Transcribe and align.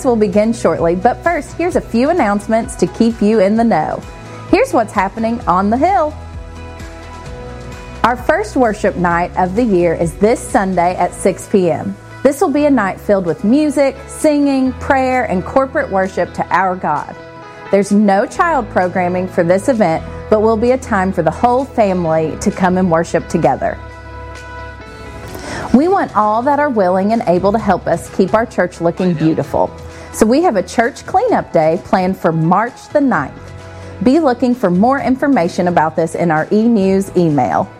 Service 0.00 0.08
will 0.08 0.28
begin 0.28 0.54
shortly, 0.54 0.96
but 0.96 1.22
first, 1.22 1.52
here's 1.58 1.76
a 1.76 1.80
few 1.80 2.08
announcements 2.08 2.74
to 2.76 2.86
keep 2.86 3.20
you 3.20 3.40
in 3.40 3.54
the 3.54 3.64
know. 3.64 4.02
Here's 4.48 4.72
what's 4.72 4.94
happening 4.94 5.38
on 5.42 5.68
the 5.68 5.76
Hill. 5.76 6.14
Our 8.02 8.16
first 8.16 8.56
worship 8.56 8.96
night 8.96 9.30
of 9.36 9.56
the 9.56 9.62
year 9.62 9.92
is 9.92 10.14
this 10.14 10.40
Sunday 10.40 10.96
at 10.96 11.12
6 11.12 11.48
p.m. 11.50 11.94
This 12.22 12.40
will 12.40 12.50
be 12.50 12.64
a 12.64 12.70
night 12.70 12.98
filled 12.98 13.26
with 13.26 13.44
music, 13.44 13.94
singing, 14.06 14.72
prayer, 14.80 15.24
and 15.24 15.44
corporate 15.44 15.90
worship 15.90 16.32
to 16.32 16.46
our 16.48 16.76
God. 16.76 17.14
There's 17.70 17.92
no 17.92 18.24
child 18.24 18.70
programming 18.70 19.28
for 19.28 19.44
this 19.44 19.68
event, 19.68 20.02
but 20.30 20.40
will 20.40 20.56
be 20.56 20.70
a 20.70 20.78
time 20.78 21.12
for 21.12 21.22
the 21.22 21.30
whole 21.30 21.66
family 21.66 22.38
to 22.40 22.50
come 22.50 22.78
and 22.78 22.90
worship 22.90 23.28
together. 23.28 23.78
We 25.74 25.88
want 25.88 26.16
all 26.16 26.40
that 26.44 26.58
are 26.58 26.70
willing 26.70 27.12
and 27.12 27.20
able 27.26 27.52
to 27.52 27.58
help 27.58 27.86
us 27.86 28.08
keep 28.16 28.32
our 28.32 28.46
church 28.46 28.80
looking 28.80 29.12
beautiful. 29.12 29.70
So 30.12 30.26
we 30.26 30.42
have 30.42 30.56
a 30.56 30.62
church 30.62 31.06
cleanup 31.06 31.52
day 31.52 31.80
planned 31.84 32.18
for 32.18 32.32
March 32.32 32.88
the 32.88 32.98
9th. 32.98 34.02
Be 34.02 34.18
looking 34.18 34.54
for 34.54 34.68
more 34.68 34.98
information 34.98 35.68
about 35.68 35.94
this 35.94 36.14
in 36.16 36.30
our 36.30 36.48
e 36.50 36.66
news 36.66 37.14
email. 37.16 37.70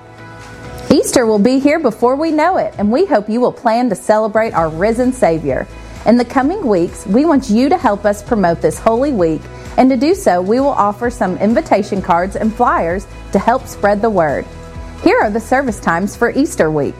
Easter 0.90 1.26
will 1.26 1.38
be 1.40 1.58
here 1.58 1.80
before 1.80 2.14
we 2.14 2.30
know 2.30 2.56
it, 2.56 2.74
and 2.78 2.92
we 2.92 3.04
hope 3.04 3.28
you 3.28 3.40
will 3.40 3.52
plan 3.52 3.88
to 3.88 3.96
celebrate 3.96 4.54
our 4.54 4.68
risen 4.68 5.12
Savior. 5.12 5.66
In 6.06 6.16
the 6.16 6.24
coming 6.24 6.66
weeks, 6.66 7.04
we 7.06 7.24
want 7.24 7.50
you 7.50 7.68
to 7.68 7.76
help 7.76 8.04
us 8.04 8.22
promote 8.22 8.60
this 8.60 8.78
holy 8.78 9.12
week, 9.12 9.42
and 9.76 9.90
to 9.90 9.96
do 9.96 10.14
so, 10.14 10.40
we 10.40 10.60
will 10.60 10.68
offer 10.68 11.10
some 11.10 11.36
invitation 11.38 12.00
cards 12.00 12.36
and 12.36 12.54
flyers 12.54 13.06
to 13.32 13.38
help 13.38 13.66
spread 13.66 14.02
the 14.02 14.10
word. 14.10 14.46
Here 15.02 15.18
are 15.20 15.30
the 15.30 15.40
service 15.40 15.80
times 15.80 16.16
for 16.16 16.30
Easter 16.30 16.70
week. 16.70 16.96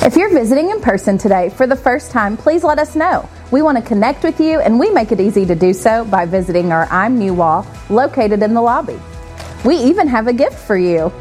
If 0.00 0.16
you're 0.16 0.30
visiting 0.30 0.70
in 0.70 0.80
person 0.80 1.16
today 1.16 1.50
for 1.50 1.66
the 1.66 1.76
first 1.76 2.10
time, 2.10 2.36
please 2.36 2.64
let 2.64 2.78
us 2.78 2.96
know. 2.96 3.28
We 3.52 3.62
want 3.62 3.78
to 3.78 3.84
connect 3.84 4.24
with 4.24 4.40
you, 4.40 4.58
and 4.60 4.78
we 4.78 4.90
make 4.90 5.12
it 5.12 5.20
easy 5.20 5.46
to 5.46 5.54
do 5.54 5.72
so 5.72 6.04
by 6.06 6.26
visiting 6.26 6.72
our 6.72 6.86
I'm 6.90 7.18
New 7.18 7.34
wall 7.34 7.66
located 7.88 8.42
in 8.42 8.52
the 8.52 8.60
lobby. 8.60 8.98
We 9.64 9.76
even 9.76 10.08
have 10.08 10.26
a 10.26 10.32
gift 10.32 10.58
for 10.58 10.76
you. 10.76 11.12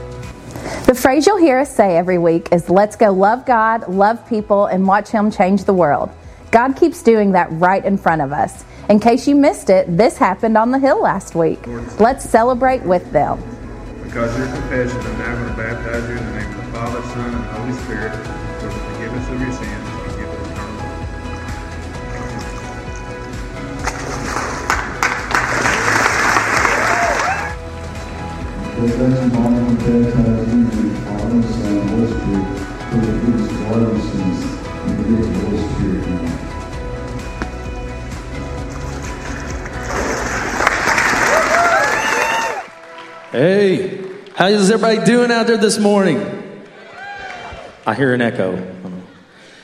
The 0.87 0.95
phrase 0.95 1.27
you'll 1.27 1.37
hear 1.37 1.59
us 1.59 1.75
say 1.75 1.95
every 1.95 2.17
week 2.17 2.49
is 2.51 2.69
Let's 2.69 2.95
go 2.95 3.11
love 3.11 3.45
God, 3.45 3.87
love 3.87 4.27
people, 4.27 4.65
and 4.65 4.87
watch 4.87 5.09
Him 5.09 5.29
change 5.29 5.65
the 5.65 5.73
world. 5.73 6.09
God 6.49 6.75
keeps 6.75 7.03
doing 7.03 7.33
that 7.33 7.51
right 7.51 7.85
in 7.85 7.97
front 7.97 8.23
of 8.23 8.31
us. 8.31 8.63
In 8.89 8.99
case 8.99 9.27
you 9.27 9.35
missed 9.35 9.69
it, 9.69 9.85
this 9.95 10.17
happened 10.17 10.57
on 10.57 10.71
the 10.71 10.79
Hill 10.79 11.01
last 11.01 11.35
week. 11.35 11.67
Let's 11.99 12.27
celebrate 12.27 12.81
with 12.81 13.11
them. 13.11 13.39
Because 14.03 14.35
your 14.37 14.47
confession, 14.47 14.99
I'm 14.99 15.19
now 15.19 15.35
going 15.35 15.49
to 15.49 15.55
baptize 15.55 16.09
you 16.09 16.17
in 16.17 16.25
the 16.25 16.39
name 16.39 16.49
of 16.51 16.65
the 16.65 16.71
Father, 16.71 17.01
Son, 17.13 17.33
and 17.33 17.45
Holy 17.45 17.73
Spirit 17.83 18.30
Hey, 28.81 28.89
how 44.33 44.47
is 44.47 44.71
everybody 44.71 45.05
doing 45.05 45.29
out 45.31 45.45
there 45.45 45.57
this 45.57 45.77
morning? 45.77 46.17
I 47.85 47.93
hear 47.93 48.15
an 48.15 48.21
echo. 48.23 48.57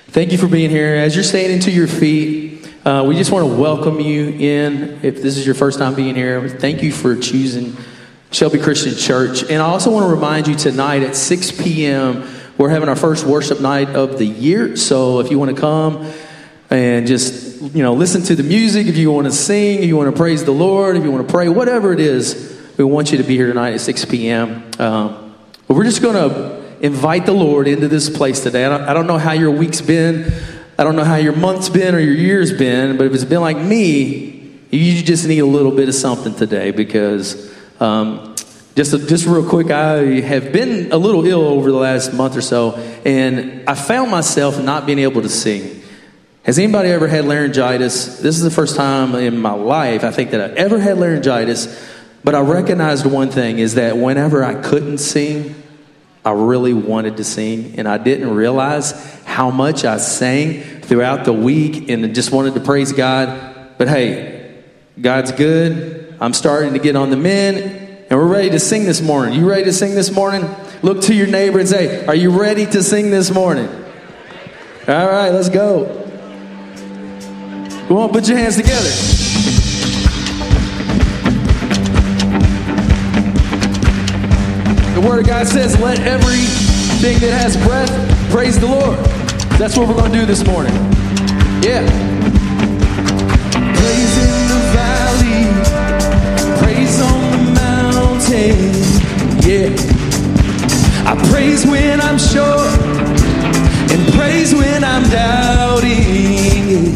Thank 0.10 0.32
you 0.32 0.38
for 0.38 0.46
being 0.46 0.70
here. 0.70 0.94
As 0.94 1.16
you're 1.16 1.24
standing 1.24 1.60
to 1.62 1.72
your 1.72 1.88
feet, 1.88 2.72
uh, 2.86 3.04
we 3.08 3.16
just 3.16 3.32
want 3.32 3.50
to 3.50 3.56
welcome 3.56 4.00
you 4.00 4.30
in. 4.30 5.00
If 5.02 5.24
this 5.24 5.38
is 5.38 5.46
your 5.48 5.56
first 5.56 5.80
time 5.80 5.96
being 5.96 6.14
here, 6.14 6.48
thank 6.48 6.84
you 6.84 6.92
for 6.92 7.16
choosing 7.16 7.76
Shelby 8.32 8.60
Christian 8.60 8.96
Church. 8.96 9.44
And 9.44 9.62
I 9.62 9.66
also 9.66 9.92
want 9.92 10.06
to 10.06 10.14
remind 10.14 10.48
you 10.48 10.56
tonight 10.56 11.04
at 11.04 11.16
6 11.16 11.52
p.m., 11.64 12.28
we're 12.58 12.70
having 12.70 12.90
our 12.90 12.96
first 12.96 13.26
worship 13.26 13.62
night 13.62 13.90
of 13.90 14.18
the 14.18 14.26
year. 14.26 14.76
So 14.76 15.20
if 15.20 15.30
you 15.30 15.38
want 15.38 15.56
to 15.56 15.62
come 15.62 16.12
and 16.70 17.06
just, 17.06 17.62
you 17.62 17.84
know, 17.84 17.94
listen 17.94 18.24
to 18.24 18.36
the 18.36 18.44
music, 18.44 18.88
if 18.88 18.98
you 18.98 19.12
want 19.12 19.26
to 19.26 19.32
sing, 19.32 19.80
if 19.80 19.86
you 19.86 19.96
want 19.96 20.14
to 20.14 20.18
praise 20.18 20.44
the 20.44 20.52
Lord, 20.52 20.98
if 20.98 21.04
you 21.04 21.12
want 21.12 21.28
to 21.28 21.32
pray, 21.32 21.50
whatever 21.50 21.94
it 21.94 22.00
is, 22.00 22.60
we 22.78 22.84
want 22.84 23.12
you 23.12 23.20
to 23.20 23.24
be 23.24 23.36
here 23.36 23.48
tonight 23.48 23.74
at 23.74 23.82
6 23.82 24.06
p.m. 24.06 24.72
Um, 24.80 25.36
but 25.68 25.76
we're 25.76 25.84
just 25.84 26.02
going 26.02 26.16
to 26.16 26.86
invite 26.86 27.26
the 27.26 27.34
Lord 27.34 27.68
into 27.68 27.88
this 27.88 28.10
place 28.10 28.42
today. 28.42 28.66
I 28.66 28.70
don't, 28.70 28.82
I 28.82 28.94
don't 28.94 29.08
know 29.08 29.18
how 29.18 29.34
your 29.34 29.52
week's 29.52 29.82
been. 29.82 30.32
I 30.80 30.84
don't 30.84 30.96
know 30.96 31.04
how 31.04 31.16
your 31.16 31.36
month's 31.36 31.70
been 31.70 31.96
or 31.96 32.00
your 32.00 32.14
year's 32.14 32.54
been, 32.54 32.98
but 32.98 33.08
if 33.08 33.14
it's 33.14 33.24
been 33.24 33.42
like 33.42 33.58
me, 33.58 34.60
you 34.70 35.02
just 35.02 35.28
need 35.28 35.40
a 35.40 35.46
little 35.46 35.72
bit 35.72 35.90
of 35.90 35.96
something 35.96 36.36
today 36.36 36.72
because 36.72 37.56
um, 37.80 38.36
just, 38.76 38.92
just 39.08 39.26
real 39.26 39.48
quick, 39.48 39.72
I 39.72 40.22
have 40.22 40.54
been 40.54 40.92
a 40.92 40.98
little 40.98 41.26
ill 41.26 41.46
over 41.46 41.72
the 41.72 41.78
last 41.78 42.14
month 42.14 42.38
or 42.38 42.42
so, 42.42 42.76
and 43.06 43.68
I 43.68 43.74
found 43.74 44.12
myself 44.12 44.62
not 44.62 44.86
being 44.86 45.00
able 45.00 45.24
to 45.24 45.30
sing. 45.30 45.82
Has 46.44 46.60
anybody 46.60 46.90
ever 46.90 47.08
had 47.08 47.26
laryngitis? 47.26 48.20
This 48.20 48.38
is 48.38 48.44
the 48.44 48.52
first 48.52 48.76
time 48.76 49.16
in 49.16 49.40
my 49.40 49.54
life 49.54 50.04
I 50.04 50.12
think 50.12 50.32
that 50.32 50.42
I 50.42 50.54
ever 50.54 50.80
had 50.80 50.98
laryngitis, 50.98 51.92
but 52.24 52.36
I 52.36 52.42
recognized 52.42 53.06
one 53.06 53.32
thing 53.32 53.60
is 53.60 53.76
that 53.76 53.98
whenever 53.98 54.44
I 54.44 54.62
couldn't 54.62 55.00
sing, 55.00 55.56
I 56.24 56.32
really 56.32 56.74
wanted 56.74 57.18
to 57.18 57.24
sing, 57.24 57.80
and 57.80 57.88
I 57.88 57.98
didn't 57.98 58.34
realize 58.36 58.92
how 59.24 59.50
much 59.50 59.86
I 59.86 59.98
sang 59.98 60.82
throughout 60.82 61.26
the 61.26 61.34
week 61.34 61.90
and 61.90 62.14
just 62.14 62.32
wanted 62.32 62.54
to 62.54 62.60
praise 62.60 62.92
God. 62.92 63.76
But 63.78 63.88
hey, 63.88 64.62
God's 65.00 65.32
good. 65.32 66.07
I'm 66.20 66.34
starting 66.34 66.74
to 66.74 66.80
get 66.80 66.96
on 66.96 67.12
the 67.12 67.18
men, 67.18 67.58
and 68.10 68.20
we're 68.20 68.26
ready 68.26 68.50
to 68.50 68.60
sing 68.60 68.86
this 68.86 69.02
morning. 69.02 69.40
You 69.40 69.48
ready 69.48 69.66
to 69.66 69.74
sing 69.74 69.94
this 69.94 70.12
morning? 70.12 70.50
Look 70.82 71.04
to 71.04 71.14
your 71.14 71.28
neighbor 71.28 71.60
and 71.60 71.70
say, 71.70 72.06
Are 72.08 72.16
you 72.16 72.32
ready 72.32 72.66
to 72.66 72.82
sing 72.82 73.12
this 73.12 73.32
morning? 73.32 73.68
All 74.88 75.08
right, 75.08 75.30
let's 75.30 75.50
go. 75.50 75.86
Come 77.88 77.98
on, 77.98 78.10
put 78.10 78.28
your 78.28 78.38
hands 78.38 78.56
together. 78.56 78.90
The 85.00 85.08
Word 85.08 85.20
of 85.20 85.28
God 85.28 85.46
says, 85.46 85.80
let 85.80 86.00
everything 86.00 87.20
that 87.20 87.32
has 87.32 87.56
breath 87.58 88.32
praise 88.32 88.60
the 88.60 88.66
Lord. 88.66 88.98
That's 89.60 89.78
what 89.78 89.88
we're 89.88 89.94
going 89.94 90.12
to 90.12 90.20
do 90.20 90.26
this 90.26 90.46
morning. 90.46 90.74
Yeah. 91.62 92.17
Praise 101.58 101.72
when 101.72 102.02
I'm 102.02 102.20
sure 102.20 102.68
and 103.90 104.14
praise 104.14 104.54
when 104.54 104.84
I'm 104.84 105.04
doubting. 105.10 106.94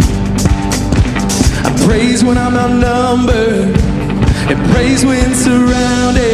I 1.66 1.86
praise 1.86 2.24
when 2.24 2.38
I'm 2.38 2.56
outnumbered 2.56 3.76
and 4.52 4.72
praise 4.72 5.04
when 5.04 5.34
surrounded. 5.34 6.31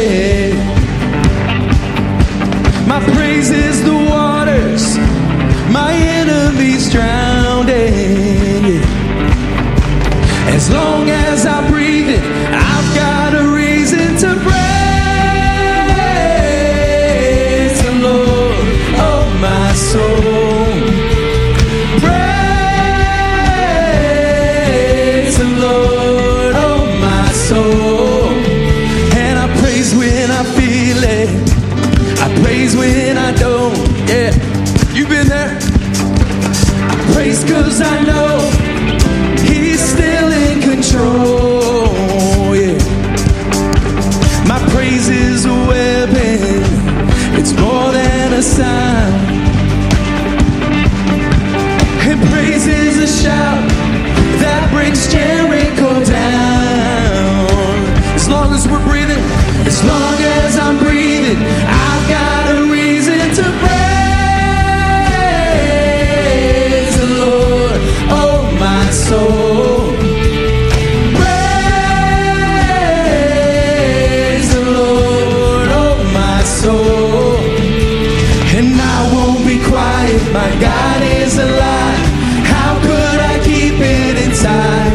My 80.38 80.54
God 80.60 81.02
is 81.02 81.36
alive. 81.36 81.98
How 82.46 82.78
could 82.80 83.18
I 83.32 83.40
keep 83.42 83.74
it 83.74 84.16
inside? 84.24 84.92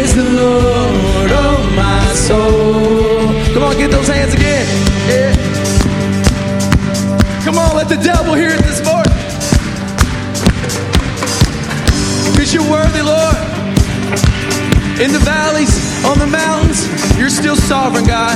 Praise 0.00 0.14
the 0.16 0.28
Lord, 0.42 1.30
oh 1.30 1.58
my 1.76 2.02
soul. 2.12 3.30
Come 3.54 3.62
on, 3.62 3.76
get 3.76 3.92
those 3.92 4.08
hands 4.08 4.34
again. 4.34 4.66
Yeah. 5.06 5.32
Come 7.44 7.56
on, 7.56 7.76
let 7.76 7.88
the 7.88 8.00
devil 8.02 8.34
hear 8.34 8.50
it 8.50 8.64
this 8.64 8.82
morning. 8.84 9.14
Cause 12.36 12.52
you're 12.52 12.68
worthy, 12.68 13.02
Lord. 13.02 13.36
In 15.00 15.12
the 15.12 15.20
valleys, 15.22 16.04
on 16.04 16.18
the 16.18 16.26
mountains 16.26 17.09
you're 17.30 17.54
still 17.54 17.68
sovereign, 17.68 18.06
God. 18.06 18.34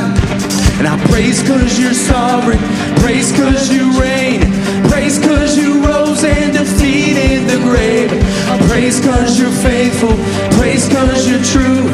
And 0.78 0.86
I 0.86 0.94
praise 1.10 1.42
cause 1.42 1.78
you're 1.80 1.94
sovereign. 1.94 2.58
Praise 3.02 3.32
cause 3.32 3.72
you 3.72 3.90
reign. 3.98 4.40
Praise 4.86 5.18
cause 5.18 5.58
you 5.58 5.82
rose 5.84 6.22
and 6.22 6.52
defeated 6.52 7.48
the 7.50 7.58
grave. 7.66 8.12
I 8.46 8.54
praise 8.68 9.00
cause 9.00 9.38
you're 9.38 9.58
faithful. 9.66 10.14
Praise 10.58 10.86
cause 10.88 11.26
you're 11.26 11.42
true. 11.42 11.90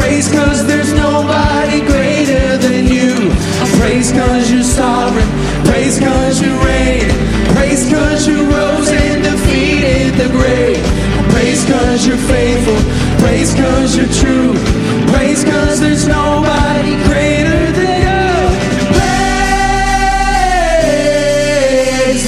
Praise 0.00 0.32
cause 0.32 0.64
there's 0.66 0.92
nobody 0.94 1.80
greater 1.84 2.56
than 2.56 2.86
you. 2.86 3.28
I 3.60 3.66
praise 3.76 4.10
cause 4.10 4.50
you're 4.50 4.62
sovereign. 4.64 5.28
Praise 5.68 5.98
cause 6.00 6.40
you 6.40 6.52
reign. 6.64 7.12
Praise 7.56 7.84
cause 7.92 8.26
you 8.26 8.48
rose 8.48 8.88
and 8.88 9.22
defeated 9.22 10.14
the 10.16 10.28
grave. 10.32 10.80
I 10.80 11.28
praise 11.28 11.64
cause 11.66 12.06
you're 12.06 12.24
faithful. 12.24 12.80
Praise 13.20 13.52
cause 13.54 13.96
you're 13.96 14.14
true. 14.16 14.27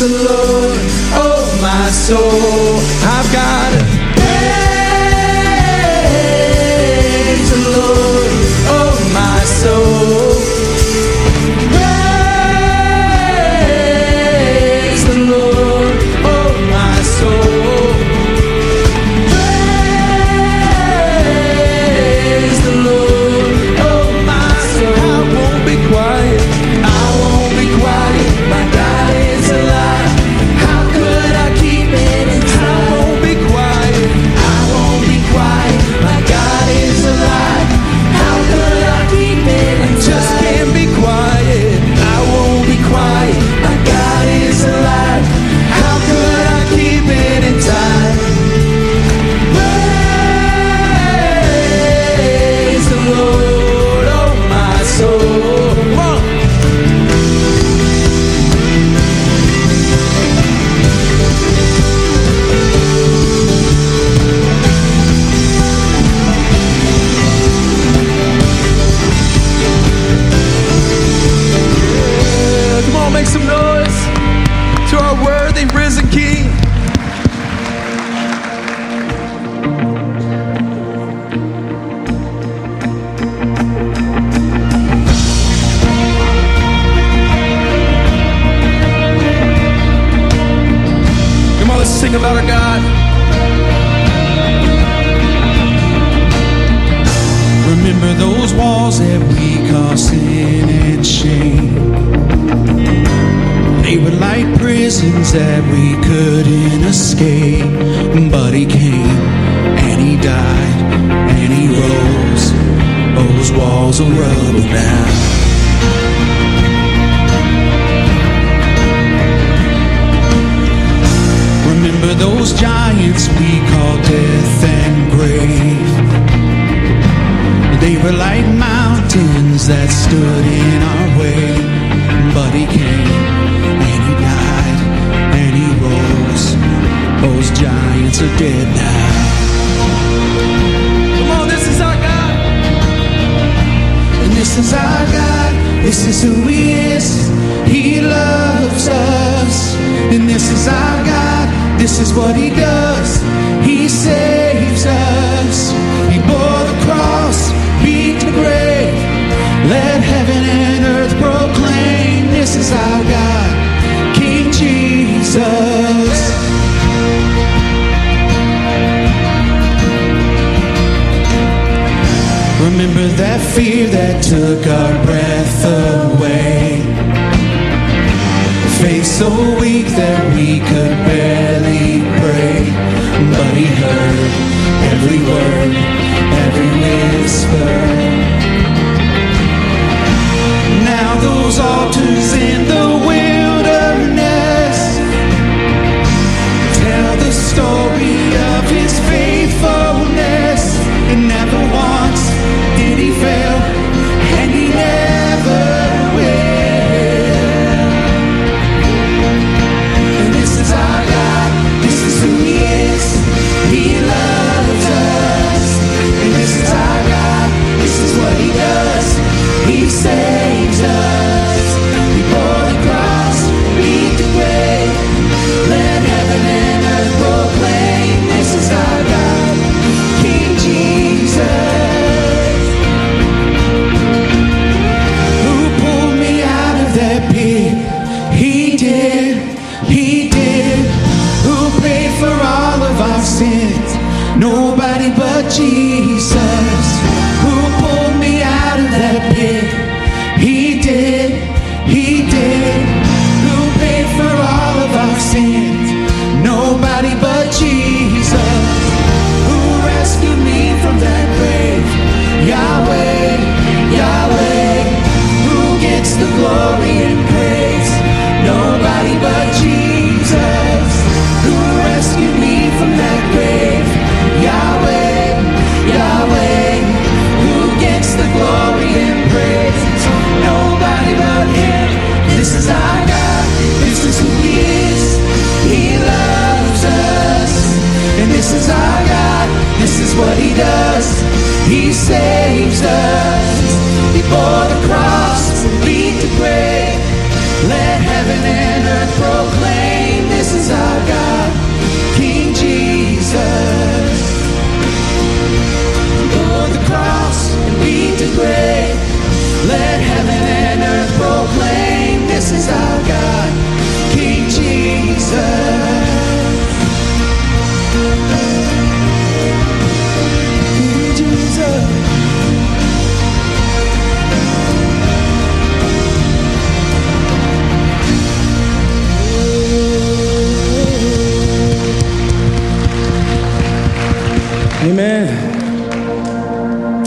the 0.01 0.09
Lord, 0.09 0.79
oh 1.13 1.59
my 1.61 1.91
soul. 1.91 2.81
I've 3.05 3.31
got 3.33 3.70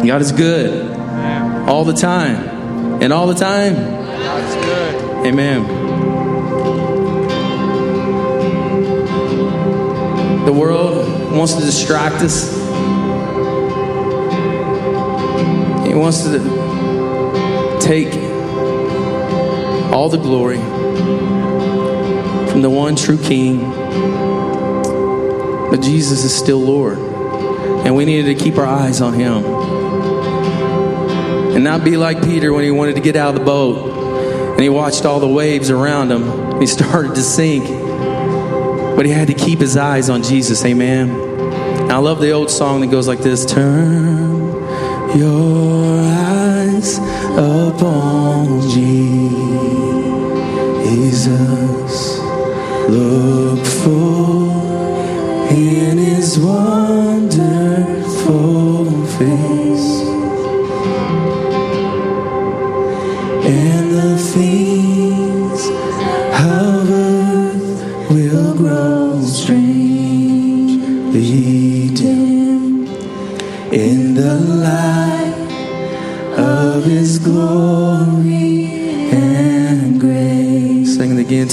God 0.08 0.22
is 0.22 0.32
good 0.32 0.92
all 1.68 1.86
the 1.86 1.94
time. 1.94 3.02
And 3.02 3.12
all 3.14 3.28
the 3.28 3.36
time. 3.36 3.76
God's 3.76 4.56
good. 4.66 5.26
Amen. 5.28 5.66
The 10.46 10.52
world 10.52 11.32
wants 11.32 11.54
to 11.54 11.62
distract 11.62 12.16
us. 12.16 12.54
He 15.88 15.94
wants 15.94 16.24
to 16.24 16.40
take 17.82 18.14
all 19.94 20.10
the 20.10 20.18
glory 20.18 20.58
from 22.50 22.62
the 22.62 22.70
one 22.70 22.96
true 22.96 23.18
King. 23.18 23.72
But 25.70 25.82
Jesus 25.82 26.24
is 26.24 26.36
still 26.36 26.60
Lord. 26.60 26.98
And 26.98 27.96
we 27.96 28.06
needed 28.06 28.38
to 28.38 28.44
keep 28.44 28.58
our 28.58 28.66
eyes 28.66 29.02
on 29.02 29.14
Him. 29.14 29.63
And 31.54 31.64
not 31.64 31.84
be 31.84 31.98
like 31.98 32.24
Peter 32.24 32.52
when 32.52 32.64
he 32.64 32.72
wanted 32.72 32.96
to 32.96 33.02
get 33.02 33.16
out 33.16 33.34
of 33.34 33.40
the 33.40 33.46
boat 33.46 34.04
and 34.54 34.62
he 34.62 34.70
watched 34.70 35.06
all 35.06 35.20
the 35.20 35.28
waves 35.28 35.72
around 35.72 36.12
him. 36.12 36.60
He 36.60 36.68
started 36.80 37.16
to 37.16 37.22
sink. 37.22 37.66
But 38.96 39.06
he 39.06 39.12
had 39.12 39.28
to 39.28 39.34
keep 39.34 39.60
his 39.60 39.76
eyes 39.76 40.10
on 40.10 40.22
Jesus. 40.22 40.64
Amen. 40.64 41.10
And 41.10 41.92
I 41.92 41.98
love 41.98 42.20
the 42.22 42.32
old 42.32 42.52
song 42.52 42.82
that 42.82 42.92
goes 42.92 43.08
like 43.08 43.20
this 43.20 43.46
Turn 43.46 44.54
your 45.18 46.02
eyes 46.02 47.00
upon 47.38 48.62
Jesus. 48.70 49.80
Look 52.90 53.66
for 53.66 54.54
in 55.52 55.98
his 55.98 56.38
wonderful 56.38 57.74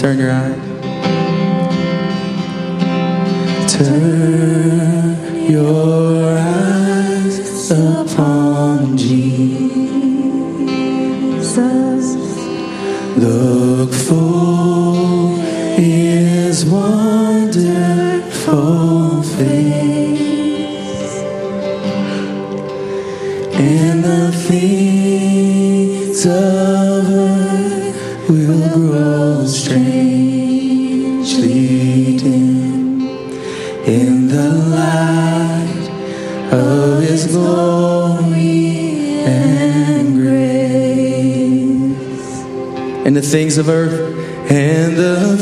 Turn 0.00 0.18
your 0.18 0.30
eye. 0.32 0.49
And 43.10 43.16
the 43.16 43.22
things 43.22 43.58
of 43.58 43.68
earth 43.68 43.92
and 44.52 44.96
the 44.96 45.36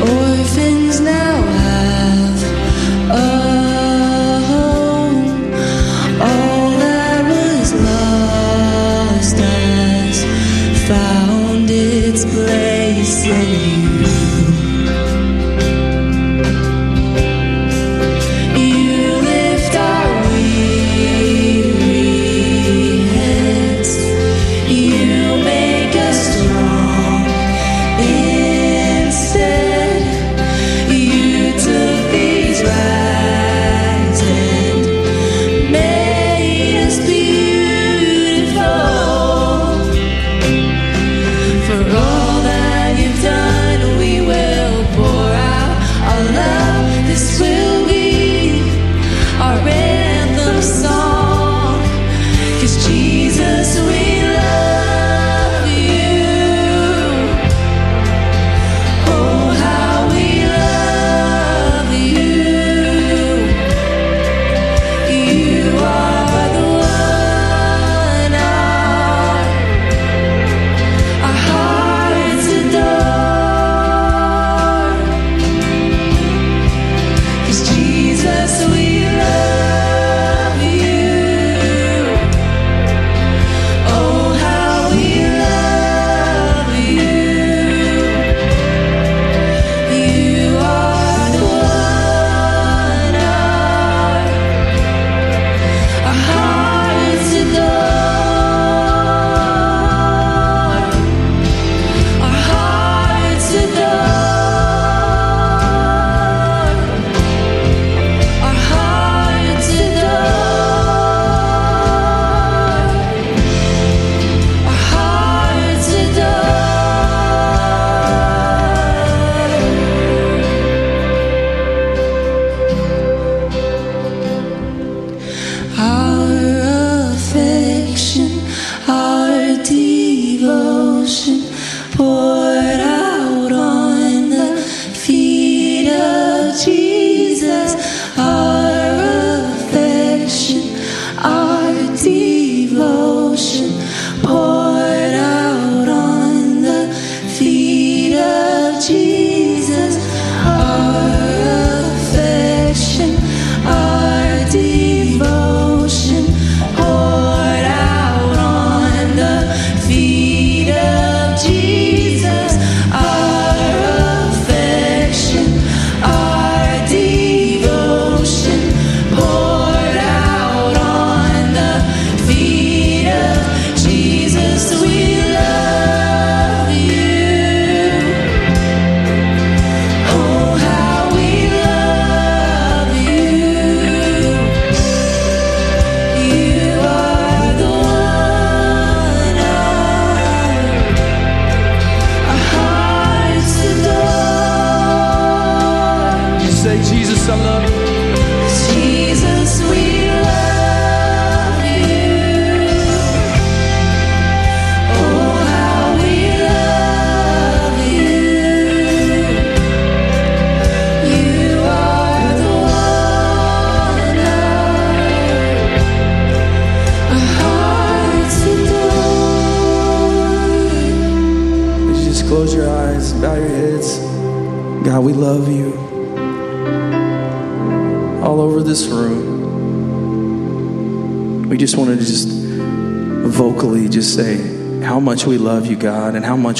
orphans 0.00 1.00
now. 1.00 1.27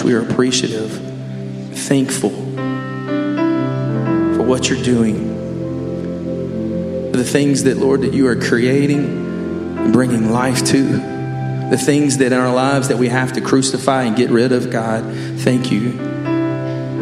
We 0.08 0.14
are 0.14 0.22
appreciative, 0.22 0.90
thankful 1.80 2.30
for 2.30 2.42
what 4.42 4.70
you're 4.70 4.82
doing, 4.82 5.28
for 7.12 7.18
the 7.18 7.24
things 7.24 7.64
that, 7.64 7.76
Lord, 7.76 8.00
that 8.00 8.14
you 8.14 8.26
are 8.26 8.34
creating 8.34 9.04
and 9.04 9.92
bringing 9.92 10.32
life 10.32 10.64
to, 10.68 10.82
the 11.68 11.76
things 11.76 12.16
that 12.18 12.32
in 12.32 12.38
our 12.38 12.54
lives 12.54 12.88
that 12.88 12.96
we 12.96 13.08
have 13.08 13.34
to 13.34 13.42
crucify 13.42 14.04
and 14.04 14.16
get 14.16 14.30
rid 14.30 14.50
of, 14.50 14.70
God. 14.70 15.04
Thank 15.40 15.70
you 15.70 15.92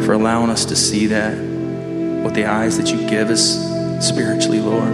for 0.03 0.11
allowing 0.11 0.49
us 0.49 0.65
to 0.65 0.75
see 0.75 1.07
that 1.07 1.37
with 1.37 2.33
the 2.33 2.45
eyes 2.45 2.77
that 2.77 2.91
you 2.91 3.09
give 3.09 3.29
us 3.29 3.55
spiritually, 4.05 4.59
Lord. 4.59 4.91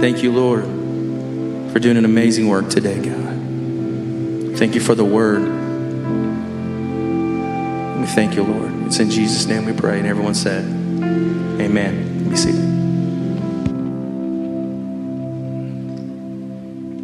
Thank 0.00 0.22
you, 0.22 0.30
Lord, 0.30 0.62
for 1.72 1.80
doing 1.80 1.96
an 1.96 2.04
amazing 2.04 2.46
work 2.46 2.70
today, 2.70 3.00
God. 3.00 4.58
Thank 4.58 4.76
you 4.76 4.80
for 4.80 4.94
the 4.94 5.04
word. 5.04 5.51
Thank 8.14 8.36
you, 8.36 8.42
Lord. 8.42 8.70
It's 8.86 8.98
in 8.98 9.08
Jesus' 9.08 9.46
name 9.46 9.64
we 9.64 9.72
pray. 9.72 9.98
And 9.98 10.06
everyone 10.06 10.34
said, 10.34 10.64
Amen. 10.64 12.28
Be 12.28 12.36
seated. 12.36 12.60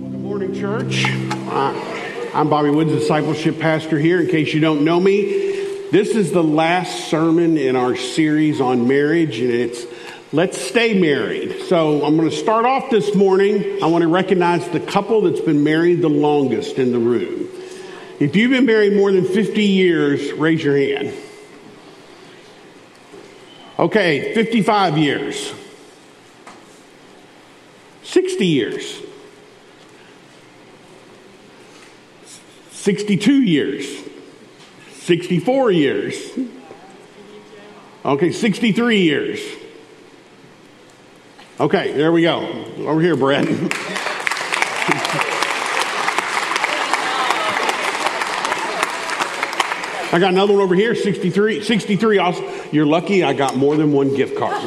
Well, 0.01 0.11
good 0.11 0.21
morning, 0.21 0.55
church. 0.55 1.07
Uh, 1.49 2.31
I'm 2.35 2.51
Bobby 2.51 2.69
Woods, 2.69 2.93
discipleship 2.93 3.59
pastor 3.59 3.99
here. 3.99 4.21
In 4.21 4.27
case 4.27 4.53
you 4.53 4.61
don't 4.61 4.85
know 4.85 5.01
me, 5.01 5.23
this 5.91 6.11
is 6.11 6.33
the 6.33 6.45
last 6.45 7.09
sermon 7.09 7.57
in 7.57 7.75
our 7.75 7.97
series 7.97 8.61
on 8.61 8.87
marriage, 8.87 9.41
and 9.41 9.51
it's 9.51 9.87
Let's 10.31 10.61
stay 10.61 10.93
married. 10.93 11.63
So 11.63 12.05
I'm 12.05 12.19
going 12.19 12.29
to 12.29 12.37
start 12.37 12.67
off 12.67 12.91
this 12.91 13.15
morning. 13.15 13.83
I 13.83 13.87
want 13.87 14.03
to 14.03 14.09
recognize 14.09 14.69
the 14.69 14.81
couple 14.81 15.23
that's 15.23 15.41
been 15.41 15.65
married 15.65 16.03
the 16.03 16.11
longest 16.11 16.77
in 16.77 16.93
the 16.93 16.99
room. 16.99 17.49
If 18.21 18.35
you've 18.35 18.51
been 18.51 18.67
married 18.67 18.95
more 18.95 19.13
than 19.13 19.25
50 19.25 19.63
years, 19.63 20.33
raise 20.33 20.63
your 20.63 20.77
hand. 20.77 21.15
Okay, 23.79 24.35
55 24.35 24.99
years. 24.99 25.53
60 28.03 28.47
years. 28.47 29.01
62 32.73 33.43
years. 33.43 34.05
64 34.95 35.71
years. 35.71 36.17
Okay, 38.05 38.33
63 38.33 39.01
years. 39.03 39.41
Okay, 41.61 41.93
there 41.93 42.11
we 42.11 42.23
go. 42.23 42.65
Over 42.79 43.01
here, 43.01 43.17
Brett. 43.17 43.47
I 50.11 50.19
got 50.19 50.33
another 50.33 50.55
one 50.55 50.63
over 50.63 50.75
here, 50.75 50.95
63. 50.95 51.63
63 51.63 52.19
also. 52.19 52.65
You're 52.73 52.87
lucky 52.87 53.23
I 53.23 53.35
got 53.35 53.57
more 53.57 53.77
than 53.77 53.93
one 53.93 54.15
gift 54.15 54.39
card. 54.39 54.59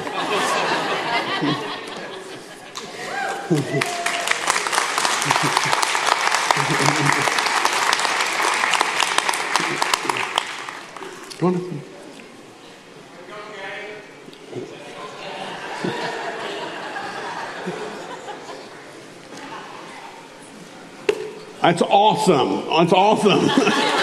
That's 21.62 21.82
awesome. 21.82 22.70
That's 22.70 22.94
awesome. 22.94 23.92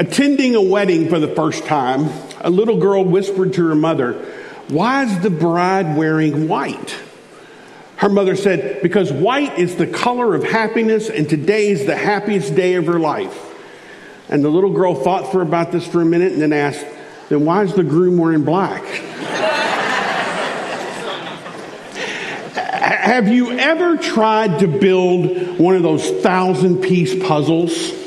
Attending 0.00 0.54
a 0.54 0.62
wedding 0.62 1.10
for 1.10 1.18
the 1.18 1.28
first 1.28 1.66
time, 1.66 2.08
a 2.40 2.48
little 2.48 2.78
girl 2.78 3.04
whispered 3.04 3.52
to 3.52 3.68
her 3.68 3.74
mother, 3.74 4.14
Why 4.68 5.04
is 5.04 5.20
the 5.20 5.28
bride 5.28 5.94
wearing 5.94 6.48
white? 6.48 6.96
Her 7.96 8.08
mother 8.08 8.34
said, 8.34 8.80
Because 8.80 9.12
white 9.12 9.58
is 9.58 9.76
the 9.76 9.86
color 9.86 10.34
of 10.34 10.42
happiness, 10.42 11.10
and 11.10 11.28
today 11.28 11.68
is 11.68 11.84
the 11.84 11.96
happiest 11.96 12.54
day 12.54 12.76
of 12.76 12.86
her 12.86 12.98
life. 12.98 13.38
And 14.30 14.42
the 14.42 14.48
little 14.48 14.72
girl 14.72 14.94
thought 14.94 15.32
for 15.32 15.42
about 15.42 15.70
this 15.70 15.86
for 15.86 16.00
a 16.00 16.06
minute 16.06 16.32
and 16.32 16.40
then 16.40 16.54
asked, 16.54 16.86
Then 17.28 17.44
why 17.44 17.64
is 17.64 17.74
the 17.74 17.84
groom 17.84 18.16
wearing 18.16 18.42
black? 18.42 18.82
Have 22.54 23.28
you 23.28 23.50
ever 23.50 23.98
tried 23.98 24.60
to 24.60 24.66
build 24.66 25.58
one 25.58 25.76
of 25.76 25.82
those 25.82 26.10
thousand 26.22 26.80
piece 26.80 27.22
puzzles? 27.22 27.99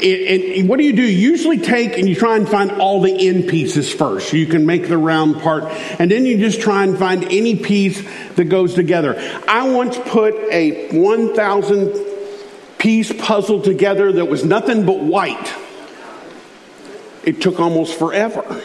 And 0.00 0.68
what 0.68 0.78
do 0.78 0.84
you 0.84 0.92
do? 0.92 1.02
You 1.02 1.30
usually 1.30 1.58
take 1.58 1.96
and 1.96 2.08
you 2.08 2.14
try 2.14 2.36
and 2.36 2.48
find 2.48 2.72
all 2.72 3.00
the 3.00 3.28
end 3.28 3.48
pieces 3.48 3.92
first. 3.92 4.30
So 4.30 4.36
you 4.36 4.46
can 4.46 4.66
make 4.66 4.88
the 4.88 4.98
round 4.98 5.40
part. 5.40 5.64
And 6.00 6.10
then 6.10 6.26
you 6.26 6.38
just 6.38 6.60
try 6.60 6.84
and 6.84 6.98
find 6.98 7.24
any 7.24 7.56
piece 7.56 8.02
that 8.34 8.44
goes 8.46 8.74
together. 8.74 9.16
I 9.46 9.70
once 9.70 9.96
put 9.96 10.34
a 10.50 10.88
1,000 10.96 12.06
piece 12.78 13.12
puzzle 13.12 13.62
together 13.62 14.12
that 14.12 14.26
was 14.26 14.44
nothing 14.44 14.84
but 14.84 15.00
white. 15.00 15.54
It 17.22 17.40
took 17.40 17.60
almost 17.60 17.98
forever. 17.98 18.62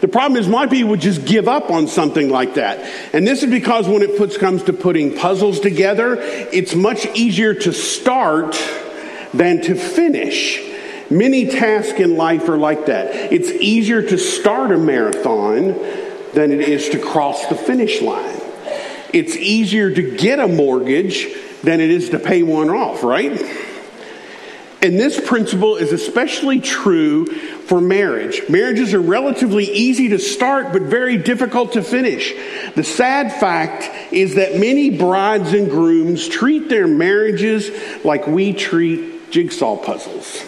The 0.00 0.08
problem 0.08 0.40
is, 0.40 0.46
my 0.46 0.66
people 0.66 0.90
would 0.90 1.00
just 1.00 1.24
give 1.24 1.48
up 1.48 1.70
on 1.70 1.88
something 1.88 2.28
like 2.28 2.54
that. 2.54 2.78
And 3.12 3.26
this 3.26 3.42
is 3.42 3.50
because 3.50 3.88
when 3.88 4.02
it 4.02 4.16
puts, 4.16 4.36
comes 4.36 4.62
to 4.64 4.72
putting 4.72 5.16
puzzles 5.16 5.58
together, 5.60 6.16
it's 6.20 6.74
much 6.74 7.06
easier 7.06 7.54
to 7.54 7.72
start 7.72 8.56
than 9.32 9.62
to 9.62 9.74
finish. 9.74 10.60
Many 11.10 11.46
tasks 11.46 11.98
in 11.98 12.16
life 12.16 12.48
are 12.48 12.56
like 12.56 12.86
that. 12.86 13.32
It's 13.32 13.50
easier 13.50 14.02
to 14.02 14.16
start 14.16 14.70
a 14.70 14.78
marathon 14.78 15.74
than 16.34 16.52
it 16.52 16.60
is 16.60 16.90
to 16.90 16.98
cross 16.98 17.46
the 17.46 17.56
finish 17.56 18.00
line. 18.00 18.40
It's 19.12 19.34
easier 19.36 19.92
to 19.92 20.16
get 20.16 20.38
a 20.38 20.46
mortgage 20.46 21.26
than 21.62 21.80
it 21.80 21.90
is 21.90 22.10
to 22.10 22.18
pay 22.18 22.42
one 22.44 22.70
off, 22.70 23.02
right? 23.02 23.32
And 24.82 24.98
this 24.98 25.20
principle 25.20 25.76
is 25.76 25.92
especially 25.92 26.60
true 26.60 27.26
for 27.26 27.80
marriage. 27.80 28.42
Marriages 28.48 28.94
are 28.94 29.00
relatively 29.00 29.64
easy 29.64 30.08
to 30.08 30.18
start, 30.18 30.72
but 30.72 30.82
very 30.82 31.18
difficult 31.18 31.72
to 31.72 31.82
finish. 31.82 32.32
The 32.74 32.84
sad 32.84 33.32
fact 33.32 33.90
is 34.12 34.36
that 34.36 34.58
many 34.58 34.90
brides 34.96 35.52
and 35.52 35.68
grooms 35.68 36.28
treat 36.28 36.70
their 36.70 36.86
marriages 36.86 37.70
like 38.04 38.26
we 38.26 38.54
treat 38.54 39.19
jigsaw 39.30 39.76
puzzles. 39.76 40.44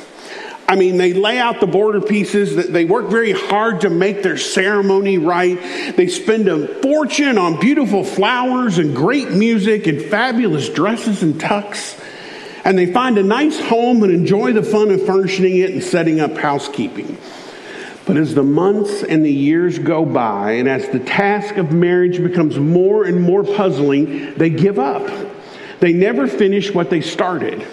I 0.69 0.77
mean, 0.77 0.97
they 0.97 1.13
lay 1.13 1.39
out 1.39 1.61
the 1.61 1.67
border 1.67 2.01
pieces, 2.01 2.69
they 2.69 2.85
work 2.85 3.09
very 3.11 3.33
hard 3.33 3.83
to 3.83 3.91
make 3.91 4.23
their 4.23 4.39
ceremony 4.39 5.19
right. 5.19 5.61
They 5.97 6.07
spend 6.07 6.49
a 6.49 6.67
fortune 6.81 7.37
on 7.37 7.61
beautiful 7.61 8.05
flowers 8.05 8.79
and 8.79 8.97
great 8.97 9.31
music 9.33 9.87
and 9.87 10.01
fabulous 10.01 10.69
dresses 10.69 11.23
and 11.23 11.39
tucks. 11.39 12.01
And 12.65 12.79
they 12.79 12.91
find 12.91 13.19
a 13.19 13.23
nice 13.23 13.61
home 13.61 14.03
and 14.03 14.13
enjoy 14.13 14.53
the 14.53 14.63
fun 14.63 14.91
of 14.93 15.05
furnishing 15.05 15.59
it 15.59 15.71
and 15.71 15.83
setting 15.83 16.21
up 16.21 16.39
housekeeping. 16.39 17.19
But 18.07 18.17
as 18.17 18.35
the 18.35 18.43
months 18.43 19.03
and 19.03 19.25
the 19.25 19.33
years 19.33 19.79
go 19.79 20.05
by, 20.05 20.53
and 20.53 20.69
as 20.69 20.89
the 20.89 21.01
task 21.01 21.57
of 21.57 21.73
marriage 21.73 22.23
becomes 22.23 22.59
more 22.59 23.05
and 23.05 23.21
more 23.21 23.45
puzzling, 23.45 24.35
they 24.35 24.49
give 24.49 24.79
up. 24.79 25.07
They 25.81 25.93
never 25.93 26.27
finish 26.27 26.73
what 26.73 26.89
they 26.89 27.01
started. 27.01 27.67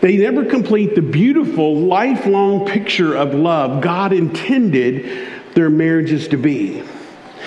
They 0.00 0.16
never 0.16 0.44
complete 0.44 0.94
the 0.94 1.02
beautiful, 1.02 1.76
lifelong 1.76 2.66
picture 2.66 3.14
of 3.14 3.34
love 3.34 3.82
God 3.82 4.12
intended 4.12 5.28
their 5.54 5.70
marriages 5.70 6.28
to 6.28 6.36
be. 6.36 6.82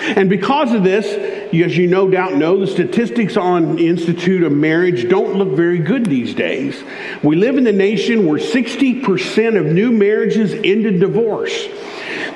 And 0.00 0.30
because 0.30 0.72
of 0.72 0.82
this, 0.82 1.06
as 1.06 1.76
you 1.76 1.86
no 1.86 2.08
doubt 2.08 2.34
know, 2.34 2.58
the 2.58 2.66
statistics 2.66 3.36
on 3.36 3.76
the 3.76 3.86
Institute 3.86 4.42
of 4.42 4.52
Marriage 4.52 5.08
don't 5.08 5.34
look 5.34 5.50
very 5.50 5.78
good 5.78 6.06
these 6.06 6.34
days. 6.34 6.82
We 7.22 7.36
live 7.36 7.58
in 7.58 7.66
a 7.66 7.72
nation 7.72 8.26
where 8.26 8.38
60% 8.38 9.58
of 9.58 9.66
new 9.66 9.92
marriages 9.92 10.52
end 10.52 10.86
in 10.86 10.98
divorce. 11.00 11.66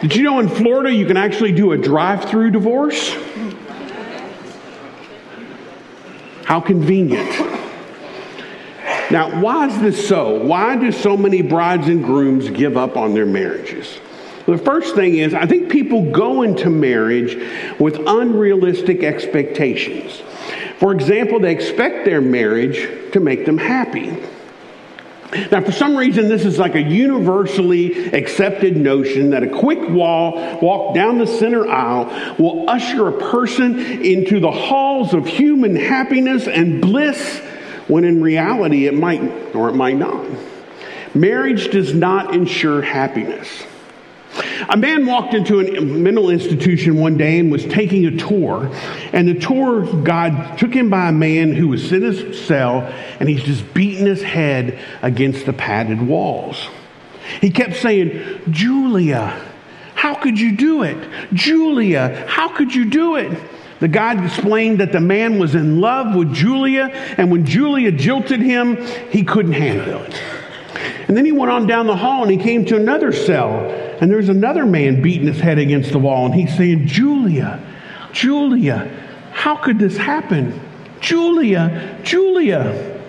Did 0.00 0.14
you 0.14 0.24
know 0.24 0.40
in 0.40 0.48
Florida 0.48 0.92
you 0.92 1.07
can 1.07 1.16
actually 1.16 1.53
do 1.53 1.72
a 1.72 1.79
drive 1.79 2.27
through 2.27 2.50
divorce? 2.50 3.14
How 6.44 6.61
convenient. 6.61 7.54
Now, 9.11 9.40
why 9.40 9.67
is 9.67 9.81
this 9.81 10.09
so? 10.09 10.43
Why 10.43 10.77
do 10.77 10.90
so 10.90 11.17
many 11.17 11.43
brides 11.43 11.88
and 11.88 12.03
grooms 12.03 12.49
give 12.51 12.77
up 12.77 12.97
on 12.97 13.14
their 13.14 13.27
marriages? 13.27 13.99
The 14.47 14.59
first 14.59 14.95
thing 14.95 15.17
is, 15.17 15.33
I 15.35 15.47
think 15.47 15.71
people 15.71 16.11
go 16.11 16.43
into 16.43 16.69
marriage 16.69 17.35
with 17.79 17.99
unrealistic 18.07 19.03
expectations. 19.03 20.23
For 20.79 20.93
example, 20.93 21.40
they 21.40 21.53
expect 21.53 22.05
their 22.05 22.21
marriage 22.21 23.12
to 23.12 23.21
make 23.21 23.47
them 23.47 23.59
happy. 23.59 24.23
Now, 25.51 25.62
for 25.62 25.73
some 25.73 25.97
reason, 25.97 26.29
this 26.29 26.45
is 26.45 26.59
like 26.59 26.75
a 26.75 26.83
universally 26.83 28.12
accepted 28.12 28.77
notion 28.77 29.31
that 29.31 29.43
a 29.43 29.49
quick 29.49 29.88
wall, 29.88 30.61
walk 30.61 30.95
down 30.95 31.19
the 31.19 31.27
center 31.27 31.67
aisle 31.69 32.37
will 32.38 32.69
usher 32.69 33.09
a 33.09 33.31
person 33.31 33.79
into 33.79 34.40
the 34.40 34.51
halls 34.51 35.14
of 35.14 35.27
human 35.27 35.75
happiness 35.75 36.47
and 36.47 36.81
bliss 36.81 37.40
when 37.88 38.05
in 38.05 38.23
reality 38.23 38.87
it 38.87 38.94
might 38.94 39.55
or 39.55 39.68
it 39.68 39.75
might 39.75 39.97
not. 39.97 40.27
Marriage 41.14 41.70
does 41.70 41.94
not 41.94 42.35
ensure 42.35 42.83
happiness. 42.83 43.64
A 44.68 44.77
man 44.77 45.07
walked 45.07 45.35
into 45.35 45.61
a 45.61 45.81
mental 45.81 46.31
institution 46.31 46.97
one 46.97 47.16
day 47.16 47.38
and 47.38 47.53
was 47.53 47.64
taking 47.66 48.07
a 48.07 48.16
tour. 48.16 48.70
And 49.12 49.29
the 49.29 49.35
tour 49.35 49.85
guide 50.03 50.59
took 50.59 50.75
him 50.75 50.90
by 50.90 51.09
a 51.09 51.12
man 51.12 51.53
who 51.53 51.68
was 51.68 51.92
in 51.92 52.03
his 52.03 52.44
cell 52.44 52.81
and 53.20 53.29
he's 53.29 53.44
just 53.44 53.73
beating 53.75 54.07
his 54.07 54.23
head 54.23 54.79
against 55.03 55.47
the 55.47 55.53
padded 55.53 56.03
walls. 56.03 56.68
He 57.40 57.51
kept 57.51 57.77
saying, 57.77 58.40
Julia, 58.51 59.40
how 59.94 60.14
could 60.14 60.38
you 60.38 60.57
do 60.57 60.83
it? 60.83 61.09
Julia, 61.33 62.27
how 62.29 62.49
could 62.49 62.75
you 62.75 62.87
do 62.87 63.16
it? 63.16 63.38
The 63.85 63.88
guide 63.88 64.25
explained 64.25 64.81
that 64.81 64.92
the 64.92 65.01
man 65.01 65.38
was 65.38 65.55
in 65.55 65.79
love 65.79 66.16
with 66.16 66.33
Julia, 66.33 66.87
and 67.18 67.31
when 67.31 67.44
Julia 67.44 67.92
jilted 67.92 68.40
him, 68.40 68.83
he 69.11 69.25
couldn't 69.25 69.53
handle 69.53 70.01
it. 70.05 70.14
And 71.07 71.14
then 71.14 71.27
he 71.27 71.33
went 71.33 71.53
on 71.53 71.66
down 71.66 71.87
the 71.87 71.94
hall 71.94 72.23
and 72.23 72.31
he 72.31 72.38
came 72.38 72.64
to 72.64 72.77
another 72.77 73.12
cell, 73.12 73.53
and 74.01 74.11
there's 74.11 74.31
another 74.31 74.64
man 74.64 75.03
beating 75.03 75.27
his 75.27 75.38
head 75.38 75.59
against 75.59 75.92
the 75.92 75.99
wall, 75.99 76.25
and 76.25 76.35
he's 76.35 76.57
saying, 76.57 76.87
Julia, 76.87 77.61
Julia, 78.11 78.90
how 79.33 79.55
could 79.55 79.79
this 79.79 79.99
happen? 79.99 80.59
Julia, 81.01 82.01
Julia. 82.05 83.03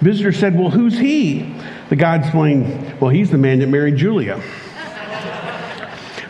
Visitor 0.00 0.30
said, 0.30 0.56
Well, 0.56 0.70
who's 0.70 0.96
he? 0.96 1.52
The 1.88 1.96
guide 1.96 2.20
explained, 2.20 3.00
Well, 3.00 3.10
he's 3.10 3.32
the 3.32 3.38
man 3.38 3.58
that 3.58 3.68
married 3.68 3.96
Julia. 3.96 4.40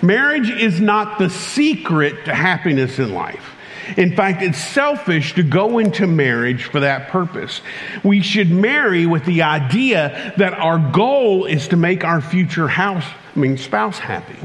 Marriage 0.00 0.48
is 0.48 0.80
not 0.80 1.18
the 1.18 1.28
secret 1.28 2.24
to 2.24 2.34
happiness 2.34 2.98
in 2.98 3.12
life. 3.12 3.56
In 3.96 4.14
fact, 4.14 4.42
it's 4.42 4.58
selfish 4.58 5.34
to 5.34 5.42
go 5.42 5.78
into 5.78 6.06
marriage 6.06 6.64
for 6.64 6.80
that 6.80 7.08
purpose. 7.08 7.60
We 8.04 8.20
should 8.22 8.50
marry 8.50 9.06
with 9.06 9.24
the 9.24 9.42
idea 9.42 10.34
that 10.36 10.54
our 10.54 10.78
goal 10.78 11.44
is 11.46 11.68
to 11.68 11.76
make 11.76 12.04
our 12.04 12.20
future 12.20 12.68
house, 12.68 13.04
I 13.34 13.38
mean, 13.38 13.56
spouse 13.56 13.98
happy. 13.98 14.38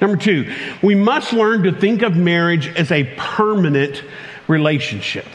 Number 0.00 0.16
two, 0.16 0.54
we 0.82 0.94
must 0.94 1.32
learn 1.32 1.64
to 1.64 1.72
think 1.72 2.02
of 2.02 2.16
marriage 2.16 2.68
as 2.68 2.90
a 2.90 3.04
permanent 3.16 4.02
relationship. 4.48 5.26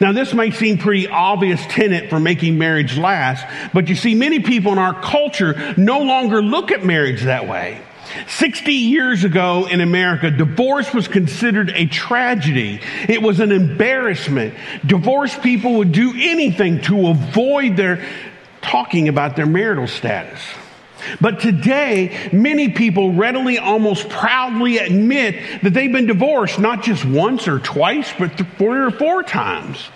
Now, 0.00 0.12
this 0.12 0.34
may 0.34 0.50
seem 0.50 0.78
pretty 0.78 1.08
obvious 1.08 1.64
tenet 1.66 2.10
for 2.10 2.20
making 2.20 2.58
marriage 2.58 2.96
last, 2.98 3.44
but 3.72 3.88
you 3.88 3.96
see, 3.96 4.14
many 4.14 4.40
people 4.40 4.72
in 4.72 4.78
our 4.78 5.00
culture 5.00 5.74
no 5.76 6.00
longer 6.00 6.42
look 6.42 6.70
at 6.70 6.84
marriage 6.84 7.22
that 7.22 7.48
way. 7.48 7.80
60 8.26 8.72
years 8.72 9.24
ago 9.24 9.66
in 9.66 9.80
America, 9.80 10.30
divorce 10.30 10.92
was 10.92 11.08
considered 11.08 11.70
a 11.70 11.86
tragedy. 11.86 12.80
It 13.08 13.22
was 13.22 13.40
an 13.40 13.52
embarrassment. 13.52 14.54
Divorced 14.84 15.42
people 15.42 15.74
would 15.74 15.92
do 15.92 16.12
anything 16.16 16.80
to 16.82 17.08
avoid 17.08 17.76
their 17.76 18.04
talking 18.62 19.08
about 19.08 19.36
their 19.36 19.46
marital 19.46 19.86
status. 19.86 20.40
But 21.20 21.40
today, 21.40 22.30
many 22.32 22.68
people 22.70 23.14
readily, 23.14 23.58
almost 23.58 24.08
proudly 24.08 24.78
admit 24.78 25.62
that 25.62 25.72
they've 25.72 25.90
been 25.90 26.06
divorced 26.06 26.58
not 26.58 26.82
just 26.82 27.04
once 27.04 27.48
or 27.48 27.58
twice, 27.58 28.12
but 28.18 28.36
three 28.36 28.80
or 28.80 28.90
four 28.90 29.22
times. 29.22 29.88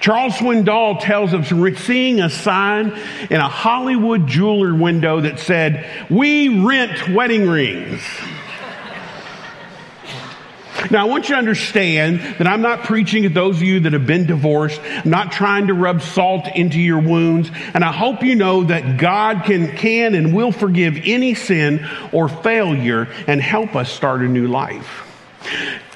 Charles 0.00 0.34
Swindoll 0.34 1.00
tells 1.00 1.32
of 1.32 1.46
seeing 1.78 2.20
a 2.20 2.28
sign 2.28 2.92
in 3.30 3.40
a 3.40 3.48
Hollywood 3.48 4.26
jeweler 4.26 4.74
window 4.74 5.20
that 5.20 5.38
said, 5.38 6.08
We 6.10 6.64
rent 6.64 7.08
wedding 7.08 7.48
rings. 7.48 8.02
Now, 10.90 11.06
I 11.06 11.08
want 11.08 11.28
you 11.28 11.36
to 11.36 11.38
understand 11.38 12.20
that 12.38 12.46
I'm 12.46 12.60
not 12.60 12.84
preaching 12.84 13.24
at 13.24 13.34
those 13.34 13.56
of 13.56 13.62
you 13.62 13.80
that 13.80 13.92
have 13.92 14.06
been 14.06 14.26
divorced. 14.26 14.80
I'm 14.82 15.10
not 15.10 15.30
trying 15.30 15.68
to 15.68 15.74
rub 15.74 16.02
salt 16.02 16.48
into 16.54 16.80
your 16.80 16.98
wounds. 16.98 17.50
And 17.72 17.84
I 17.84 17.92
hope 17.92 18.22
you 18.22 18.34
know 18.34 18.64
that 18.64 18.98
God 18.98 19.44
can, 19.44 19.76
can 19.76 20.14
and 20.14 20.34
will 20.34 20.52
forgive 20.52 20.98
any 21.04 21.34
sin 21.34 21.88
or 22.10 22.28
failure 22.28 23.08
and 23.26 23.40
help 23.40 23.76
us 23.76 23.90
start 23.90 24.22
a 24.22 24.28
new 24.28 24.48
life. 24.48 25.11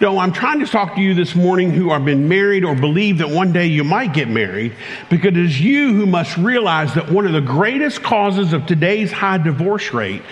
No, 0.00 0.18
I'm 0.18 0.32
trying 0.32 0.60
to 0.60 0.66
talk 0.66 0.94
to 0.96 1.00
you 1.00 1.14
this 1.14 1.34
morning 1.34 1.70
who 1.70 1.90
have 1.90 2.04
been 2.04 2.28
married 2.28 2.64
or 2.64 2.74
believe 2.74 3.18
that 3.18 3.30
one 3.30 3.52
day 3.52 3.66
you 3.66 3.84
might 3.84 4.12
get 4.12 4.28
married 4.28 4.74
because 5.08 5.28
it 5.28 5.36
is 5.36 5.60
you 5.60 5.94
who 5.94 6.06
must 6.06 6.36
realize 6.36 6.94
that 6.94 7.10
one 7.10 7.26
of 7.26 7.32
the 7.32 7.40
greatest 7.40 8.02
causes 8.02 8.52
of 8.52 8.66
today's 8.66 9.10
high 9.10 9.38
divorce 9.38 9.92
rate 9.92 10.22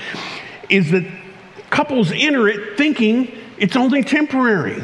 is 0.68 0.90
that 0.90 1.04
couples 1.70 2.12
enter 2.12 2.48
it 2.48 2.76
thinking 2.76 3.32
it's 3.58 3.76
only 3.76 4.02
temporary. 4.02 4.82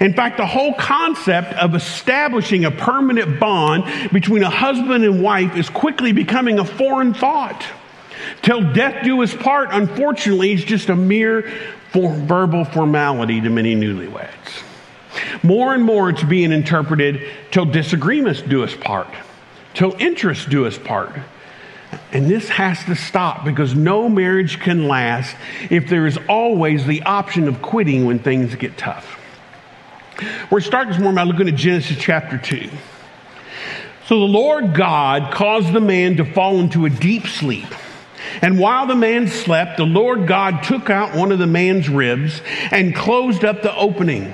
In 0.00 0.14
fact, 0.14 0.38
the 0.38 0.46
whole 0.46 0.74
concept 0.74 1.52
of 1.54 1.74
establishing 1.74 2.64
a 2.64 2.70
permanent 2.70 3.38
bond 3.38 4.10
between 4.12 4.42
a 4.42 4.50
husband 4.50 5.04
and 5.04 5.22
wife 5.22 5.56
is 5.56 5.68
quickly 5.68 6.12
becoming 6.12 6.58
a 6.58 6.64
foreign 6.64 7.14
thought. 7.14 7.64
Till 8.42 8.72
death 8.72 9.04
do 9.04 9.22
us 9.22 9.34
part, 9.34 9.68
unfortunately, 9.72 10.52
is 10.52 10.64
just 10.64 10.88
a 10.88 10.96
mere 10.96 11.52
for 11.92 12.12
verbal 12.12 12.64
formality 12.64 13.40
to 13.40 13.50
many 13.50 13.74
newlyweds. 13.74 14.62
More 15.42 15.74
and 15.74 15.84
more, 15.84 16.10
it's 16.10 16.22
being 16.22 16.52
interpreted 16.52 17.22
till 17.50 17.64
disagreements 17.64 18.42
do 18.42 18.62
us 18.62 18.74
part, 18.74 19.08
till 19.74 19.94
interests 19.98 20.46
do 20.46 20.66
us 20.66 20.78
part. 20.78 21.12
And 22.12 22.30
this 22.30 22.48
has 22.50 22.84
to 22.84 22.94
stop 22.94 23.44
because 23.44 23.74
no 23.74 24.08
marriage 24.08 24.60
can 24.60 24.88
last 24.88 25.34
if 25.70 25.88
there 25.88 26.06
is 26.06 26.18
always 26.28 26.86
the 26.86 27.02
option 27.02 27.48
of 27.48 27.62
quitting 27.62 28.04
when 28.04 28.18
things 28.18 28.54
get 28.54 28.76
tough. 28.76 29.18
We're 30.50 30.60
starting 30.60 30.92
this 30.92 31.00
morning 31.00 31.16
by 31.16 31.22
looking 31.22 31.48
at 31.48 31.54
Genesis 31.54 31.96
chapter 31.98 32.38
2. 32.38 32.68
So 34.06 34.18
the 34.18 34.24
Lord 34.24 34.74
God 34.74 35.32
caused 35.32 35.72
the 35.72 35.80
man 35.80 36.16
to 36.16 36.24
fall 36.24 36.60
into 36.60 36.86
a 36.86 36.90
deep 36.90 37.26
sleep. 37.26 37.68
And 38.42 38.58
while 38.58 38.86
the 38.86 38.94
man 38.94 39.28
slept, 39.28 39.76
the 39.76 39.86
Lord 39.86 40.26
God 40.26 40.62
took 40.62 40.90
out 40.90 41.16
one 41.16 41.32
of 41.32 41.38
the 41.38 41.46
man's 41.46 41.88
ribs 41.88 42.40
and 42.70 42.94
closed 42.94 43.44
up 43.44 43.62
the 43.62 43.74
opening. 43.74 44.32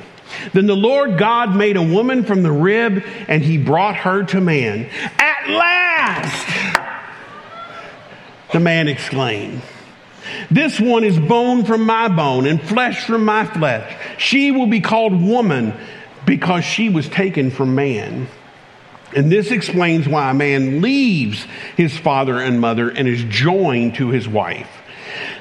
Then 0.52 0.66
the 0.66 0.76
Lord 0.76 1.18
God 1.18 1.54
made 1.54 1.76
a 1.76 1.82
woman 1.82 2.24
from 2.24 2.42
the 2.42 2.52
rib 2.52 3.04
and 3.28 3.42
he 3.42 3.58
brought 3.58 3.96
her 3.96 4.24
to 4.24 4.40
man. 4.40 4.88
At 5.18 5.48
last! 5.48 6.80
The 8.52 8.60
man 8.60 8.88
exclaimed. 8.88 9.62
This 10.50 10.80
one 10.80 11.04
is 11.04 11.18
bone 11.18 11.64
from 11.64 11.84
my 11.84 12.08
bone 12.08 12.46
and 12.46 12.60
flesh 12.60 13.06
from 13.06 13.24
my 13.24 13.46
flesh. 13.46 13.96
She 14.18 14.50
will 14.50 14.66
be 14.66 14.80
called 14.80 15.12
woman 15.20 15.74
because 16.24 16.64
she 16.64 16.88
was 16.88 17.08
taken 17.08 17.50
from 17.50 17.74
man. 17.74 18.28
And 19.14 19.30
this 19.30 19.50
explains 19.50 20.08
why 20.08 20.30
a 20.30 20.34
man 20.34 20.80
leaves 20.80 21.46
his 21.76 21.96
father 21.96 22.40
and 22.40 22.60
mother 22.60 22.90
and 22.90 23.06
is 23.06 23.22
joined 23.24 23.96
to 23.96 24.08
his 24.08 24.26
wife. 24.26 24.70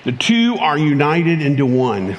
The 0.04 0.12
two 0.12 0.58
are 0.60 0.78
united 0.78 1.42
into 1.42 1.66
one. 1.66 2.16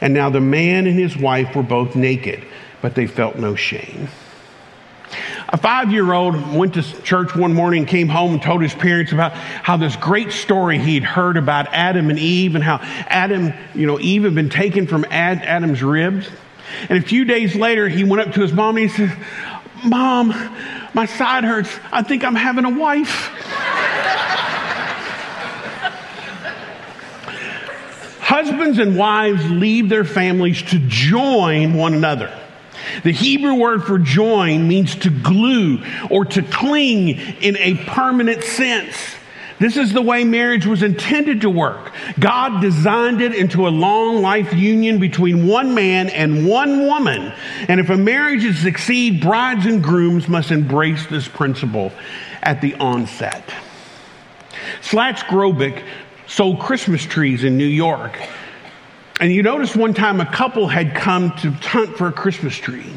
And 0.00 0.14
now 0.14 0.30
the 0.30 0.40
man 0.40 0.86
and 0.86 0.98
his 0.98 1.16
wife 1.16 1.54
were 1.54 1.62
both 1.62 1.94
naked, 1.94 2.44
but 2.80 2.94
they 2.94 3.06
felt 3.06 3.36
no 3.36 3.54
shame. 3.54 4.08
A 5.48 5.56
five 5.58 5.92
year 5.92 6.12
old 6.12 6.54
went 6.54 6.74
to 6.74 6.82
church 7.02 7.36
one 7.36 7.52
morning, 7.52 7.84
came 7.84 8.08
home, 8.08 8.32
and 8.32 8.42
told 8.42 8.62
his 8.62 8.74
parents 8.74 9.12
about 9.12 9.32
how 9.32 9.76
this 9.76 9.94
great 9.96 10.32
story 10.32 10.78
he'd 10.78 11.04
heard 11.04 11.36
about 11.36 11.66
Adam 11.72 12.10
and 12.10 12.18
Eve 12.18 12.54
and 12.54 12.64
how 12.64 12.78
Adam, 12.80 13.52
you 13.74 13.86
know, 13.86 14.00
Eve 14.00 14.24
had 14.24 14.34
been 14.34 14.48
taken 14.48 14.86
from 14.86 15.04
Adam's 15.10 15.82
ribs. 15.82 16.28
And 16.88 16.98
a 16.98 17.06
few 17.06 17.24
days 17.24 17.54
later, 17.54 17.88
he 17.88 18.02
went 18.02 18.26
up 18.26 18.34
to 18.34 18.40
his 18.40 18.52
mom 18.52 18.76
and 18.76 18.88
he 18.88 18.96
said, 18.96 19.16
Mom, 19.84 20.28
my 20.94 21.06
side 21.06 21.44
hurts. 21.44 21.70
I 21.90 22.02
think 22.02 22.24
I'm 22.24 22.34
having 22.34 22.64
a 22.64 22.70
wife. 22.70 23.30
Husbands 28.20 28.78
and 28.78 28.96
wives 28.96 29.44
leave 29.50 29.88
their 29.88 30.04
families 30.04 30.62
to 30.62 30.78
join 30.78 31.74
one 31.74 31.92
another. 31.94 32.38
The 33.04 33.12
Hebrew 33.12 33.54
word 33.54 33.84
for 33.84 33.98
join 33.98 34.68
means 34.68 34.94
to 34.96 35.10
glue 35.10 35.82
or 36.10 36.24
to 36.26 36.42
cling 36.42 37.08
in 37.08 37.56
a 37.58 37.74
permanent 37.84 38.42
sense. 38.44 38.96
This 39.62 39.76
is 39.76 39.92
the 39.92 40.02
way 40.02 40.24
marriage 40.24 40.66
was 40.66 40.82
intended 40.82 41.42
to 41.42 41.48
work. 41.48 41.92
God 42.18 42.60
designed 42.60 43.20
it 43.20 43.32
into 43.32 43.68
a 43.68 43.70
long 43.70 44.20
life 44.20 44.52
union 44.52 44.98
between 44.98 45.46
one 45.46 45.72
man 45.72 46.08
and 46.08 46.48
one 46.48 46.84
woman. 46.84 47.32
And 47.68 47.78
if 47.78 47.88
a 47.88 47.96
marriage 47.96 48.42
is 48.44 48.56
to 48.56 48.62
succeed, 48.62 49.20
brides 49.20 49.64
and 49.64 49.80
grooms 49.80 50.26
must 50.26 50.50
embrace 50.50 51.06
this 51.06 51.28
principle 51.28 51.92
at 52.42 52.60
the 52.60 52.74
onset. 52.74 53.54
Slats 54.80 55.22
Grobnik 55.22 55.84
sold 56.26 56.58
Christmas 56.58 57.04
trees 57.04 57.44
in 57.44 57.56
New 57.56 57.64
York. 57.64 58.18
And 59.20 59.32
you 59.32 59.44
notice 59.44 59.76
one 59.76 59.94
time 59.94 60.20
a 60.20 60.26
couple 60.26 60.66
had 60.66 60.96
come 60.96 61.30
to 61.36 61.52
hunt 61.52 61.96
for 61.96 62.08
a 62.08 62.12
Christmas 62.12 62.56
tree. 62.56 62.92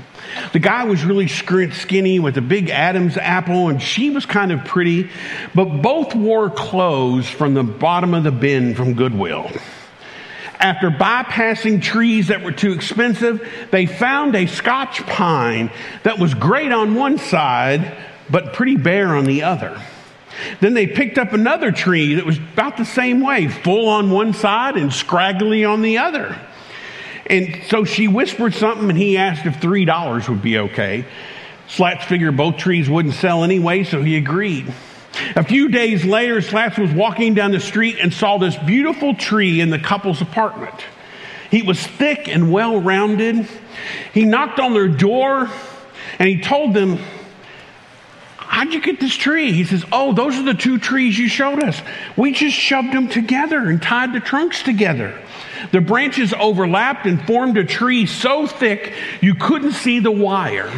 The 0.54 0.60
guy 0.60 0.84
was 0.86 1.04
really 1.04 1.28
skinny 1.28 2.20
with 2.20 2.38
a 2.38 2.42
big 2.42 2.70
Adam's 2.70 3.18
apple, 3.18 3.70
and 3.70 3.82
she 3.82 4.10
was 4.10 4.26
kind 4.26 4.52
of 4.52 4.66
pretty, 4.66 5.10
but 5.54 5.82
both 5.82 6.16
wore 6.16 6.50
clothes 6.50 7.30
from 7.30 7.54
the 7.54 7.64
bottom 7.64 8.14
of 8.14 8.24
the 8.24 8.32
bin 8.32 8.76
from 8.76 8.94
Goodwill. 8.94 9.50
After 10.60 10.90
bypassing 10.90 11.82
trees 11.82 12.28
that 12.28 12.42
were 12.42 12.52
too 12.52 12.72
expensive, 12.72 13.48
they 13.72 13.86
found 13.86 14.36
a 14.36 14.46
Scotch 14.46 15.06
pine 15.06 15.70
that 16.04 16.18
was 16.18 16.34
great 16.34 16.72
on 16.72 16.96
one 16.96 17.18
side, 17.18 17.98
but 18.30 18.54
pretty 18.54 18.78
bare 18.78 19.16
on 19.16 19.26
the 19.26 19.44
other. 19.44 19.80
Then 20.60 20.74
they 20.74 20.88
picked 20.88 21.18
up 21.18 21.34
another 21.34 21.72
tree 21.72 22.16
that 22.16 22.26
was 22.26 22.38
about 22.38 22.78
the 22.78 22.86
same 22.86 23.22
way, 23.22 23.48
full 23.48 23.88
on 23.88 24.10
one 24.10 24.34
side 24.34 24.76
and 24.76 24.92
scraggly 24.92 25.64
on 25.64 25.82
the 25.82 25.98
other. 25.98 26.38
And 27.28 27.62
so 27.70 27.86
she 27.86 28.08
whispered 28.08 28.54
something, 28.54 28.90
and 28.90 28.98
he 28.98 29.18
asked 29.18 29.46
if 29.46 29.60
$3 29.60 30.30
would 30.30 30.42
be 30.42 30.60
okay. 30.60 31.06
Slats 31.68 32.06
figured 32.06 32.38
both 32.38 32.58
trees 32.58 32.90
wouldn't 32.90 33.16
sell 33.16 33.44
anyway, 33.44 33.84
so 33.84 34.02
he 34.02 34.18
agreed. 34.18 34.72
A 35.36 35.44
few 35.44 35.70
days 35.70 36.06
later, 36.06 36.42
Slats 36.42 36.78
was 36.78 36.92
walking 36.92 37.34
down 37.34 37.52
the 37.52 37.60
street 37.60 37.98
and 38.02 38.14
saw 38.14 38.38
this 38.38 38.56
beautiful 38.58 39.16
tree 39.16 39.62
in 39.62 39.70
the 39.70 39.80
couple's 39.80 40.22
apartment. 40.22 40.76
He 41.50 41.62
was 41.62 41.80
thick 41.80 42.28
and 42.28 42.52
well 42.52 42.80
rounded. 42.80 43.48
He 44.14 44.26
knocked 44.26 44.60
on 44.60 44.74
their 44.74 44.88
door 44.88 45.50
and 46.20 46.30
he 46.30 46.42
told 46.42 46.74
them, 46.74 47.00
How'd 48.38 48.74
you 48.74 48.82
get 48.82 49.00
this 49.00 49.16
tree? 49.16 49.52
He 49.52 49.64
says, 49.64 49.84
Oh, 49.92 50.14
those 50.14 50.36
are 50.38 50.44
the 50.44 50.54
two 50.54 50.78
trees 50.80 51.18
you 51.18 51.28
showed 51.28 51.64
us. 51.64 51.82
We 52.16 52.32
just 52.32 52.56
shoved 52.56 52.94
them 52.94 53.10
together 53.10 53.58
and 53.58 53.82
tied 53.82 54.14
the 54.14 54.20
trunks 54.20 54.64
together. 54.64 55.20
The 55.72 55.82
branches 55.82 56.34
overlapped 56.34 57.06
and 57.06 57.26
formed 57.26 57.58
a 57.58 57.64
tree 57.64 58.06
so 58.06 58.48
thick 58.48 58.94
you 59.22 59.36
couldn't 59.36 59.74
see 59.74 60.00
the 60.00 60.12
wire. 60.12 60.72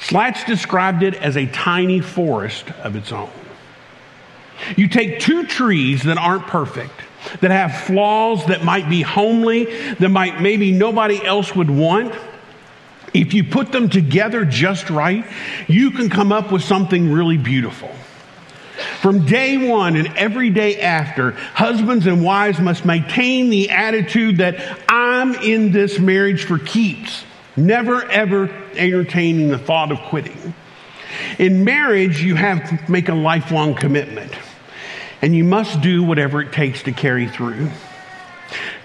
Slats 0.00 0.44
described 0.44 1.02
it 1.02 1.14
as 1.14 1.36
a 1.36 1.46
tiny 1.46 2.00
forest 2.00 2.70
of 2.82 2.96
its 2.96 3.12
own. 3.12 3.30
You 4.76 4.88
take 4.88 5.20
two 5.20 5.46
trees 5.46 6.02
that 6.04 6.18
aren't 6.18 6.46
perfect, 6.46 7.00
that 7.40 7.50
have 7.50 7.82
flaws 7.82 8.44
that 8.46 8.64
might 8.64 8.88
be 8.88 9.02
homely, 9.02 9.64
that 9.94 10.08
might 10.08 10.40
maybe 10.40 10.72
nobody 10.72 11.24
else 11.24 11.54
would 11.54 11.70
want. 11.70 12.14
If 13.14 13.34
you 13.34 13.44
put 13.44 13.72
them 13.72 13.88
together 13.88 14.44
just 14.44 14.90
right, 14.90 15.24
you 15.66 15.90
can 15.90 16.10
come 16.10 16.32
up 16.32 16.52
with 16.52 16.62
something 16.62 17.10
really 17.10 17.38
beautiful. 17.38 17.90
From 19.00 19.24
day 19.24 19.68
one 19.68 19.94
and 19.94 20.08
every 20.16 20.50
day 20.50 20.80
after, 20.80 21.30
husbands 21.30 22.06
and 22.06 22.24
wives 22.24 22.58
must 22.58 22.84
maintain 22.84 23.48
the 23.48 23.70
attitude 23.70 24.38
that 24.38 24.80
I'm 24.88 25.36
in 25.36 25.70
this 25.70 26.00
marriage 26.00 26.44
for 26.44 26.58
keeps, 26.58 27.22
never 27.56 28.02
ever 28.10 28.50
entertaining 28.74 29.50
the 29.50 29.58
thought 29.58 29.92
of 29.92 30.00
quitting. 30.00 30.52
In 31.38 31.64
marriage, 31.64 32.20
you 32.20 32.34
have 32.34 32.68
to 32.68 32.90
make 32.90 33.08
a 33.08 33.14
lifelong 33.14 33.76
commitment, 33.76 34.32
and 35.22 35.34
you 35.34 35.44
must 35.44 35.80
do 35.80 36.02
whatever 36.02 36.40
it 36.40 36.52
takes 36.52 36.82
to 36.82 36.92
carry 36.92 37.28
through. 37.28 37.70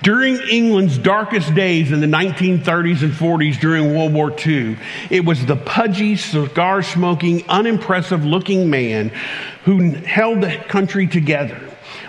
During 0.03 0.37
England's 0.49 0.97
darkest 0.97 1.55
days 1.55 1.91
in 1.91 2.01
the 2.01 2.07
1930s 2.07 3.01
and 3.01 3.13
40s 3.13 3.57
during 3.59 3.95
World 3.95 4.13
War 4.13 4.35
II, 4.45 4.77
it 5.09 5.23
was 5.23 5.45
the 5.45 5.55
pudgy, 5.55 6.17
cigar 6.17 6.83
smoking, 6.83 7.47
unimpressive 7.47 8.25
looking 8.25 8.69
man 8.69 9.11
who 9.65 9.91
held 9.91 10.41
the 10.41 10.55
country 10.67 11.07
together. 11.07 11.59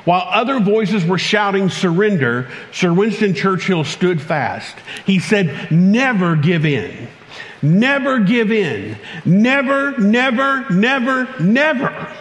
While 0.05 0.27
other 0.29 0.61
voices 0.61 1.05
were 1.05 1.19
shouting 1.19 1.71
surrender, 1.71 2.51
Sir 2.73 2.93
Winston 2.93 3.35
Churchill 3.35 3.85
stood 3.85 4.21
fast. 4.21 4.77
He 5.07 5.19
said, 5.19 5.71
Never 5.71 6.37
give 6.37 6.67
in. 6.67 7.09
Never 7.63 8.19
give 8.19 8.53
in. 8.53 8.99
Never, 9.25 9.97
never, 9.99 10.69
never, 10.71 11.41
never. 11.41 12.15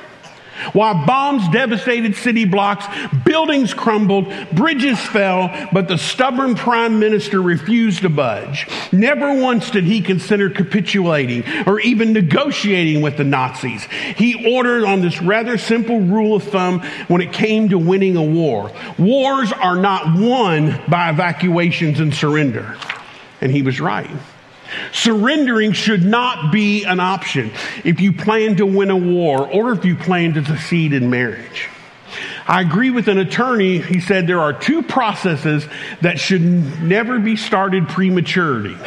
While 0.74 1.06
bombs 1.06 1.48
devastated 1.50 2.16
city 2.16 2.46
blocks, 2.46 2.86
buildings 3.26 3.74
crumbled, 3.74 4.32
bridges 4.52 5.00
fell, 5.00 5.52
but 5.72 5.88
the 5.88 5.98
stubborn 5.98 6.56
prime 6.56 7.00
minister 7.00 7.42
refused 7.42 8.02
to 8.02 8.10
budge. 8.10 8.68
Never 8.92 9.40
once 9.40 9.72
did 9.72 9.84
he 9.84 10.02
consider 10.02 10.50
capitulating 10.50 11.44
or 11.68 11.80
even 11.80 12.14
negotiating 12.14 13.02
with 13.02 13.18
the 13.18 13.24
Nazis. 13.24 13.84
He 14.16 14.54
ordered 14.54 14.86
on 14.86 15.02
this 15.02 15.22
rather 15.22 15.58
simple 15.58 16.00
rule 16.02 16.36
of 16.36 16.44
thumb 16.44 16.82
when 17.08 17.22
it 17.22 17.34
came 17.34 17.70
to 17.70 17.78
winning 17.78 18.16
a 18.16 18.24
war. 18.24 18.72
Wars 18.98 19.52
are 19.52 19.78
not 19.78 20.18
won 20.20 20.80
by 20.88 21.10
evacuations 21.10 22.00
and 22.00 22.14
surrender. 22.14 22.78
And 23.42 23.52
he 23.52 23.62
was 23.62 23.82
right. 23.82 24.10
Surrendering 24.92 25.72
should 25.72 26.04
not 26.04 26.52
be 26.52 26.84
an 26.86 27.00
option 27.00 27.52
if 27.84 28.00
you 28.00 28.14
plan 28.14 28.58
to 28.58 28.66
win 28.66 28.90
a 28.90 28.98
war 28.98 29.48
or 29.48 29.72
if 29.72 29.86
you 29.86 29.96
plan 29.96 30.34
to 30.34 30.46
succeed 30.46 30.94
in 30.94 31.10
marriage. 31.10 31.70
I 32.48 32.62
agree 32.62 32.92
with 32.92 33.08
an 33.08 33.18
attorney. 33.18 33.80
He 33.80 34.00
said 34.00 34.28
there 34.28 34.42
are 34.42 34.54
two 34.54 34.84
processes 34.84 35.66
that 36.02 36.20
should 36.20 36.42
never 36.82 37.20
be 37.20 37.36
started 37.36 37.88
prematurely 37.88 38.78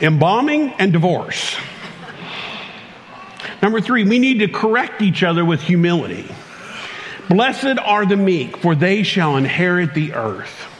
embalming 0.00 0.72
and 0.74 0.92
divorce. 0.92 1.56
Number 3.62 3.80
three, 3.80 4.04
we 4.04 4.18
need 4.18 4.40
to 4.40 4.48
correct 4.48 5.00
each 5.00 5.22
other 5.22 5.44
with 5.44 5.62
humility. 5.62 6.26
Blessed 7.28 7.78
are 7.78 8.04
the 8.04 8.16
meek, 8.16 8.58
for 8.58 8.74
they 8.74 9.02
shall 9.02 9.36
inherit 9.36 9.94
the 9.94 10.12
earth. 10.12 10.73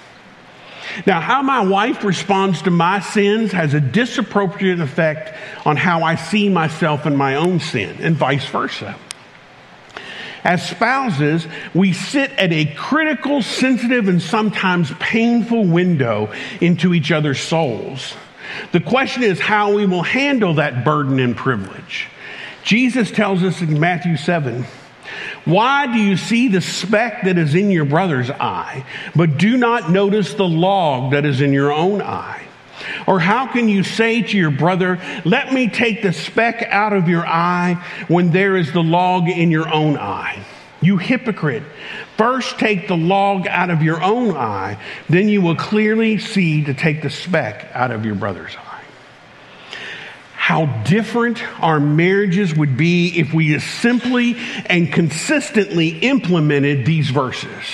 Now, 1.06 1.20
how 1.20 1.42
my 1.42 1.64
wife 1.64 2.04
responds 2.04 2.62
to 2.62 2.70
my 2.70 3.00
sins 3.00 3.52
has 3.52 3.74
a 3.74 3.80
disappropriate 3.80 4.80
effect 4.80 5.34
on 5.66 5.76
how 5.76 6.02
I 6.02 6.14
see 6.14 6.48
myself 6.48 7.06
and 7.06 7.16
my 7.16 7.36
own 7.36 7.60
sin, 7.60 7.96
and 8.00 8.16
vice 8.16 8.46
versa. 8.46 8.96
As 10.44 10.68
spouses, 10.68 11.46
we 11.72 11.94
sit 11.94 12.30
at 12.32 12.52
a 12.52 12.66
critical, 12.74 13.40
sensitive, 13.40 14.08
and 14.08 14.20
sometimes 14.20 14.92
painful 15.00 15.64
window 15.64 16.32
into 16.60 16.92
each 16.92 17.10
other's 17.10 17.40
souls. 17.40 18.14
The 18.72 18.80
question 18.80 19.22
is 19.22 19.40
how 19.40 19.74
we 19.74 19.86
will 19.86 20.02
handle 20.02 20.54
that 20.54 20.84
burden 20.84 21.18
and 21.18 21.34
privilege. 21.34 22.08
Jesus 22.62 23.10
tells 23.10 23.42
us 23.42 23.62
in 23.62 23.80
Matthew 23.80 24.16
7 24.16 24.66
why 25.44 25.92
do 25.92 25.98
you 25.98 26.16
see 26.16 26.48
the 26.48 26.60
speck 26.60 27.24
that 27.24 27.36
is 27.36 27.54
in 27.54 27.70
your 27.70 27.84
brother's 27.84 28.30
eye, 28.30 28.86
but 29.14 29.36
do 29.36 29.56
not 29.56 29.90
notice 29.90 30.34
the 30.34 30.48
log 30.48 31.12
that 31.12 31.26
is 31.26 31.40
in 31.40 31.52
your 31.52 31.72
own 31.72 32.00
eye? 32.00 32.46
Or 33.06 33.20
how 33.20 33.46
can 33.46 33.68
you 33.68 33.82
say 33.82 34.22
to 34.22 34.36
your 34.36 34.50
brother, 34.50 35.00
Let 35.24 35.52
me 35.52 35.68
take 35.68 36.02
the 36.02 36.12
speck 36.12 36.62
out 36.70 36.92
of 36.92 37.08
your 37.08 37.26
eye 37.26 37.82
when 38.08 38.30
there 38.30 38.56
is 38.56 38.72
the 38.72 38.82
log 38.82 39.28
in 39.28 39.50
your 39.50 39.72
own 39.72 39.96
eye? 39.96 40.44
You 40.80 40.96
hypocrite. 40.96 41.62
First 42.16 42.58
take 42.58 42.88
the 42.88 42.96
log 42.96 43.46
out 43.46 43.70
of 43.70 43.82
your 43.82 44.02
own 44.02 44.36
eye, 44.36 44.78
then 45.08 45.28
you 45.28 45.40
will 45.40 45.56
clearly 45.56 46.18
see 46.18 46.64
to 46.64 46.74
take 46.74 47.02
the 47.02 47.10
speck 47.10 47.68
out 47.72 47.90
of 47.90 48.04
your 48.04 48.14
brother's 48.14 48.56
eye 48.56 48.63
how 50.44 50.66
different 50.84 51.42
our 51.62 51.80
marriages 51.80 52.54
would 52.54 52.76
be 52.76 53.18
if 53.18 53.32
we 53.32 53.58
simply 53.58 54.36
and 54.66 54.92
consistently 54.92 55.98
implemented 56.00 56.84
these 56.84 57.08
verses. 57.08 57.64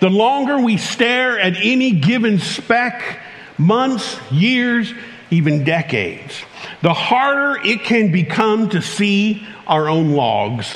The 0.00 0.08
longer 0.08 0.58
we 0.58 0.78
stare 0.78 1.38
at 1.38 1.58
any 1.58 1.90
given 1.90 2.38
speck, 2.38 3.20
months, 3.58 4.18
years, 4.32 4.94
even 5.30 5.62
decades, 5.64 6.42
the 6.80 6.94
harder 6.94 7.60
it 7.62 7.82
can 7.82 8.10
become 8.10 8.70
to 8.70 8.80
see 8.80 9.46
our 9.66 9.86
own 9.86 10.12
logs. 10.12 10.74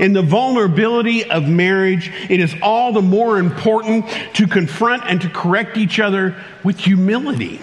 In 0.00 0.12
the 0.12 0.20
vulnerability 0.20 1.24
of 1.30 1.48
marriage, 1.48 2.12
it 2.28 2.40
is 2.40 2.54
all 2.60 2.92
the 2.92 3.00
more 3.00 3.38
important 3.38 4.06
to 4.34 4.46
confront 4.46 5.04
and 5.06 5.18
to 5.22 5.30
correct 5.30 5.78
each 5.78 5.98
other 5.98 6.36
with 6.62 6.78
humility 6.78 7.58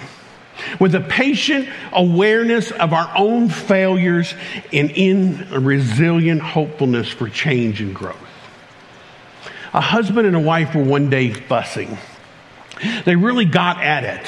with 0.79 0.95
a 0.95 1.01
patient 1.01 1.69
awareness 1.91 2.71
of 2.71 2.93
our 2.93 3.11
own 3.15 3.49
failures 3.49 4.33
and 4.73 4.91
in 4.91 5.47
a 5.51 5.59
resilient 5.59 6.41
hopefulness 6.41 7.09
for 7.09 7.29
change 7.29 7.81
and 7.81 7.93
growth. 7.93 8.17
A 9.73 9.81
husband 9.81 10.25
and 10.25 10.35
a 10.35 10.39
wife 10.39 10.73
were 10.73 10.83
one 10.83 11.09
day 11.09 11.31
fussing. 11.31 11.97
They 13.05 13.15
really 13.15 13.45
got 13.45 13.81
at 13.83 14.03
it. 14.03 14.25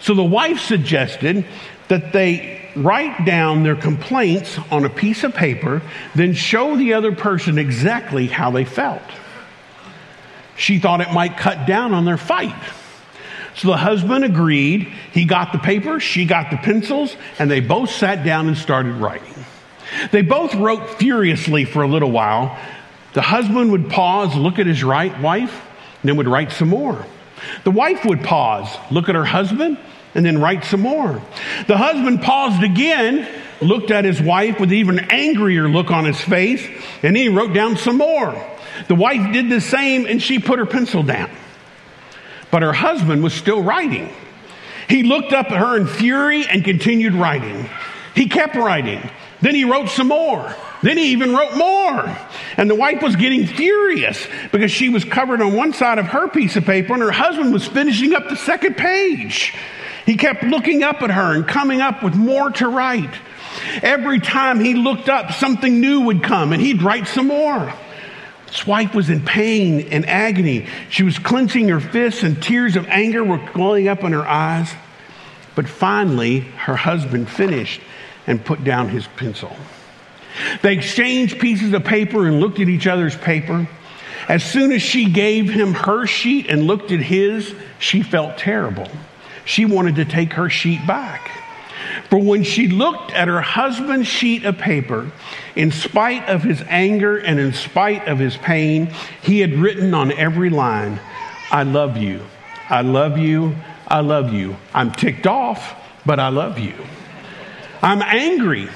So 0.00 0.14
the 0.14 0.24
wife 0.24 0.60
suggested 0.60 1.44
that 1.88 2.12
they 2.12 2.70
write 2.74 3.24
down 3.24 3.62
their 3.62 3.76
complaints 3.76 4.58
on 4.70 4.84
a 4.84 4.90
piece 4.90 5.24
of 5.24 5.34
paper, 5.34 5.82
then 6.14 6.34
show 6.34 6.76
the 6.76 6.94
other 6.94 7.12
person 7.12 7.58
exactly 7.58 8.26
how 8.26 8.50
they 8.50 8.64
felt. 8.64 9.02
She 10.56 10.78
thought 10.78 11.00
it 11.00 11.12
might 11.12 11.36
cut 11.36 11.66
down 11.66 11.94
on 11.94 12.04
their 12.04 12.16
fight. 12.16 12.54
So 13.56 13.68
the 13.68 13.76
husband 13.76 14.24
agreed. 14.24 14.92
He 15.12 15.24
got 15.24 15.52
the 15.52 15.58
paper, 15.58 15.98
she 15.98 16.26
got 16.26 16.50
the 16.50 16.58
pencils, 16.58 17.16
and 17.38 17.50
they 17.50 17.60
both 17.60 17.90
sat 17.90 18.24
down 18.24 18.48
and 18.48 18.56
started 18.56 18.96
writing. 18.96 19.34
They 20.12 20.22
both 20.22 20.54
wrote 20.54 20.98
furiously 20.98 21.64
for 21.64 21.82
a 21.82 21.88
little 21.88 22.10
while. 22.10 22.58
The 23.14 23.22
husband 23.22 23.72
would 23.72 23.88
pause, 23.88 24.34
look 24.34 24.58
at 24.58 24.66
his 24.66 24.84
right 24.84 25.18
wife, 25.20 25.64
and 26.02 26.08
then 26.08 26.16
would 26.16 26.28
write 26.28 26.52
some 26.52 26.68
more. 26.68 27.06
The 27.64 27.70
wife 27.70 28.04
would 28.04 28.22
pause, 28.22 28.68
look 28.90 29.08
at 29.08 29.14
her 29.14 29.24
husband, 29.24 29.78
and 30.14 30.24
then 30.24 30.38
write 30.38 30.64
some 30.64 30.80
more. 30.80 31.22
The 31.66 31.78
husband 31.78 32.22
paused 32.22 32.62
again, 32.62 33.26
looked 33.62 33.90
at 33.90 34.04
his 34.04 34.20
wife 34.20 34.60
with 34.60 34.70
an 34.70 34.76
even 34.76 34.98
angrier 34.98 35.66
look 35.66 35.90
on 35.90 36.04
his 36.04 36.20
face, 36.20 36.66
and 37.02 37.16
he 37.16 37.30
wrote 37.30 37.54
down 37.54 37.76
some 37.78 37.96
more. 37.96 38.34
The 38.88 38.94
wife 38.94 39.32
did 39.32 39.48
the 39.48 39.62
same, 39.62 40.04
and 40.06 40.22
she 40.22 40.38
put 40.38 40.58
her 40.58 40.66
pencil 40.66 41.02
down. 41.02 41.30
But 42.50 42.62
her 42.62 42.72
husband 42.72 43.22
was 43.22 43.34
still 43.34 43.62
writing. 43.62 44.12
He 44.88 45.02
looked 45.02 45.32
up 45.32 45.50
at 45.50 45.58
her 45.58 45.76
in 45.76 45.86
fury 45.86 46.46
and 46.46 46.64
continued 46.64 47.14
writing. 47.14 47.68
He 48.14 48.28
kept 48.28 48.54
writing. 48.54 49.10
Then 49.40 49.54
he 49.54 49.64
wrote 49.64 49.88
some 49.88 50.08
more. 50.08 50.54
Then 50.82 50.96
he 50.96 51.12
even 51.12 51.34
wrote 51.34 51.56
more. 51.56 52.16
And 52.56 52.70
the 52.70 52.74
wife 52.74 53.02
was 53.02 53.16
getting 53.16 53.46
furious 53.46 54.26
because 54.52 54.70
she 54.70 54.88
was 54.88 55.04
covered 55.04 55.42
on 55.42 55.54
one 55.54 55.72
side 55.72 55.98
of 55.98 56.06
her 56.06 56.28
piece 56.28 56.56
of 56.56 56.64
paper 56.64 56.94
and 56.94 57.02
her 57.02 57.10
husband 57.10 57.52
was 57.52 57.66
finishing 57.66 58.14
up 58.14 58.28
the 58.28 58.36
second 58.36 58.76
page. 58.76 59.54
He 60.06 60.16
kept 60.16 60.44
looking 60.44 60.82
up 60.82 61.02
at 61.02 61.10
her 61.10 61.34
and 61.34 61.46
coming 61.46 61.80
up 61.80 62.02
with 62.02 62.14
more 62.14 62.50
to 62.52 62.68
write. 62.68 63.14
Every 63.82 64.20
time 64.20 64.60
he 64.60 64.74
looked 64.74 65.08
up, 65.08 65.32
something 65.32 65.80
new 65.80 66.02
would 66.02 66.22
come 66.22 66.52
and 66.52 66.62
he'd 66.62 66.82
write 66.82 67.08
some 67.08 67.26
more. 67.26 67.72
His 68.46 68.66
wife 68.66 68.94
was 68.94 69.10
in 69.10 69.24
pain 69.24 69.88
and 69.90 70.06
agony. 70.06 70.66
She 70.88 71.02
was 71.02 71.18
clenching 71.18 71.68
her 71.68 71.80
fists, 71.80 72.22
and 72.22 72.42
tears 72.42 72.76
of 72.76 72.86
anger 72.86 73.24
were 73.24 73.40
welling 73.54 73.88
up 73.88 74.04
in 74.04 74.12
her 74.12 74.26
eyes. 74.26 74.72
But 75.54 75.68
finally, 75.68 76.40
her 76.40 76.76
husband 76.76 77.28
finished 77.28 77.80
and 78.26 78.44
put 78.44 78.62
down 78.64 78.88
his 78.88 79.06
pencil. 79.16 79.56
They 80.62 80.74
exchanged 80.74 81.40
pieces 81.40 81.72
of 81.72 81.84
paper 81.84 82.26
and 82.26 82.40
looked 82.40 82.60
at 82.60 82.68
each 82.68 82.86
other's 82.86 83.16
paper. 83.16 83.66
As 84.28 84.44
soon 84.44 84.72
as 84.72 84.82
she 84.82 85.06
gave 85.06 85.48
him 85.48 85.72
her 85.72 86.06
sheet 86.06 86.46
and 86.48 86.66
looked 86.66 86.92
at 86.92 87.00
his, 87.00 87.54
she 87.78 88.02
felt 88.02 88.38
terrible. 88.38 88.88
She 89.44 89.64
wanted 89.64 89.96
to 89.96 90.04
take 90.04 90.34
her 90.34 90.50
sheet 90.50 90.86
back. 90.86 91.30
For 92.10 92.18
when 92.18 92.44
she 92.44 92.68
looked 92.68 93.10
at 93.12 93.28
her 93.28 93.40
husband's 93.40 94.06
sheet 94.06 94.44
of 94.44 94.58
paper, 94.58 95.10
in 95.56 95.72
spite 95.72 96.28
of 96.28 96.42
his 96.42 96.62
anger 96.68 97.16
and 97.16 97.40
in 97.40 97.52
spite 97.52 98.06
of 98.06 98.18
his 98.18 98.36
pain, 98.36 98.92
he 99.22 99.40
had 99.40 99.54
written 99.54 99.92
on 99.92 100.12
every 100.12 100.50
line, 100.50 101.00
I 101.50 101.64
love 101.64 101.96
you. 101.96 102.22
I 102.68 102.82
love 102.82 103.18
you. 103.18 103.56
I 103.88 104.00
love 104.00 104.32
you. 104.32 104.56
I'm 104.74 104.92
ticked 104.92 105.26
off, 105.26 105.74
but 106.04 106.18
I 106.18 106.28
love 106.28 106.58
you. 106.58 106.74
I'm 107.82 108.02
angry, 108.02 108.68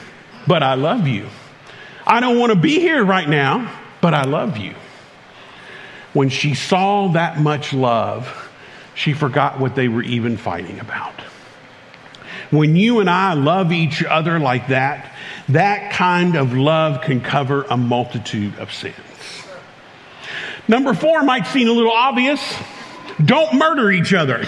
but 0.47 0.63
I 0.63 0.75
love 0.75 1.07
you. 1.07 1.27
I 2.07 2.21
don't 2.21 2.39
want 2.39 2.53
to 2.53 2.59
be 2.59 2.81
here 2.81 3.05
right 3.05 3.29
now, 3.29 3.73
but 4.01 4.15
I 4.15 4.25
love 4.25 4.57
you. 4.57 4.75
When 6.13 6.29
she 6.29 6.55
saw 6.55 7.09
that 7.09 7.41
much 7.41 7.73
love, 7.73 8.51
she 8.95 9.13
forgot 9.13 9.61
what 9.61 9.75
they 9.75 9.89
were 9.89 10.03
even 10.03 10.37
fighting 10.37 10.81
about. 10.81 11.15
When 12.51 12.75
you 12.75 13.01
and 13.01 13.09
I 13.09 13.35
love 13.35 13.73
each 13.73 14.05
other 14.05 14.39
like 14.39 14.69
that, 14.69 15.13
that 15.51 15.93
kind 15.93 16.37
of 16.37 16.53
love 16.53 17.03
can 17.03 17.21
cover 17.21 17.63
a 17.65 17.77
multitude 17.77 18.59
of 18.59 18.73
sins. 18.73 18.95
Number 20.67 20.95
four 20.95 21.23
might 21.23 21.47
seem 21.47 21.69
a 21.69 21.73
little 21.73 21.93
obvious. 21.93 22.41
Don't 23.25 23.55
murder 23.55 23.91
each 23.91 24.15
other. 24.15 24.45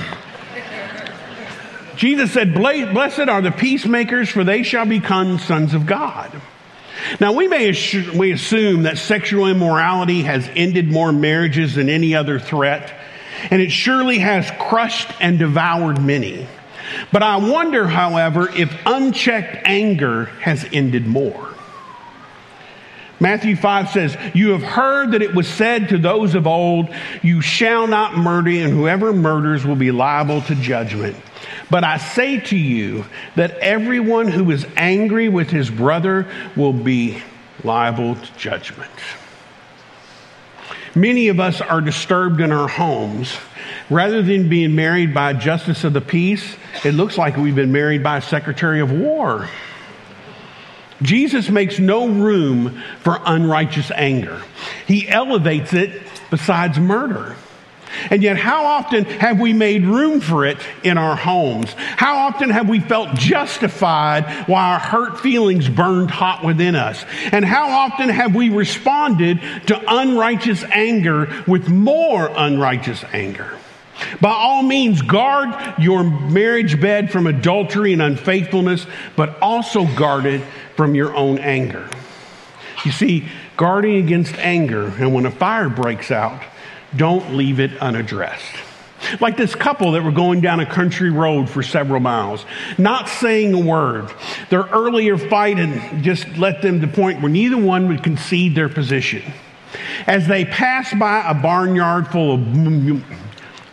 Jesus 1.96 2.32
said, 2.32 2.54
Blessed 2.54 3.28
are 3.28 3.42
the 3.42 3.52
peacemakers, 3.52 4.28
for 4.28 4.44
they 4.44 4.62
shall 4.62 4.86
become 4.86 5.38
sons 5.38 5.74
of 5.74 5.86
God. 5.86 6.32
Now, 7.20 7.32
we 7.32 7.48
may 7.48 7.72
we 8.16 8.32
assume 8.32 8.84
that 8.84 8.98
sexual 8.98 9.46
immorality 9.46 10.22
has 10.22 10.48
ended 10.54 10.90
more 10.90 11.12
marriages 11.12 11.74
than 11.74 11.88
any 11.88 12.14
other 12.14 12.38
threat, 12.38 12.92
and 13.50 13.60
it 13.60 13.70
surely 13.70 14.18
has 14.18 14.50
crushed 14.58 15.10
and 15.20 15.38
devoured 15.38 16.02
many. 16.02 16.46
But 17.12 17.22
I 17.22 17.36
wonder, 17.36 17.86
however, 17.86 18.48
if 18.50 18.74
unchecked 18.86 19.66
anger 19.66 20.26
has 20.40 20.66
ended 20.72 21.06
more. 21.06 21.48
Matthew 23.22 23.54
5 23.54 23.90
says, 23.90 24.16
You 24.34 24.50
have 24.50 24.64
heard 24.64 25.12
that 25.12 25.22
it 25.22 25.32
was 25.32 25.46
said 25.46 25.90
to 25.90 25.98
those 25.98 26.34
of 26.34 26.48
old, 26.48 26.88
You 27.22 27.40
shall 27.40 27.86
not 27.86 28.16
murder, 28.16 28.50
and 28.50 28.72
whoever 28.72 29.12
murders 29.12 29.64
will 29.64 29.76
be 29.76 29.92
liable 29.92 30.42
to 30.42 30.56
judgment. 30.56 31.16
But 31.70 31.84
I 31.84 31.98
say 31.98 32.40
to 32.40 32.56
you 32.56 33.04
that 33.36 33.52
everyone 33.58 34.26
who 34.26 34.50
is 34.50 34.66
angry 34.76 35.28
with 35.28 35.50
his 35.50 35.70
brother 35.70 36.26
will 36.56 36.72
be 36.72 37.22
liable 37.62 38.16
to 38.16 38.36
judgment. 38.36 38.90
Many 40.94 41.28
of 41.28 41.40
us 41.40 41.60
are 41.60 41.80
disturbed 41.80 42.40
in 42.40 42.52
our 42.52 42.68
homes. 42.68 43.36
Rather 43.92 44.22
than 44.22 44.48
being 44.48 44.74
married 44.74 45.12
by 45.12 45.32
a 45.32 45.34
justice 45.34 45.84
of 45.84 45.92
the 45.92 46.00
peace, 46.00 46.56
it 46.82 46.92
looks 46.92 47.18
like 47.18 47.36
we've 47.36 47.54
been 47.54 47.72
married 47.72 48.02
by 48.02 48.16
a 48.16 48.22
secretary 48.22 48.80
of 48.80 48.90
war. 48.90 49.50
Jesus 51.02 51.50
makes 51.50 51.78
no 51.78 52.08
room 52.08 52.82
for 53.00 53.20
unrighteous 53.22 53.90
anger. 53.90 54.40
He 54.86 55.06
elevates 55.06 55.74
it 55.74 56.00
besides 56.30 56.78
murder. 56.78 57.36
And 58.08 58.22
yet, 58.22 58.38
how 58.38 58.64
often 58.64 59.04
have 59.04 59.38
we 59.38 59.52
made 59.52 59.84
room 59.84 60.22
for 60.22 60.46
it 60.46 60.56
in 60.82 60.96
our 60.96 61.14
homes? 61.14 61.74
How 61.74 62.28
often 62.28 62.48
have 62.48 62.70
we 62.70 62.80
felt 62.80 63.12
justified 63.12 64.48
while 64.48 64.72
our 64.72 64.78
hurt 64.78 65.20
feelings 65.20 65.68
burned 65.68 66.10
hot 66.10 66.42
within 66.42 66.76
us? 66.76 67.04
And 67.30 67.44
how 67.44 67.68
often 67.68 68.08
have 68.08 68.34
we 68.34 68.48
responded 68.48 69.42
to 69.66 69.78
unrighteous 69.86 70.64
anger 70.64 71.44
with 71.46 71.68
more 71.68 72.30
unrighteous 72.34 73.04
anger? 73.12 73.58
By 74.20 74.30
all 74.30 74.62
means, 74.62 75.02
guard 75.02 75.54
your 75.78 76.04
marriage 76.04 76.80
bed 76.80 77.10
from 77.10 77.26
adultery 77.26 77.92
and 77.92 78.02
unfaithfulness, 78.02 78.86
but 79.16 79.40
also 79.40 79.86
guard 79.96 80.26
it 80.26 80.42
from 80.76 80.94
your 80.94 81.14
own 81.14 81.38
anger. 81.38 81.88
You 82.84 82.92
see, 82.92 83.28
guarding 83.56 83.96
against 83.96 84.34
anger, 84.38 84.86
and 84.98 85.14
when 85.14 85.26
a 85.26 85.30
fire 85.30 85.68
breaks 85.68 86.10
out, 86.10 86.42
don't 86.96 87.34
leave 87.34 87.60
it 87.60 87.76
unaddressed. 87.78 88.54
Like 89.20 89.36
this 89.36 89.54
couple 89.54 89.92
that 89.92 90.02
were 90.02 90.12
going 90.12 90.40
down 90.40 90.60
a 90.60 90.66
country 90.66 91.10
road 91.10 91.48
for 91.48 91.62
several 91.62 92.00
miles, 92.00 92.46
not 92.78 93.08
saying 93.08 93.52
a 93.52 93.58
word. 93.58 94.12
Their 94.48 94.62
earlier 94.62 95.18
fight 95.18 95.58
had 95.58 96.02
just 96.02 96.28
led 96.36 96.62
them 96.62 96.80
to 96.80 96.86
the 96.86 96.92
point 96.92 97.20
where 97.20 97.30
neither 97.30 97.56
one 97.56 97.88
would 97.88 98.02
concede 98.02 98.54
their 98.54 98.68
position. 98.68 99.22
As 100.06 100.26
they 100.28 100.44
passed 100.44 100.98
by 100.98 101.28
a 101.28 101.34
barnyard 101.34 102.08
full 102.08 102.34
of 102.34 102.40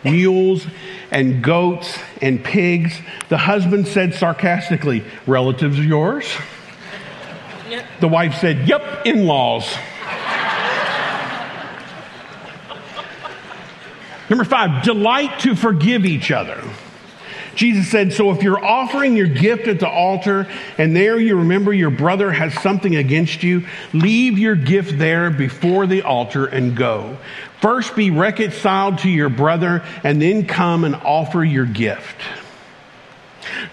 mules 0.04 0.66
and 1.10 1.42
goats 1.42 1.98
and 2.22 2.42
pigs, 2.42 3.00
the 3.28 3.38
husband 3.38 3.86
said 3.86 4.14
sarcastically, 4.14 5.04
Relatives 5.26 5.78
of 5.78 5.84
yours? 5.84 6.26
The 8.00 8.08
wife 8.08 8.34
said, 8.34 8.68
Yep, 8.68 9.06
in 9.06 9.26
laws. 9.26 9.76
Number 14.28 14.44
five, 14.44 14.84
delight 14.84 15.40
to 15.40 15.56
forgive 15.56 16.06
each 16.06 16.30
other. 16.30 16.62
Jesus 17.60 17.90
said, 17.90 18.14
So 18.14 18.30
if 18.30 18.42
you're 18.42 18.64
offering 18.64 19.18
your 19.18 19.26
gift 19.26 19.68
at 19.68 19.80
the 19.80 19.86
altar 19.86 20.48
and 20.78 20.96
there 20.96 21.20
you 21.20 21.36
remember 21.36 21.74
your 21.74 21.90
brother 21.90 22.32
has 22.32 22.54
something 22.62 22.96
against 22.96 23.42
you, 23.42 23.66
leave 23.92 24.38
your 24.38 24.56
gift 24.56 24.96
there 24.96 25.28
before 25.28 25.86
the 25.86 26.00
altar 26.00 26.46
and 26.46 26.74
go. 26.74 27.18
First 27.60 27.94
be 27.94 28.10
reconciled 28.10 29.00
to 29.00 29.10
your 29.10 29.28
brother 29.28 29.84
and 30.02 30.22
then 30.22 30.46
come 30.46 30.84
and 30.84 30.94
offer 30.94 31.44
your 31.44 31.66
gift. 31.66 32.16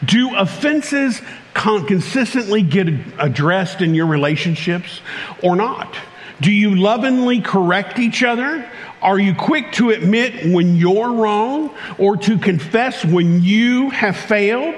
Do 0.04 0.36
offenses 0.36 1.22
consistently 1.54 2.64
get 2.64 2.90
addressed 3.18 3.80
in 3.80 3.96
your 3.96 4.08
relationships 4.08 5.00
or 5.42 5.56
not? 5.56 5.96
Do 6.42 6.52
you 6.52 6.76
lovingly 6.76 7.40
correct 7.40 8.00
each 8.00 8.22
other? 8.22 8.70
Are 9.08 9.18
you 9.18 9.34
quick 9.34 9.72
to 9.76 9.91
admit 9.91 10.51
when 10.51 10.76
you're 10.76 11.14
wrong 11.14 11.74
or 11.97 12.18
to 12.18 12.38
confess 12.38 13.05
when 13.05 13.41
you 13.41 13.89
have 13.91 14.18
failed? 14.18 14.76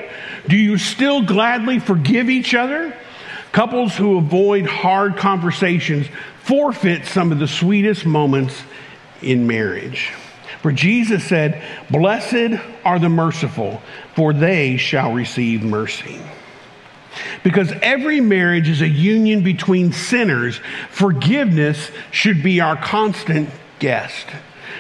Do 0.48 0.56
you 0.56 0.78
still 0.78 1.24
gladly 1.24 1.80
forgive 1.80 2.30
each 2.30 2.54
other? 2.54 2.96
Couples 3.54 3.98
who 3.98 4.20
avoid 4.20 4.68
hard 4.68 5.18
conversations 5.18 6.06
forfeit 6.44 7.08
some 7.08 7.32
of 7.32 7.40
the 7.40 7.48
sweetest 7.48 8.06
moments 8.06 8.62
in 9.24 9.48
marriage. 9.48 10.12
For 10.62 10.72
Jesus 10.72 11.24
said, 11.24 11.64
Blessed 11.90 12.62
are 12.86 13.00
the 13.00 13.10
merciful, 13.10 13.82
for 14.14 14.32
they 14.32 14.78
shall 14.78 15.12
receive 15.12 15.64
mercy. 15.64 16.20
Because 17.44 17.72
every 17.82 18.22
marriage 18.22 18.70
is 18.70 18.82
a 18.82 18.88
union 18.88 19.42
between 19.42 19.92
sinners, 19.92 20.62
forgiveness 20.92 21.90
should 22.12 22.44
be 22.44 22.62
our 22.62 22.76
constant 22.76 23.50
guest. 23.80 24.28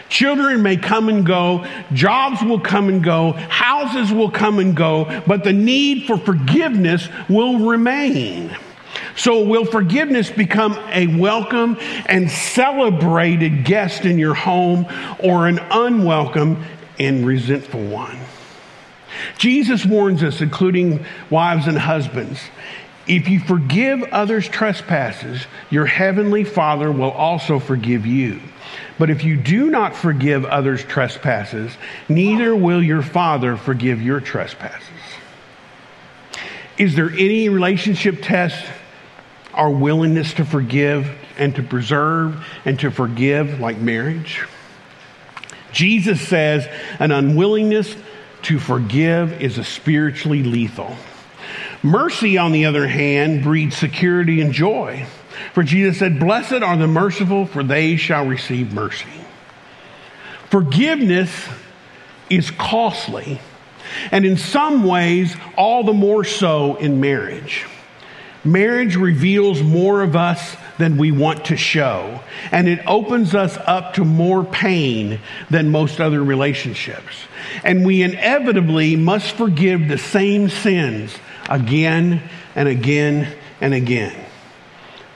Children 0.10 0.62
may 0.62 0.78
come 0.78 1.10
and 1.10 1.26
go, 1.26 1.66
jobs 1.94 2.44
will 2.44 2.60
come 2.60 2.90
and 2.90 3.04
go, 3.04 3.34
houses 3.34 4.12
will 4.12 4.32
come 4.32 4.60
and 4.60 4.76
go, 4.76 5.22
but 5.28 5.44
the 5.44 5.54
need 5.54 6.06
for 6.06 6.18
forgiveness 6.18 7.08
will 7.28 7.68
remain. 7.68 8.56
So, 9.16 9.44
will 9.44 9.66
forgiveness 9.66 10.32
become 10.32 10.74
a 10.92 11.08
welcome 11.18 11.78
and 12.06 12.30
celebrated 12.30 13.66
guest 13.66 14.06
in 14.06 14.18
your 14.18 14.34
home 14.34 14.88
or 15.20 15.48
an 15.48 15.60
unwelcome 15.60 16.64
and 17.00 17.26
resentful 17.26 17.86
one? 17.86 18.18
Jesus 19.38 19.86
warns 19.86 20.24
us, 20.24 20.42
including 20.42 21.06
wives 21.30 21.68
and 21.68 21.78
husbands, 21.78 22.40
if 23.08 23.28
you 23.28 23.40
forgive 23.40 24.04
others' 24.04 24.48
trespasses, 24.48 25.48
your 25.70 25.86
heavenly 25.86 26.44
Father 26.44 26.92
will 26.92 27.12
also 27.12 27.60
forgive 27.60 28.06
you. 28.06 28.40
But 29.00 29.10
if 29.10 29.24
you 29.24 29.38
do 29.38 29.72
not 29.72 29.96
forgive 29.96 30.44
others' 30.46 30.84
trespasses, 30.84 31.72
neither 32.10 32.54
will 32.56 32.84
your 32.84 33.02
Father 33.02 33.56
forgive 33.56 34.02
your 34.02 34.20
trespasses. 34.20 34.88
Is 36.78 36.96
there 36.96 37.10
any 37.10 37.50
relationship 37.50 38.20
test 38.22 38.64
our 39.54 39.72
willingness 39.72 40.34
to 40.36 40.46
forgive 40.46 41.10
and 41.38 41.56
to 41.56 41.64
preserve 41.64 42.46
and 42.66 42.78
to 42.82 42.92
forgive 42.92 43.62
like 43.62 43.78
marriage? 43.78 44.46
Jesus 45.72 46.22
says 46.28 46.68
an 47.00 47.12
unwillingness 47.12 47.96
to 48.44 48.60
forgive 48.60 49.42
is 49.42 49.58
a 49.58 49.64
spiritually 49.64 50.44
lethal. 50.44 50.96
Mercy, 51.84 52.38
on 52.38 52.52
the 52.52 52.66
other 52.66 52.88
hand, 52.88 53.44
breeds 53.44 53.78
security 53.78 54.42
and 54.42 54.52
joy. 54.52 55.06
For 55.54 55.64
Jesus 55.64 56.00
said, 56.00 56.20
Blessed 56.20 56.64
are 56.64 56.78
the 56.78 56.88
merciful, 56.88 57.46
for 57.46 57.64
they 57.64 57.96
shall 57.96 58.26
receive 58.26 58.74
mercy. 58.74 59.08
Forgiveness 60.50 61.48
is 62.30 62.52
costly, 62.52 63.40
and 64.12 64.26
in 64.26 64.38
some 64.38 64.84
ways, 64.84 65.36
all 65.58 65.84
the 65.84 65.94
more 65.94 66.24
so 66.24 66.76
in 66.76 67.00
marriage. 67.00 67.66
Marriage 68.44 68.96
reveals 68.96 69.62
more 69.62 70.02
of 70.02 70.16
us 70.16 70.56
than 70.78 70.98
we 70.98 71.12
want 71.12 71.46
to 71.46 71.58
show, 71.58 72.22
and 72.52 72.70
it 72.70 72.80
opens 72.88 73.36
us 73.36 73.58
up 73.58 73.94
to 73.96 74.06
more 74.06 74.46
pain 74.46 75.20
than 75.50 75.70
most 75.70 76.00
other 76.00 76.24
relationships. 76.24 77.26
And 77.64 77.86
we 77.86 78.02
inevitably 78.02 78.96
must 78.96 79.34
forgive 79.34 79.88
the 79.88 79.98
same 79.98 80.50
sins 80.50 81.16
again 81.50 82.24
and 82.56 82.70
again 82.70 83.36
and 83.60 83.74
again. 83.74 84.16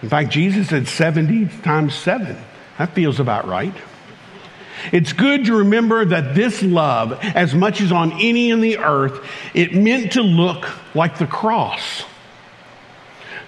In 0.04 0.10
fact, 0.10 0.32
Jesus 0.32 0.68
said 0.68 0.88
70 0.88 1.48
times 1.64 1.96
7. 1.96 2.38
That 2.78 2.94
feels 2.94 3.22
about 3.22 3.48
right. 3.48 3.74
It's 4.92 5.14
good 5.14 5.46
to 5.46 5.60
remember 5.60 6.04
that 6.04 6.36
this 6.36 6.62
love, 6.62 7.18
as 7.24 7.56
much 7.56 7.80
as 7.80 7.94
on 7.94 8.12
any 8.14 8.50
in 8.50 8.60
the 8.60 8.80
earth, 8.80 9.26
it 9.54 9.74
meant 9.74 10.12
to 10.14 10.22
look 10.22 10.70
like 10.94 11.18
the 11.20 11.26
cross. 11.26 12.04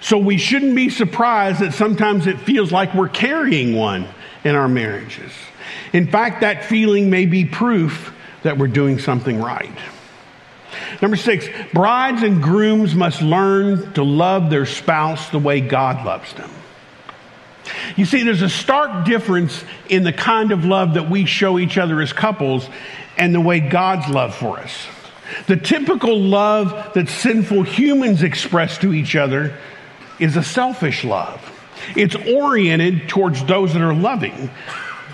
So 0.00 0.16
we 0.16 0.38
shouldn't 0.38 0.74
be 0.74 0.88
surprised 0.88 1.60
that 1.60 1.74
sometimes 1.74 2.26
it 2.26 2.40
feels 2.40 2.72
like 2.72 2.94
we're 2.94 3.08
carrying 3.10 3.74
one 3.76 4.08
in 4.42 4.54
our 4.54 4.68
marriages. 4.68 5.32
In 5.92 6.06
fact, 6.10 6.40
that 6.40 6.64
feeling 6.64 7.10
may 7.10 7.26
be 7.26 7.44
proof 7.44 8.14
that 8.44 8.56
we're 8.56 8.68
doing 8.68 8.98
something 8.98 9.38
right. 9.38 9.76
Number 11.02 11.16
six, 11.16 11.46
brides 11.72 12.22
and 12.22 12.42
grooms 12.42 12.94
must 12.94 13.22
learn 13.22 13.92
to 13.94 14.02
love 14.02 14.50
their 14.50 14.66
spouse 14.66 15.30
the 15.30 15.38
way 15.38 15.60
God 15.60 16.04
loves 16.04 16.32
them. 16.34 16.50
You 17.96 18.04
see, 18.04 18.22
there's 18.22 18.42
a 18.42 18.48
stark 18.48 19.04
difference 19.04 19.64
in 19.88 20.04
the 20.04 20.12
kind 20.12 20.52
of 20.52 20.64
love 20.64 20.94
that 20.94 21.10
we 21.10 21.24
show 21.24 21.58
each 21.58 21.78
other 21.78 22.00
as 22.00 22.12
couples 22.12 22.68
and 23.16 23.34
the 23.34 23.40
way 23.40 23.60
God's 23.60 24.08
love 24.08 24.34
for 24.34 24.58
us. 24.58 24.86
The 25.46 25.56
typical 25.56 26.20
love 26.20 26.94
that 26.94 27.08
sinful 27.08 27.64
humans 27.64 28.22
express 28.22 28.78
to 28.78 28.92
each 28.92 29.16
other 29.16 29.56
is 30.20 30.36
a 30.36 30.42
selfish 30.42 31.04
love. 31.04 31.40
It's 31.96 32.14
oriented 32.14 33.08
towards 33.08 33.44
those 33.44 33.72
that 33.74 33.82
are 33.82 33.94
loving 33.94 34.50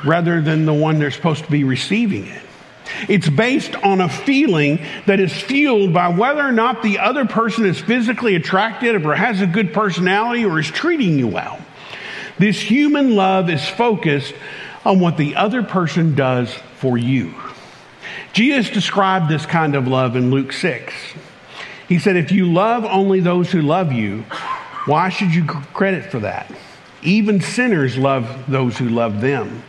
rather 0.05 0.41
than 0.41 0.67
the 0.67 0.75
one 0.75 0.99
they're 0.99 1.11
supposed 1.11 1.45
to 1.45 1.51
be 1.51 1.65
receiving 1.65 2.27
it. 2.27 2.43
It's 3.09 3.29
based 3.29 3.75
on 3.77 4.01
a 4.01 4.09
feeling 4.09 4.81
that 5.07 5.21
is 5.21 5.33
fueled 5.33 5.93
by 5.93 6.09
whether 6.09 6.43
or 6.43 6.53
not 6.53 6.83
the 6.83 6.99
other 6.99 7.25
person 7.25 7.65
is 7.65 7.81
physically 7.81 8.35
attractive 8.35 9.07
or 9.07 9.15
has 9.15 9.41
a 9.41 9.47
good 9.47 9.73
personality 9.73 10.45
or 10.45 10.59
is 10.59 10.71
treating 10.71 11.19
you 11.19 11.29
well. 11.29 11.59
This 12.39 12.61
human 12.61 13.15
love 13.15 13.51
is 13.51 13.67
focused 13.67 14.35
on 14.85 15.01
what 15.01 15.17
the 15.17 15.37
other 15.37 15.63
person 15.63 16.15
does 16.15 16.53
for 16.77 16.99
you. 16.99 17.35
Jesus 18.33 18.71
described 18.71 19.29
this 19.29 19.47
kind 19.47 19.75
of 19.75 19.87
love 19.87 20.17
in 20.17 20.31
Luke 20.31 20.53
6. 20.53 20.93
He 21.89 21.99
said, 21.99 22.17
If 22.17 22.33
you 22.33 22.51
love 22.51 22.85
only 22.85 23.21
those 23.21 23.53
who 23.53 23.63
love 23.63 23.93
you, 23.93 24.25
why 24.87 25.11
should 25.11 25.35
you 25.35 25.45
credit 25.45 26.11
for 26.11 26.21
that? 26.21 26.51
Even 27.03 27.41
sinners 27.41 27.99
love 27.99 28.45
those 28.49 28.79
who 28.79 28.89
love 28.89 29.21
them. 29.21 29.63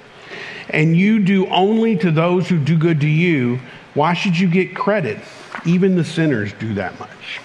And 0.70 0.96
you 0.96 1.20
do 1.20 1.48
only 1.48 1.96
to 1.98 2.12
those 2.12 2.48
who 2.48 2.58
do 2.58 2.78
good 2.78 3.02
to 3.02 3.08
you, 3.08 3.60
why 3.94 4.14
should 4.14 4.38
you 4.38 4.48
get 4.48 4.76
credit? 4.76 5.20
Even 5.66 5.96
the 5.96 6.04
sinners 6.04 6.54
do 6.54 6.74
that 6.76 7.00
much. 7.00 7.40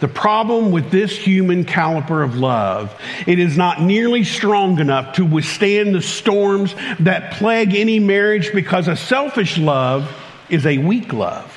The 0.00 0.08
problem 0.08 0.72
with 0.72 0.90
this 0.90 1.16
human 1.16 1.64
caliper 1.64 2.24
of 2.24 2.36
love, 2.36 3.00
it 3.24 3.38
is 3.38 3.56
not 3.56 3.80
nearly 3.80 4.24
strong 4.24 4.80
enough 4.80 5.14
to 5.14 5.24
withstand 5.24 5.94
the 5.94 6.02
storms 6.02 6.74
that 6.98 7.34
plague 7.34 7.76
any 7.76 8.00
marriage 8.00 8.52
because 8.52 8.88
a 8.88 8.96
selfish 8.96 9.58
love 9.58 10.12
is 10.48 10.66
a 10.66 10.78
weak 10.78 11.12
love. 11.12 11.51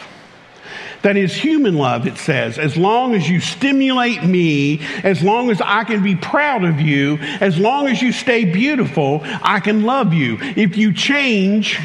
That 1.06 1.18
is 1.18 1.36
human 1.36 1.76
love, 1.76 2.08
it 2.08 2.18
says. 2.18 2.58
As 2.58 2.76
long 2.76 3.14
as 3.14 3.30
you 3.30 3.40
stimulate 3.40 4.24
me, 4.24 4.82
as 5.04 5.22
long 5.22 5.52
as 5.52 5.62
I 5.62 5.84
can 5.84 6.02
be 6.02 6.16
proud 6.16 6.64
of 6.64 6.82
you, 6.82 7.18
as 7.20 7.60
long 7.60 7.86
as 7.86 8.02
you 8.02 8.12
stay 8.12 8.44
beautiful, 8.44 9.22
I 9.24 9.60
can 9.60 9.84
love 9.84 10.16
you. 10.16 10.40
If 10.42 10.78
you 10.78 10.94
change, 10.94 11.80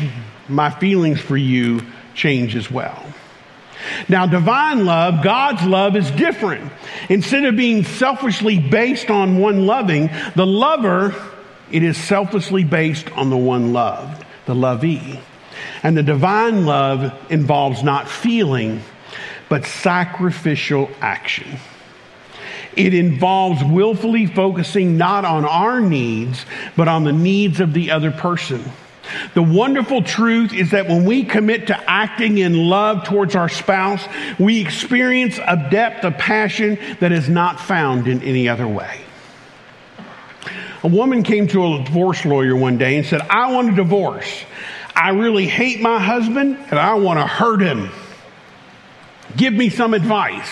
my 0.49 0.71
feelings 0.71 1.21
for 1.21 1.37
you 1.37 1.83
change 2.15 2.57
as 2.57 2.71
well. 2.71 3.05
Now, 4.09 4.25
divine 4.25 4.87
love, 4.87 5.23
God's 5.23 5.65
love 5.65 5.97
is 5.97 6.11
different. 6.13 6.73
Instead 7.11 7.45
of 7.45 7.57
being 7.57 7.85
selfishly 7.85 8.59
based 8.59 9.11
on 9.11 9.37
one 9.37 9.67
loving, 9.67 10.09
the 10.35 10.47
lover, 10.47 11.15
it 11.71 11.83
is 11.83 11.99
selflessly 11.99 12.65
based 12.65 13.11
on 13.11 13.29
the 13.29 13.37
one 13.37 13.75
loved, 13.75 14.25
the 14.47 14.55
lovee. 14.55 15.21
And 15.83 15.95
the 15.95 16.03
divine 16.03 16.65
love 16.65 17.13
involves 17.31 17.83
not 17.83 18.09
feeling, 18.09 18.81
but 19.51 19.67
sacrificial 19.67 20.89
action. 21.03 21.59
It 22.77 22.95
involves 22.95 23.63
willfully 23.63 24.27
focusing 24.27 24.97
not 24.97 25.27
on 25.27 25.45
our 25.45 25.81
needs, 25.81 26.47
but 26.77 26.89
on 26.89 27.05
the 27.05 27.13
needs 27.13 27.61
of 27.61 27.75
the 27.75 27.91
other 27.91 28.13
person. 28.13 28.65
The 29.35 29.43
wonderful 29.43 30.03
truth 30.03 30.55
is 30.55 30.71
that 30.71 30.87
when 30.87 31.05
we 31.05 31.25
commit 31.25 31.67
to 31.67 31.91
acting 31.91 32.39
in 32.39 32.69
love 32.69 33.05
towards 33.05 33.35
our 33.35 33.49
spouse, 33.49 34.07
we 34.39 34.61
experience 34.61 35.39
a 35.45 35.69
depth 35.69 36.05
of 36.05 36.17
passion 36.17 36.79
that 37.01 37.11
is 37.11 37.29
not 37.29 37.59
found 37.59 38.07
in 38.07 38.23
any 38.23 38.49
other 38.49 38.69
way. 38.69 39.01
A 40.85 40.89
woman 40.89 41.25
came 41.25 41.49
to 41.49 41.75
a 41.75 41.85
divorce 41.85 42.25
lawyer 42.25 42.55
one 42.55 42.79
day 42.79 42.97
and 42.97 43.05
said, 43.05 43.21
I 43.23 43.53
want 43.53 43.71
a 43.71 43.75
divorce. 43.75 44.45
I 44.95 45.11
really 45.11 45.47
hate 45.47 45.81
my 45.81 45.99
husband 45.99 46.57
and 46.71 46.79
I 46.79 46.95
want 46.95 47.19
to 47.19 47.27
hurt 47.27 47.61
him. 47.61 47.91
Give 49.37 49.53
me 49.53 49.71
some 49.71 49.95
advice 49.95 50.51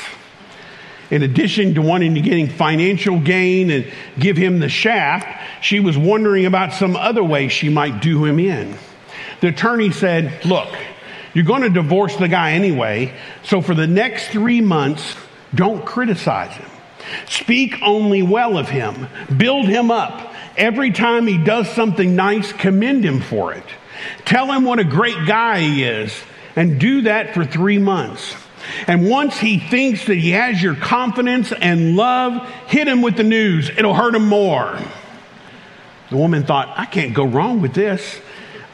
in 1.10 1.22
addition 1.22 1.74
to 1.74 1.82
wanting 1.82 2.14
to 2.14 2.20
gain 2.20 2.48
financial 2.48 3.18
gain 3.18 3.70
and 3.70 3.90
give 4.18 4.36
him 4.36 4.58
the 4.58 4.68
shaft, 4.68 5.26
she 5.62 5.80
was 5.80 5.96
wondering 5.96 6.44
about 6.44 6.74
some 6.74 6.96
other 6.96 7.24
way 7.24 7.48
she 7.48 7.68
might 7.68 8.02
do 8.02 8.24
him 8.24 8.38
in. 8.38 8.76
The 9.40 9.48
attorney 9.48 9.90
said, 9.90 10.44
Look, 10.44 10.68
you're 11.32 11.44
going 11.44 11.62
to 11.62 11.70
divorce 11.70 12.16
the 12.16 12.28
guy 12.28 12.52
anyway, 12.52 13.14
so 13.42 13.62
for 13.62 13.74
the 13.74 13.86
next 13.86 14.28
three 14.28 14.60
months, 14.60 15.16
don't 15.54 15.84
criticize 15.84 16.54
him. 16.54 16.70
Speak 17.26 17.76
only 17.82 18.22
well 18.22 18.58
of 18.58 18.68
him, 18.68 19.08
build 19.34 19.66
him 19.66 19.90
up. 19.90 20.34
Every 20.58 20.90
time 20.90 21.26
he 21.26 21.38
does 21.38 21.70
something 21.70 22.16
nice, 22.16 22.52
commend 22.52 23.04
him 23.04 23.20
for 23.20 23.54
it. 23.54 23.64
Tell 24.26 24.52
him 24.52 24.64
what 24.64 24.78
a 24.78 24.84
great 24.84 25.26
guy 25.26 25.60
he 25.60 25.84
is, 25.84 26.14
and 26.54 26.78
do 26.78 27.02
that 27.02 27.32
for 27.32 27.46
three 27.46 27.78
months. 27.78 28.34
And 28.86 29.08
once 29.08 29.38
he 29.38 29.58
thinks 29.58 30.06
that 30.06 30.16
he 30.16 30.30
has 30.30 30.62
your 30.62 30.74
confidence 30.74 31.52
and 31.52 31.96
love, 31.96 32.48
hit 32.66 32.88
him 32.88 33.02
with 33.02 33.16
the 33.16 33.24
news. 33.24 33.70
It'll 33.70 33.94
hurt 33.94 34.14
him 34.14 34.26
more. 34.26 34.78
The 36.10 36.16
woman 36.16 36.44
thought, 36.44 36.72
I 36.76 36.86
can't 36.86 37.14
go 37.14 37.24
wrong 37.24 37.60
with 37.60 37.74
this. 37.74 38.20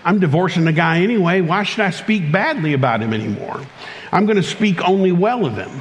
I'm 0.05 0.21
divorcing 0.21 0.65
the 0.65 0.73
guy 0.73 1.01
anyway. 1.01 1.41
Why 1.41 1.63
should 1.63 1.81
I 1.81 1.91
speak 1.91 2.31
badly 2.31 2.75
about 2.75 3.01
him 3.01 3.13
anymore? 3.13 3.61
I'm 4.13 4.27
going 4.27 4.37
to 4.37 4.43
speak 4.43 4.87
only 4.87 5.13
well 5.13 5.47
of 5.47 5.57
him. 5.57 5.81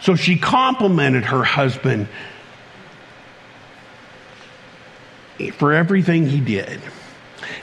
So 0.00 0.16
she 0.16 0.36
complimented 0.36 1.24
her 1.26 1.44
husband 1.44 2.08
for 5.54 5.72
everything 5.72 6.26
he 6.26 6.40
did. 6.40 6.80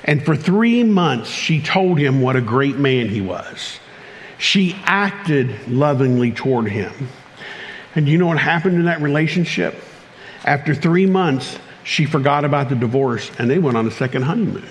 And 0.03 0.24
for 0.24 0.36
three 0.36 0.84
months, 0.84 1.30
she 1.30 1.61
told 1.61 1.99
him 1.99 2.22
what 2.22 2.36
a 2.36 2.41
great 2.41 2.78
man 2.78 3.09
he 3.09 3.22
was 3.22 3.80
she 4.41 4.75
acted 4.85 5.69
lovingly 5.69 6.31
toward 6.31 6.67
him. 6.67 6.91
And 7.93 8.09
you 8.09 8.17
know 8.17 8.25
what 8.25 8.39
happened 8.39 8.75
in 8.75 8.85
that 8.85 8.99
relationship? 8.99 9.75
After 10.43 10.73
three 10.73 11.05
months, 11.05 11.59
she 11.83 12.07
forgot 12.07 12.43
about 12.43 12.67
the 12.67 12.75
divorce 12.75 13.29
and 13.37 13.47
they 13.47 13.59
went 13.59 13.77
on 13.77 13.85
a 13.85 13.91
second 13.91 14.23
honeymoon. 14.23 14.67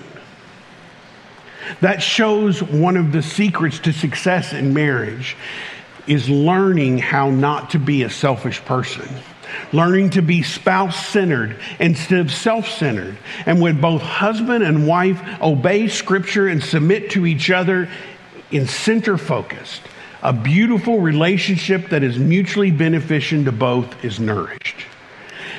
That 1.79 2.03
shows 2.03 2.61
one 2.61 2.97
of 2.97 3.13
the 3.13 3.23
secrets 3.23 3.79
to 3.79 3.93
success 3.93 4.51
in 4.51 4.73
marriage 4.73 5.37
is 6.05 6.29
learning 6.29 6.97
how 6.97 7.29
not 7.29 7.69
to 7.69 7.79
be 7.79 8.03
a 8.03 8.09
selfish 8.09 8.59
person. 8.65 9.07
Learning 9.71 10.09
to 10.09 10.21
be 10.21 10.43
spouse 10.43 11.07
centered 11.07 11.55
instead 11.79 12.19
of 12.19 12.29
self 12.29 12.67
centered. 12.67 13.17
And 13.45 13.61
when 13.61 13.79
both 13.79 14.01
husband 14.01 14.65
and 14.65 14.85
wife 14.85 15.21
obey 15.41 15.87
scripture 15.87 16.49
and 16.49 16.61
submit 16.61 17.11
to 17.11 17.25
each 17.25 17.49
other, 17.49 17.87
in 18.51 18.67
center 18.67 19.17
focused, 19.17 19.81
a 20.21 20.33
beautiful 20.33 20.99
relationship 20.99 21.89
that 21.89 22.03
is 22.03 22.17
mutually 22.19 22.71
beneficial 22.71 23.43
to 23.45 23.51
both 23.51 24.03
is 24.05 24.19
nourished. 24.19 24.85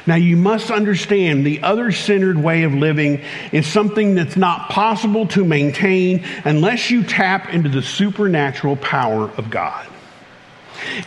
Now, 0.06 0.16
you 0.16 0.36
must 0.36 0.70
understand 0.70 1.46
the 1.46 1.62
other 1.62 1.92
centered 1.92 2.36
way 2.36 2.64
of 2.64 2.74
living 2.74 3.22
is 3.52 3.66
something 3.66 4.14
that's 4.16 4.36
not 4.36 4.68
possible 4.68 5.26
to 5.28 5.44
maintain 5.44 6.24
unless 6.44 6.90
you 6.90 7.04
tap 7.04 7.54
into 7.54 7.68
the 7.68 7.82
supernatural 7.82 8.76
power 8.76 9.30
of 9.36 9.48
God. 9.48 9.86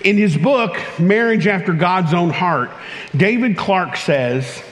In 0.02 0.18
his 0.18 0.38
book, 0.38 0.78
Marriage 0.98 1.48
After 1.48 1.74
God's 1.74 2.14
Own 2.14 2.30
Heart, 2.30 2.72
David 3.16 3.58
Clarke 3.58 3.98
says, 3.98 4.64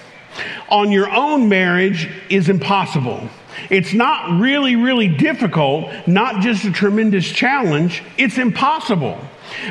On 0.70 0.90
your 0.90 1.10
own 1.14 1.50
marriage 1.50 2.10
is 2.30 2.48
impossible 2.48 3.30
it's 3.70 3.94
not 3.94 4.40
really, 4.40 4.76
really 4.76 5.08
difficult, 5.08 5.90
not 6.08 6.42
just 6.42 6.66
a 6.66 6.72
tremendous 6.72 7.26
challenge, 7.30 8.04
it's 8.18 8.38
impossible. 8.38 9.20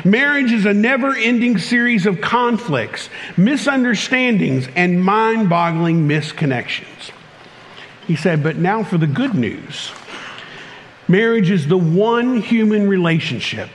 Marriage 0.05 0.51
is 0.51 0.65
a 0.65 0.73
never 0.73 1.15
ending 1.15 1.57
series 1.57 2.05
of 2.05 2.21
conflicts, 2.21 3.09
misunderstandings, 3.37 4.67
and 4.75 5.03
mind 5.03 5.49
boggling 5.49 6.07
misconnections. 6.07 7.11
He 8.07 8.15
said, 8.15 8.43
but 8.43 8.57
now 8.57 8.83
for 8.83 8.97
the 8.97 9.07
good 9.07 9.33
news. 9.33 9.91
Marriage 11.07 11.49
is 11.49 11.67
the 11.67 11.77
one 11.77 12.41
human 12.41 12.87
relationship 12.87 13.69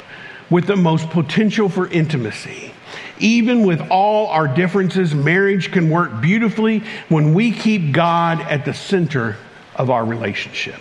with 0.50 0.66
the 0.66 0.76
most 0.76 1.10
potential 1.10 1.68
for 1.68 1.88
intimacy. 1.88 2.72
Even 3.18 3.66
with 3.66 3.80
all 3.90 4.28
our 4.28 4.48
differences, 4.48 5.14
marriage 5.14 5.70
can 5.72 5.90
work 5.90 6.20
beautifully 6.20 6.82
when 7.08 7.34
we 7.34 7.52
keep 7.52 7.92
God 7.92 8.40
at 8.42 8.64
the 8.64 8.72
center 8.72 9.36
of 9.78 9.90
our 9.90 10.04
relationship. 10.04 10.80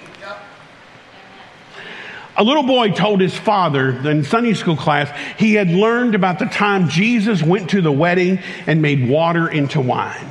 A 2.40 2.44
little 2.44 2.64
boy 2.64 2.92
told 2.92 3.20
his 3.20 3.36
father 3.36 3.90
in 4.08 4.24
Sunday 4.24 4.54
school 4.54 4.78
class 4.78 5.10
he 5.40 5.56
had 5.56 5.70
learned 5.70 6.14
about 6.14 6.38
the 6.38 6.46
time 6.46 6.88
Jesus 6.88 7.42
went 7.42 7.72
to 7.72 7.82
the 7.82 7.92
wedding 7.92 8.40
and 8.68 8.80
made 8.80 9.10
water 9.10 9.48
into 9.48 9.82
wine. 9.82 10.28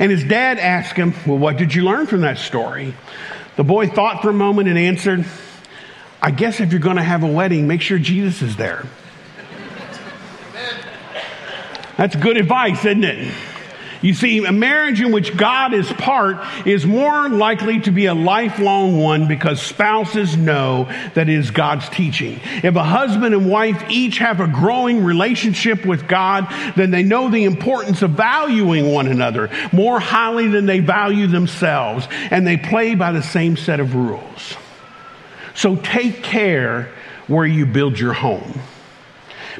And 0.00 0.10
his 0.10 0.24
dad 0.24 0.58
asked 0.58 0.96
him, 0.96 1.14
Well, 1.26 1.38
what 1.38 1.56
did 1.56 1.74
you 1.74 1.82
learn 1.82 2.06
from 2.06 2.22
that 2.22 2.38
story? 2.38 2.92
The 3.56 3.64
boy 3.64 3.88
thought 3.88 4.22
for 4.22 4.30
a 4.30 4.34
moment 4.34 4.68
and 4.68 4.76
answered, 4.76 5.24
I 6.20 6.32
guess 6.32 6.58
if 6.58 6.72
you're 6.72 6.80
going 6.80 6.96
to 6.96 7.02
have 7.02 7.22
a 7.22 7.28
wedding, 7.28 7.68
make 7.68 7.82
sure 7.82 7.98
Jesus 7.98 8.42
is 8.42 8.56
there. 8.56 8.84
That's 11.96 12.14
good 12.16 12.36
advice, 12.36 12.84
isn't 12.84 13.04
it? 13.04 13.32
You 14.00 14.14
see, 14.14 14.44
a 14.44 14.52
marriage 14.52 15.00
in 15.00 15.12
which 15.12 15.36
God 15.36 15.74
is 15.74 15.90
part 15.92 16.38
is 16.66 16.86
more 16.86 17.28
likely 17.28 17.80
to 17.80 17.90
be 17.90 18.06
a 18.06 18.14
lifelong 18.14 18.98
one 19.00 19.26
because 19.26 19.60
spouses 19.60 20.36
know 20.36 20.84
that 21.14 21.28
it 21.28 21.34
is 21.34 21.50
God's 21.50 21.88
teaching. 21.88 22.40
If 22.62 22.76
a 22.76 22.84
husband 22.84 23.34
and 23.34 23.50
wife 23.50 23.90
each 23.90 24.18
have 24.18 24.40
a 24.40 24.46
growing 24.46 25.02
relationship 25.02 25.84
with 25.84 26.06
God, 26.06 26.46
then 26.76 26.90
they 26.90 27.02
know 27.02 27.28
the 27.28 27.44
importance 27.44 28.02
of 28.02 28.12
valuing 28.12 28.92
one 28.92 29.08
another 29.08 29.50
more 29.72 29.98
highly 29.98 30.48
than 30.48 30.66
they 30.66 30.78
value 30.78 31.26
themselves, 31.26 32.06
and 32.30 32.46
they 32.46 32.56
play 32.56 32.94
by 32.94 33.12
the 33.12 33.22
same 33.22 33.56
set 33.56 33.80
of 33.80 33.94
rules. 33.94 34.54
So 35.54 35.74
take 35.74 36.22
care 36.22 36.92
where 37.26 37.46
you 37.46 37.66
build 37.66 37.98
your 37.98 38.12
home. 38.12 38.60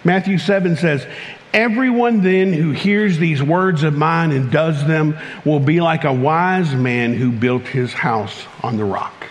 Matthew 0.05 0.39
7 0.39 0.77
says, 0.77 1.07
Everyone 1.55 2.21
then 2.23 2.53
who 2.53 2.73
hears 2.73 3.19
these 3.19 3.43
words 3.43 3.83
of 3.83 3.95
mine 3.95 4.33
and 4.33 4.53
does 4.53 4.87
them 4.87 5.17
will 5.45 5.61
be 5.61 5.81
like 5.81 6.05
a 6.05 6.13
wise 6.13 6.75
man 6.75 7.15
who 7.15 7.33
built 7.33 7.63
his 7.63 7.93
house 7.93 8.45
on 8.63 8.77
the 8.77 8.85
rock. 8.85 9.27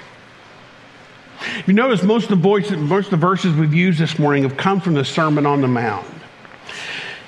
You 1.68 1.74
notice 1.74 2.04
most 2.04 2.24
of 2.24 2.30
the 2.30 2.36
voices, 2.36 2.78
most 2.78 3.06
of 3.06 3.12
the 3.12 3.18
verses 3.18 3.54
we've 3.56 3.74
used 3.74 4.00
this 4.00 4.18
morning 4.18 4.44
have 4.44 4.58
come 4.58 4.82
from 4.82 4.96
the 4.96 5.06
Sermon 5.06 5.46
on 5.46 5.62
the 5.62 5.68
Mount. 5.68 6.08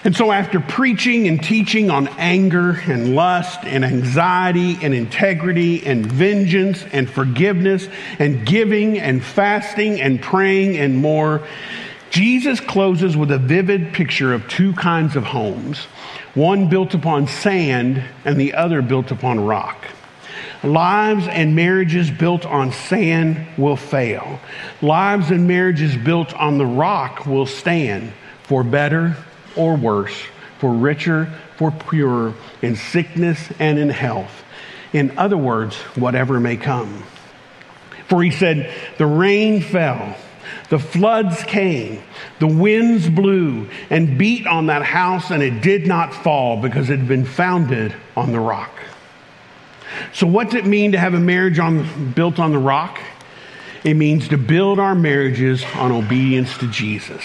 And 0.06 0.16
so, 0.16 0.32
after 0.32 0.62
preaching 0.62 1.28
and 1.28 1.44
teaching 1.44 1.92
on 1.92 2.08
anger 2.18 2.72
and 2.88 3.16
lust 3.16 3.66
and 3.66 3.84
anxiety 3.84 4.78
and 4.82 4.94
integrity 4.94 5.86
and 5.86 6.06
vengeance 6.06 6.86
and 6.94 7.10
forgiveness 7.10 7.90
and 8.18 8.46
giving 8.46 8.98
and 8.98 9.22
fasting 9.22 10.00
and 10.00 10.22
praying 10.22 10.78
and 10.78 10.98
more, 10.98 11.46
Jesus 12.10 12.60
closes 12.60 13.16
with 13.16 13.32
a 13.32 13.38
vivid 13.38 13.94
picture 13.94 14.34
of 14.34 14.48
two 14.48 14.74
kinds 14.74 15.16
of 15.16 15.24
homes 15.24 15.86
one 16.34 16.70
built 16.70 16.94
upon 16.94 17.28
sand 17.28 18.04
and 18.24 18.40
the 18.40 18.54
other 18.54 18.82
built 18.82 19.12
upon 19.12 19.40
rock. 19.40 19.86
Lives 20.64 21.28
and 21.28 21.56
marriages 21.56 22.12
built 22.12 22.46
on 22.46 22.72
sand 22.72 23.46
will 23.58 23.78
fail. 23.78 24.40
Lives 24.82 25.32
and 25.32 25.48
marriages 25.48 25.96
built 25.96 26.34
on 26.34 26.58
the 26.58 26.66
rock 26.66 27.26
will 27.26 27.46
stand 27.46 28.12
for 28.44 28.64
better 28.64 29.16
or 29.56 29.76
worse, 29.76 30.16
for 30.60 30.74
richer, 30.74 31.34
for 31.58 31.72
purer, 31.72 32.34
in 32.62 32.76
sickness 32.76 33.40
and 33.60 33.80
in 33.80 33.90
health. 33.90 34.44
In 34.94 35.18
other 35.18 35.38
words, 35.38 35.76
whatever 35.96 36.40
may 36.40 36.58
come. 36.58 37.04
For 38.08 38.24
he 38.24 38.32
said, 38.32 38.74
The 38.98 39.06
rain 39.06 39.62
fell 39.62 40.16
the 40.70 40.80
floods 40.80 41.44
came, 41.44 42.02
the 42.40 42.48
winds 42.48 43.10
blew 43.10 43.70
and 43.90 44.18
beat 44.18 44.46
on 44.46 44.68
that 44.68 44.84
house, 44.84 45.32
and 45.32 45.42
it 45.42 45.62
did 45.62 45.88
not 45.88 46.14
fall 46.14 46.62
because 46.62 46.90
it 46.90 47.00
had 47.00 47.08
been 47.08 47.26
founded 47.26 47.94
on 48.16 48.32
the 48.32 48.40
rock. 48.40 48.72
So, 50.14 50.28
what's 50.28 50.54
it 50.54 50.66
mean 50.66 50.92
to 50.92 51.00
have 51.00 51.14
a 51.14 51.20
marriage 51.20 51.60
on, 51.60 52.12
built 52.12 52.40
on 52.40 52.52
the 52.52 52.60
rock? 52.60 53.00
It 53.84 53.96
means 53.96 54.28
to 54.30 54.38
build 54.38 54.80
our 54.80 54.94
marriages 54.94 55.64
on 55.76 55.92
obedience 55.92 56.58
to 56.60 56.68
Jesus. 56.68 57.24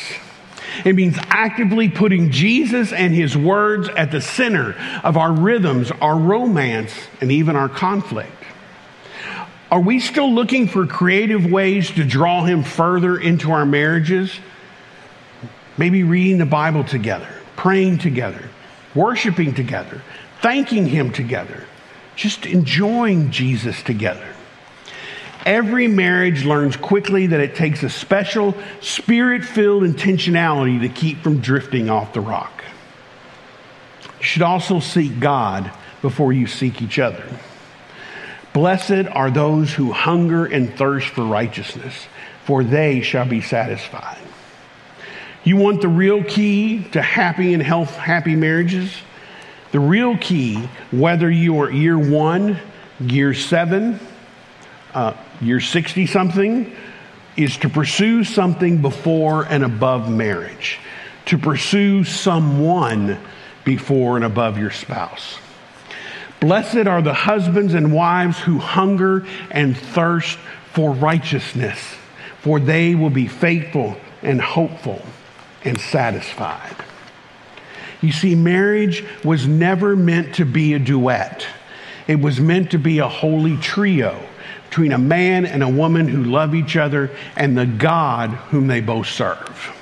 It 0.85 0.95
means 0.95 1.17
actively 1.29 1.89
putting 1.89 2.31
Jesus 2.31 2.93
and 2.93 3.15
his 3.15 3.37
words 3.37 3.89
at 3.91 4.11
the 4.11 4.21
center 4.21 4.75
of 5.05 5.17
our 5.17 5.33
rhythms, 5.33 5.91
our 6.01 6.17
romance, 6.17 6.93
and 7.21 7.31
even 7.31 7.57
our 7.57 7.69
conflict. 7.69 8.44
Are 9.71 9.81
we 9.81 9.99
still 9.99 10.33
looking 10.33 10.69
for 10.69 10.87
creative 10.87 11.51
ways 11.51 11.91
to 11.93 12.05
draw 12.05 12.45
him 12.45 12.63
further 12.63 13.19
into 13.19 13.51
our 13.51 13.67
marriages? 13.67 14.33
Maybe 15.77 16.05
reading 16.05 16.39
the 16.39 16.47
Bible 16.47 16.85
together, 16.85 17.29
praying 17.57 17.99
together, 17.99 18.49
worshiping 18.95 19.55
together, 19.55 20.03
thanking 20.41 20.87
him 20.87 21.13
together, 21.13 21.65
just 22.15 22.47
enjoying 22.47 23.31
Jesus 23.31 23.83
together. 23.83 24.29
Every 25.45 25.89
marriage 25.89 26.45
learns 26.45 26.77
quickly 26.77 27.27
that 27.27 27.41
it 27.41 27.55
takes 27.55 27.83
a 27.83 27.91
special 27.91 28.55
spirit 28.81 29.45
filled 29.45 29.83
intentionality 29.83 30.81
to 30.81 30.89
keep 30.89 31.19
from 31.23 31.41
drifting 31.41 31.91
off 31.91 32.13
the 32.13 32.21
rock. 32.21 32.65
You 34.21 34.25
should 34.25 34.43
also 34.43 34.81
seek 34.81 35.21
God 35.21 35.71
before 36.01 36.33
you 36.33 36.47
seek 36.47 36.81
each 36.81 36.99
other. 36.99 37.25
Blessed 38.55 39.09
are 39.11 39.33
those 39.33 39.75
who 39.75 39.91
hunger 39.91 40.47
and 40.47 40.73
thirst 40.79 41.09
for 41.09 41.25
righteousness, 41.25 42.07
for 42.45 42.63
they 42.63 43.01
shall 43.01 43.27
be 43.27 43.41
satisfied. 43.41 44.17
You 45.43 45.57
want 45.57 45.83
the 45.83 45.89
real 45.89 46.23
key 46.23 46.85
to 46.93 47.03
happy 47.03 47.53
and 47.53 47.63
health, 47.63 47.97
happy 47.97 48.37
marriages? 48.37 48.95
The 49.73 49.81
real 49.81 50.17
key, 50.17 50.69
whether 50.93 51.29
you 51.29 51.61
are 51.63 51.71
year 51.71 51.99
one, 51.99 52.57
year 53.01 53.35
seven, 53.35 53.99
uh, 54.95 55.15
year 55.41 55.59
60 55.59 56.07
something, 56.07 56.73
is 57.37 57.57
to 57.59 57.69
pursue 57.69 58.23
something 58.23 58.81
before 58.81 59.47
and 59.47 59.65
above 59.65 60.09
marriage, 60.09 60.79
to 61.27 61.39
pursue 61.39 62.05
someone 62.05 63.19
before 63.65 64.15
and 64.15 64.25
above 64.25 64.59
your 64.59 64.71
spouse. 64.71 65.39
Blessed 66.45 66.87
are 66.87 67.01
the 67.01 67.15
husbands 67.15 67.73
and 67.73 67.91
wives 67.91 68.39
who 68.39 68.59
hunger 68.59 69.27
and 69.51 69.75
thirst 69.75 70.39
for 70.75 70.93
righteousness, 70.93 71.79
for 72.43 72.61
they 72.61 72.95
will 72.95 73.09
be 73.09 73.27
faithful 73.27 73.97
and 74.21 74.43
hopeful 74.43 75.01
and 75.65 75.81
satisfied. 75.81 76.77
You 78.03 78.13
see, 78.13 78.35
marriage 78.35 79.03
was 79.25 79.47
never 79.47 79.97
meant 79.97 80.35
to 80.35 80.45
be 80.45 80.75
a 80.75 80.79
duet, 80.79 81.47
it 82.07 82.21
was 82.21 82.39
meant 82.41 82.73
to 82.73 82.79
be 82.79 82.99
a 82.99 83.09
holy 83.09 83.57
trio 83.57 84.21
between 84.69 84.93
a 84.93 84.99
man 84.99 85.47
and 85.47 85.63
a 85.63 85.69
woman 85.71 86.09
who 86.09 86.25
love 86.25 86.55
each 86.55 86.77
other 86.77 87.11
and 87.37 87.57
the 87.57 87.65
God 87.65 88.29
whom 88.51 88.67
they 88.67 88.83
both 88.83 89.07
serve. 89.07 89.73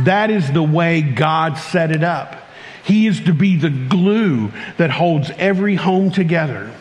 That 0.00 0.30
is 0.30 0.52
the 0.52 0.62
way 0.62 1.00
God 1.00 1.56
set 1.56 1.90
it 1.90 2.04
up. 2.04 2.47
He 2.88 3.06
is 3.06 3.20
to 3.20 3.34
be 3.34 3.56
the 3.56 3.68
glue 3.68 4.50
that 4.78 4.90
holds 4.90 5.30
every 5.36 5.74
home 5.74 6.10
together. 6.10 6.72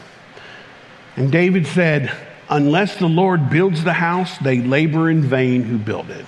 And 1.17 1.29
David 1.29 1.67
said, 1.67 2.09
Unless 2.49 2.95
the 2.95 3.09
Lord 3.09 3.49
builds 3.49 3.83
the 3.83 3.91
house, 3.91 4.37
they 4.37 4.61
labor 4.61 5.09
in 5.09 5.21
vain 5.21 5.63
who 5.63 5.77
build 5.77 6.09
it. 6.09 6.25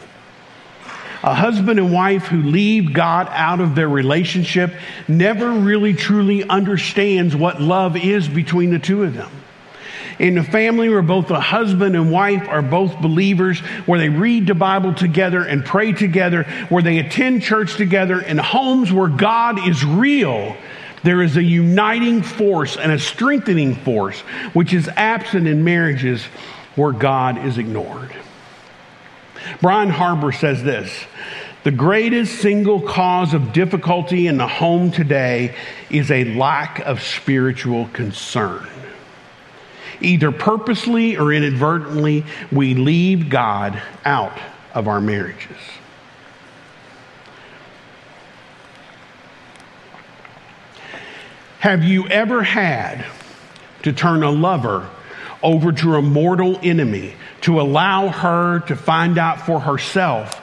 A 1.24 1.34
husband 1.34 1.80
and 1.80 1.94
wife 1.94 2.26
who 2.26 2.44
leave 2.44 2.92
God 2.92 3.30
out 3.32 3.62
of 3.62 3.74
their 3.74 3.88
relationship 3.88 4.74
never 5.08 5.50
really 5.50 5.94
truly 5.94 6.44
understands 6.44 7.34
what 7.34 7.62
love 7.62 7.96
is 7.96 8.28
between 8.28 8.72
the 8.72 8.80
two 8.80 9.04
of 9.04 9.14
them 9.14 9.32
in 10.20 10.38
a 10.38 10.44
family 10.44 10.90
where 10.90 11.02
both 11.02 11.28
the 11.28 11.40
husband 11.40 11.96
and 11.96 12.12
wife 12.12 12.48
are 12.50 12.62
both 12.62 13.00
believers, 13.00 13.60
where 13.86 14.00
they 14.00 14.10
read 14.10 14.48
the 14.48 14.54
Bible 14.54 14.94
together 14.94 15.44
and 15.44 15.66
pray 15.66 15.94
together, 15.94 16.44
where 16.68 16.84
they 16.84 17.00
attend 17.00 17.42
church 17.42 17.76
together, 17.76 18.22
in 18.22 18.38
homes 18.38 18.92
where 18.92 19.08
God 19.08 19.66
is 19.68 19.84
real, 19.84 20.56
there 21.04 21.22
is 21.22 21.38
a 21.38 21.44
uniting 21.44 22.22
force 22.22 22.76
and 22.76 22.92
a 22.92 23.00
strengthening 23.00 23.76
force 23.76 24.20
which 24.52 24.74
is 24.74 24.90
absent 24.90 25.48
in 25.48 25.64
marriages 25.64 26.26
where 26.76 26.92
God 26.92 27.38
is 27.46 27.58
ignored. 27.58 28.14
Brian 29.62 29.90
Harbour 29.90 30.34
says 30.34 30.64
this 30.64 30.92
The 31.64 31.72
greatest 31.72 32.42
single 32.42 32.82
cause 32.82 33.34
of 33.34 33.54
difficulty 33.54 34.28
in 34.28 34.38
the 34.38 34.48
home 34.48 34.92
today 34.92 35.56
is 35.90 36.12
a 36.12 36.26
lack 36.36 36.80
of 36.80 37.02
spiritual 37.02 37.88
concern. 37.94 38.68
Either 40.02 40.32
purposely 40.32 41.18
or 41.18 41.34
inadvertently, 41.34 42.24
we 42.52 42.74
leave 42.74 43.30
God 43.30 43.82
out 44.06 44.38
of 44.74 44.88
our 44.88 45.02
marriages. 45.02 45.58
Have 51.60 51.84
you 51.84 52.08
ever 52.08 52.42
had 52.42 53.06
to 53.84 53.92
turn 53.92 54.24
a 54.24 54.32
lover 54.32 54.90
over 55.44 55.72
to 55.74 55.96
a 55.96 56.02
mortal 56.02 56.58
enemy 56.64 57.14
to 57.42 57.60
allow 57.60 58.08
her 58.08 58.62
to 58.62 58.76
find 58.76 59.18
out 59.18 59.42
for 59.42 59.60
herself 59.60 60.36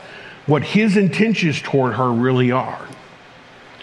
what 0.47 0.63
his 0.63 0.97
intentions 0.97 1.61
toward 1.61 1.95
her 1.95 2.13
really 2.13 2.53
are? 2.53 2.86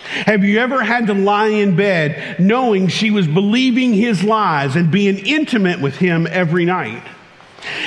Have 0.04 0.44
you 0.44 0.60
ever 0.60 0.84
had 0.84 1.08
to 1.08 1.14
lie 1.14 1.48
in 1.48 1.76
bed 1.76 2.40
knowing 2.40 2.88
she 2.88 3.12
was 3.12 3.28
believing 3.28 3.94
his 3.94 4.24
lies 4.24 4.76
and 4.76 4.92
being 4.92 5.26
intimate 5.26 5.82
with 5.82 5.96
him 5.96 6.28
every 6.30 6.66
night? 6.66 7.04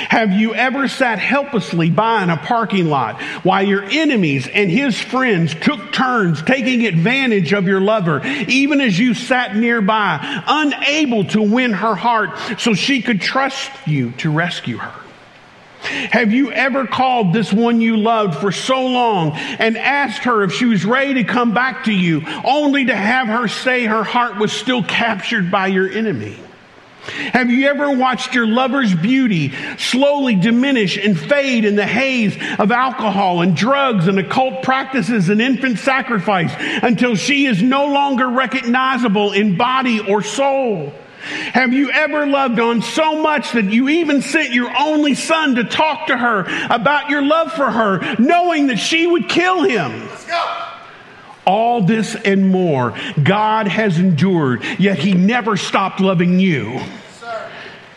Have 0.09 0.31
you 0.31 0.55
ever 0.55 0.87
sat 0.87 1.19
helplessly 1.19 1.91
by 1.91 2.23
in 2.23 2.31
a 2.31 2.37
parking 2.37 2.87
lot 2.87 3.21
while 3.43 3.61
your 3.61 3.83
enemies 3.83 4.47
and 4.47 4.71
his 4.71 4.99
friends 4.99 5.53
took 5.53 5.93
turns 5.93 6.41
taking 6.41 6.87
advantage 6.87 7.53
of 7.53 7.67
your 7.67 7.81
lover, 7.81 8.25
even 8.25 8.81
as 8.81 8.97
you 8.97 9.13
sat 9.13 9.55
nearby, 9.55 10.19
unable 10.47 11.25
to 11.25 11.41
win 11.43 11.73
her 11.73 11.93
heart 11.93 12.31
so 12.57 12.73
she 12.73 13.03
could 13.03 13.21
trust 13.21 13.69
you 13.85 14.11
to 14.13 14.31
rescue 14.31 14.77
her? 14.77 15.06
Have 15.87 16.31
you 16.31 16.51
ever 16.51 16.85
called 16.85 17.33
this 17.33 17.51
one 17.53 17.81
you 17.81 17.97
loved 17.97 18.39
for 18.39 18.51
so 18.51 18.85
long 18.85 19.31
and 19.35 19.77
asked 19.77 20.23
her 20.23 20.43
if 20.43 20.53
she 20.53 20.65
was 20.65 20.85
ready 20.85 21.15
to 21.15 21.23
come 21.23 21.53
back 21.53 21.85
to 21.85 21.93
you, 21.93 22.23
only 22.43 22.85
to 22.85 22.95
have 22.95 23.27
her 23.27 23.47
say 23.47 23.85
her 23.85 24.03
heart 24.03 24.37
was 24.37 24.51
still 24.51 24.83
captured 24.83 25.49
by 25.51 25.67
your 25.67 25.89
enemy? 25.89 26.37
Have 27.07 27.49
you 27.49 27.67
ever 27.67 27.91
watched 27.91 28.35
your 28.35 28.45
lover's 28.45 28.93
beauty 28.93 29.53
slowly 29.77 30.35
diminish 30.35 30.97
and 30.97 31.17
fade 31.17 31.63
in 31.63 31.75
the 31.75 31.85
haze 31.85 32.35
of 32.59 32.71
alcohol 32.71 33.41
and 33.41 33.55
drugs 33.55 34.07
and 34.07 34.19
occult 34.19 34.61
practices 34.63 35.29
and 35.29 35.41
infant 35.41 35.79
sacrifice 35.79 36.53
until 36.83 37.15
she 37.15 37.45
is 37.45 37.63
no 37.63 37.85
longer 37.87 38.27
recognizable 38.27 39.31
in 39.31 39.55
body 39.55 40.01
or 40.01 40.21
soul? 40.21 40.93
Have 41.53 41.73
you 41.73 41.91
ever 41.91 42.25
loved 42.25 42.59
on 42.59 42.81
so 42.81 43.21
much 43.21 43.51
that 43.53 43.65
you 43.65 43.89
even 43.89 44.21
sent 44.21 44.51
your 44.51 44.71
only 44.77 45.13
son 45.13 45.55
to 45.55 45.63
talk 45.63 46.07
to 46.07 46.17
her 46.17 46.45
about 46.69 47.09
your 47.09 47.21
love 47.21 47.51
for 47.53 47.69
her, 47.69 48.15
knowing 48.17 48.67
that 48.67 48.77
she 48.77 49.07
would 49.07 49.27
kill 49.29 49.63
him? 49.63 50.07
All 51.45 51.81
this 51.81 52.15
and 52.15 52.49
more 52.49 52.97
God 53.23 53.67
has 53.67 53.97
endured, 53.97 54.63
yet 54.77 54.99
he 54.99 55.13
never 55.13 55.55
stopped 55.57 55.99
loving 55.99 56.39
you. 56.39 56.81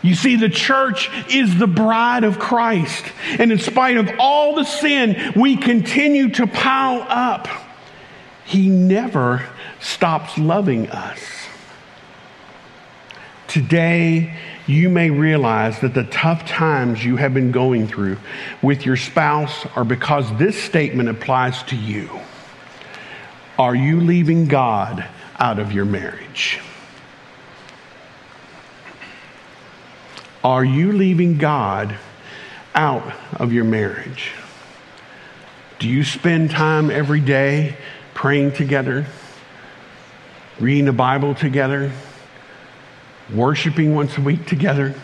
You 0.03 0.15
see, 0.15 0.37
the 0.37 0.49
church 0.49 1.11
is 1.29 1.59
the 1.59 1.67
bride 1.67 2.25
of 2.25 2.39
Christ. 2.39 3.05
And 3.39 3.53
in 3.53 3.59
spite 3.59 3.99
of 3.99 4.11
all 4.19 4.55
the 4.55 4.65
sin 4.65 5.33
we 5.37 5.57
continue 5.57 6.31
to 6.31 6.47
pile 6.47 7.05
up, 7.07 7.49
he 8.47 8.71
never 8.71 9.47
stops 9.81 10.39
loving 10.39 10.89
us. 10.89 11.40
Today, 13.51 14.33
you 14.69 14.89
may 14.89 15.11
realize 15.11 15.81
that 15.81 15.93
the 15.93 16.05
tough 16.05 16.47
times 16.47 17.05
you 17.05 17.17
have 17.17 17.35
been 17.35 17.51
going 17.51 17.89
through 17.89 18.17
with 18.63 18.87
your 18.87 18.97
spouse 18.97 19.67
are 19.75 19.83
because 19.83 20.33
this 20.39 20.57
statement 20.57 21.09
applies 21.09 21.61
to 21.65 21.75
you. 21.75 22.09
Are 23.59 23.75
you 23.75 24.01
leaving 24.01 24.47
God 24.47 25.05
out 25.41 25.59
of 25.59 25.73
your 25.73 25.85
marriage? 25.85 26.61
Are 30.45 30.65
you 30.65 30.93
leaving 30.93 31.37
God 31.37 31.97
out 32.73 33.13
of 33.33 33.53
your 33.53 33.65
marriage? 33.65 34.31
Do 35.81 35.89
you 35.89 36.05
spend 36.05 36.53
time 36.53 36.89
every 36.89 37.21
day 37.21 37.75
praying 38.15 38.53
together, 38.53 39.07
reading 40.61 40.85
the 40.85 40.93
Bible 40.93 41.35
together? 41.35 41.91
Worshiping 43.35 43.95
once 43.95 44.17
a 44.19 44.21
week 44.21 44.47
together? 44.47 44.95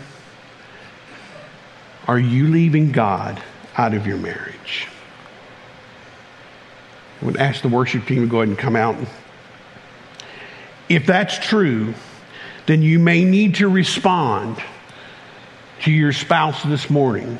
Are 2.06 2.18
you 2.18 2.48
leaving 2.48 2.92
God 2.92 3.42
out 3.76 3.94
of 3.94 4.06
your 4.06 4.16
marriage? 4.16 4.88
I 7.20 7.24
would 7.24 7.36
ask 7.36 7.62
the 7.62 7.68
worship 7.68 8.06
team 8.06 8.22
to 8.22 8.28
go 8.28 8.38
ahead 8.38 8.48
and 8.48 8.58
come 8.58 8.76
out. 8.76 8.96
If 10.88 11.06
that's 11.06 11.38
true, 11.38 11.94
then 12.66 12.82
you 12.82 12.98
may 12.98 13.24
need 13.24 13.56
to 13.56 13.68
respond 13.68 14.62
to 15.82 15.90
your 15.90 16.12
spouse 16.12 16.62
this 16.62 16.90
morning 16.90 17.38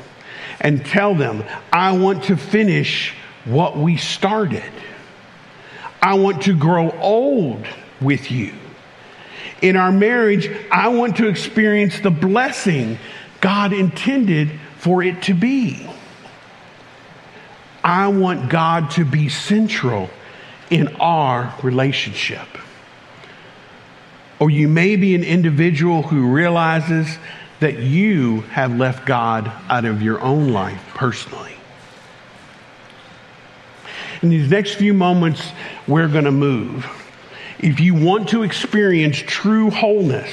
and 0.59 0.85
tell 0.85 1.15
them, 1.15 1.43
I 1.71 1.97
want 1.97 2.25
to 2.25 2.37
finish 2.37 3.13
what 3.45 3.77
we 3.77 3.97
started. 3.97 4.71
I 6.01 6.15
want 6.15 6.43
to 6.43 6.55
grow 6.55 6.91
old 6.99 7.65
with 8.01 8.31
you 8.31 8.53
in 9.61 9.75
our 9.75 9.91
marriage, 9.91 10.49
I 10.71 10.89
want 10.89 11.17
to 11.17 11.27
experience 11.27 11.99
the 11.99 12.11
blessing 12.11 12.99
God 13.41 13.73
intended 13.73 14.51
for 14.77 15.03
it 15.03 15.23
to 15.23 15.33
be. 15.33 15.87
I 17.83 18.07
want 18.07 18.49
God 18.49 18.91
to 18.91 19.05
be 19.05 19.29
central 19.29 20.09
in 20.69 20.95
our 20.97 21.55
relationship. 21.63 22.47
Or 24.39 24.49
you 24.49 24.67
may 24.67 24.95
be 24.95 25.15
an 25.15 25.23
individual 25.23 26.03
who 26.03 26.31
realizes 26.31 27.17
that 27.59 27.79
you 27.79 28.41
have 28.41 28.77
left 28.77 29.07
God 29.07 29.51
out 29.69 29.85
of 29.85 30.01
your 30.01 30.21
own 30.21 30.49
life 30.49 30.83
personally. 30.93 31.55
In 34.21 34.29
these 34.29 34.49
next 34.49 34.75
few 34.75 34.93
moments, 34.93 35.51
we're 35.87 36.07
going 36.07 36.25
to 36.25 36.31
move. 36.31 36.85
If 37.59 37.79
you 37.79 37.95
want 37.95 38.29
to 38.29 38.43
experience 38.43 39.17
true 39.17 39.71
wholeness, 39.71 40.31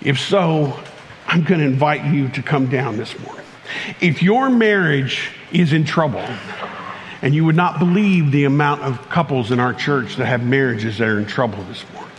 if 0.00 0.18
so, 0.18 0.78
I'm 1.26 1.44
going 1.44 1.60
to 1.60 1.66
invite 1.66 2.04
you 2.04 2.28
to 2.30 2.42
come 2.42 2.68
down 2.68 2.96
this 2.96 3.18
morning. 3.18 3.44
If 4.00 4.22
your 4.22 4.48
marriage 4.48 5.30
is 5.52 5.74
in 5.74 5.84
trouble, 5.84 6.24
and 7.20 7.34
you 7.34 7.44
would 7.44 7.56
not 7.56 7.78
believe 7.78 8.30
the 8.30 8.44
amount 8.44 8.82
of 8.82 9.08
couples 9.10 9.50
in 9.50 9.60
our 9.60 9.74
church 9.74 10.16
that 10.16 10.26
have 10.26 10.44
marriages 10.44 10.98
that 10.98 11.08
are 11.08 11.18
in 11.18 11.26
trouble 11.26 11.62
this 11.64 11.84
morning, 11.92 12.12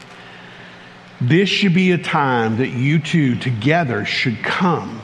this 1.20 1.50
should 1.50 1.74
be 1.74 1.94
a 1.94 1.98
time 1.98 2.58
that 2.58 2.70
you 2.70 3.00
two 3.00 3.36
together 3.38 4.06
should 4.06 4.44
come. 4.44 5.02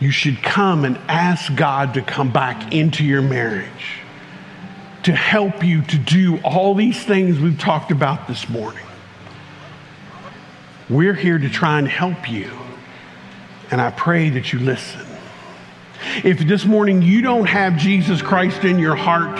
You 0.00 0.10
should 0.10 0.42
come 0.42 0.84
and 0.84 0.96
ask 1.08 1.54
God 1.54 1.94
to 1.94 2.02
come 2.02 2.32
back 2.32 2.72
into 2.72 3.04
your 3.04 3.22
marriage 3.22 4.00
to 5.06 5.14
help 5.14 5.62
you 5.62 5.82
to 5.82 5.96
do 5.98 6.36
all 6.38 6.74
these 6.74 7.00
things 7.04 7.38
we've 7.38 7.60
talked 7.60 7.92
about 7.92 8.26
this 8.26 8.48
morning. 8.48 8.84
We're 10.90 11.14
here 11.14 11.38
to 11.38 11.48
try 11.48 11.78
and 11.78 11.86
help 11.86 12.28
you, 12.28 12.50
and 13.70 13.80
I 13.80 13.92
pray 13.92 14.30
that 14.30 14.52
you 14.52 14.58
listen. 14.58 15.06
If 16.24 16.40
this 16.40 16.64
morning 16.64 17.02
you 17.02 17.22
don't 17.22 17.46
have 17.46 17.76
Jesus 17.76 18.20
Christ 18.20 18.64
in 18.64 18.80
your 18.80 18.96
heart, 18.96 19.36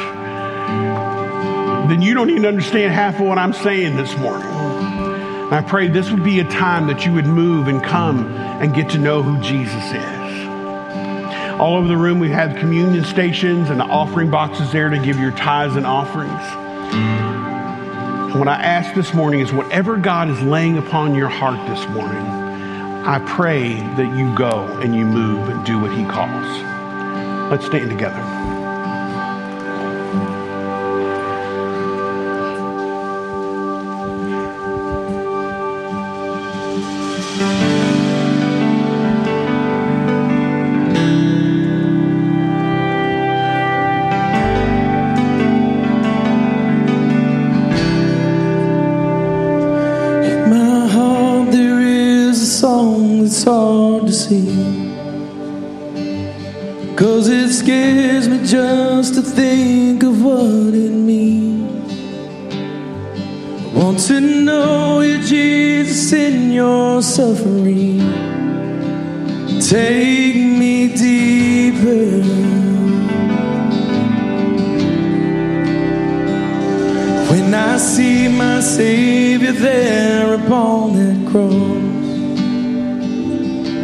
then 1.88 2.00
you 2.00 2.14
don't 2.14 2.30
even 2.30 2.46
understand 2.46 2.92
half 2.92 3.16
of 3.16 3.26
what 3.26 3.36
I'm 3.36 3.52
saying 3.52 3.96
this 3.96 4.16
morning. 4.18 4.46
And 4.46 5.52
I 5.52 5.64
pray 5.66 5.88
this 5.88 6.12
would 6.12 6.22
be 6.22 6.38
a 6.38 6.44
time 6.44 6.86
that 6.86 7.04
you 7.04 7.12
would 7.14 7.26
move 7.26 7.66
and 7.66 7.82
come 7.82 8.24
and 8.28 8.72
get 8.72 8.90
to 8.90 8.98
know 8.98 9.20
who 9.20 9.42
Jesus 9.42 9.92
is. 9.92 10.15
All 11.58 11.76
over 11.76 11.88
the 11.88 11.96
room, 11.96 12.18
we 12.18 12.28
have 12.28 12.54
communion 12.56 13.02
stations 13.02 13.70
and 13.70 13.80
offering 13.80 14.30
boxes 14.30 14.72
there 14.72 14.90
to 14.90 14.98
give 14.98 15.18
your 15.18 15.30
tithes 15.30 15.76
and 15.76 15.86
offerings. 15.86 16.42
And 18.30 18.38
what 18.38 18.46
I 18.46 18.56
ask 18.56 18.94
this 18.94 19.14
morning 19.14 19.40
is 19.40 19.54
whatever 19.54 19.96
God 19.96 20.28
is 20.28 20.42
laying 20.42 20.76
upon 20.76 21.14
your 21.14 21.30
heart 21.30 21.66
this 21.66 21.88
morning, 21.88 22.26
I 23.06 23.20
pray 23.26 23.76
that 23.96 24.18
you 24.18 24.36
go 24.36 24.66
and 24.82 24.94
you 24.94 25.06
move 25.06 25.48
and 25.48 25.64
do 25.64 25.80
what 25.80 25.92
He 25.92 26.04
calls. 26.04 26.46
Let's 27.50 27.64
stand 27.64 27.88
together. 27.88 28.35
Suffering. 67.16 67.98
Take 69.58 70.36
me 70.36 70.94
deeper. 70.94 72.20
When 77.30 77.54
I 77.54 77.78
see 77.78 78.28
my 78.28 78.60
Savior 78.60 79.52
there 79.52 80.34
upon 80.34 80.92
that 80.98 81.18
cross. 81.30 81.86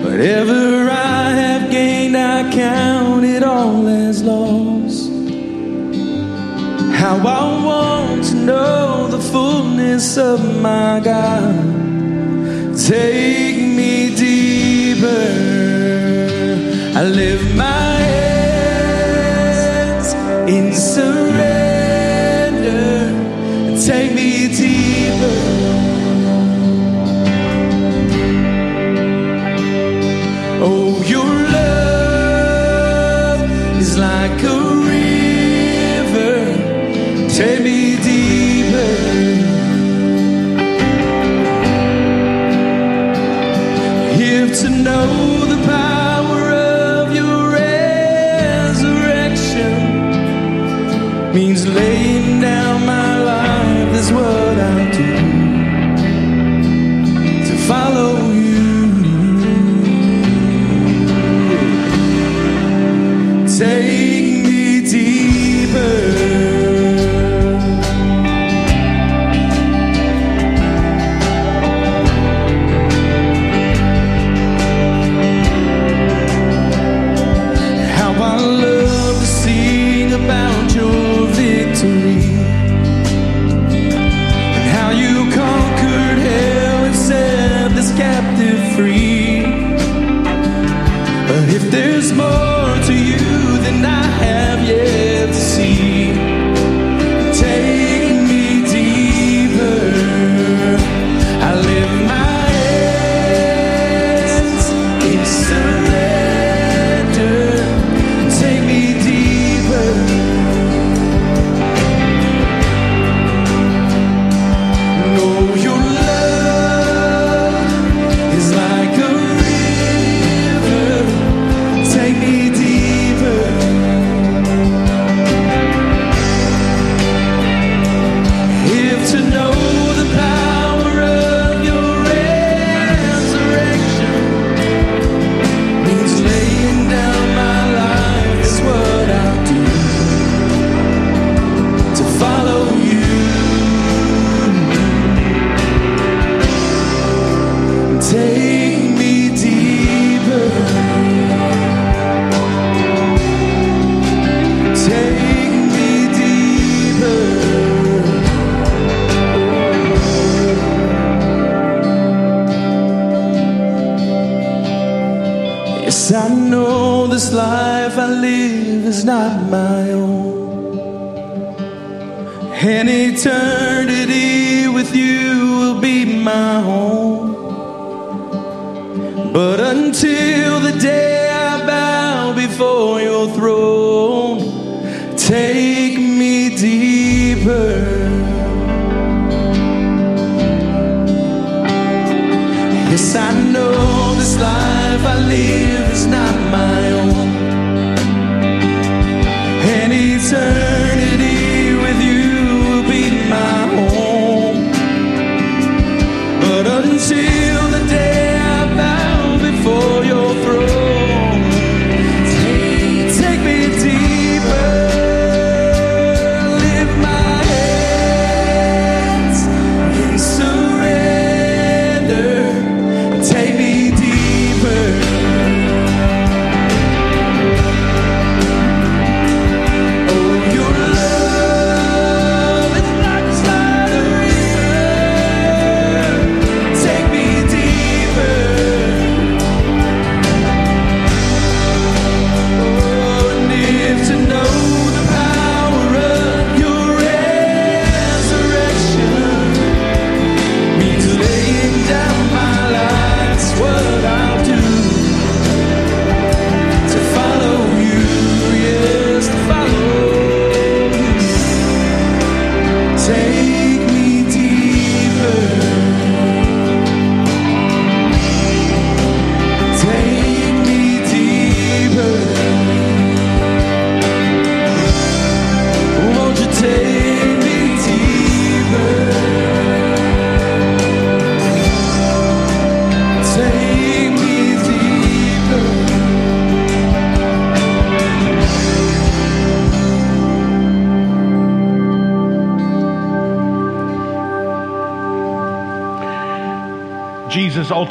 Whatever 0.04 0.90
I 0.90 1.30
have 1.42 1.70
gained, 1.70 2.18
I 2.18 2.52
count 2.52 3.24
it 3.24 3.42
all 3.42 3.88
as 3.88 4.22
loss. 4.22 5.08
How 7.00 7.16
I 7.16 7.64
want 7.64 8.24
to 8.24 8.34
know 8.34 9.08
the 9.08 9.22
fullness 9.32 10.18
of 10.18 10.38
my 10.60 11.00
God. 11.02 11.51
Take 12.82 13.41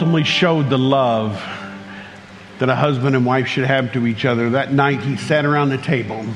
ultimately 0.02 0.24
showed 0.24 0.68
the 0.68 0.80
love 0.80 1.36
that 2.58 2.70
a 2.70 2.76
husband 2.76 3.16
and 3.16 3.24
wife 3.24 3.46
should 3.46 3.66
have 3.66 3.94
to 3.94 4.08
each 4.08 4.26
other. 4.26 4.50
That 4.50 4.74
night, 4.74 5.00
he 5.02 5.16
sat 5.16 5.46
around 5.46 5.70
the 5.70 5.78
table 5.78 6.16
and 6.16 6.34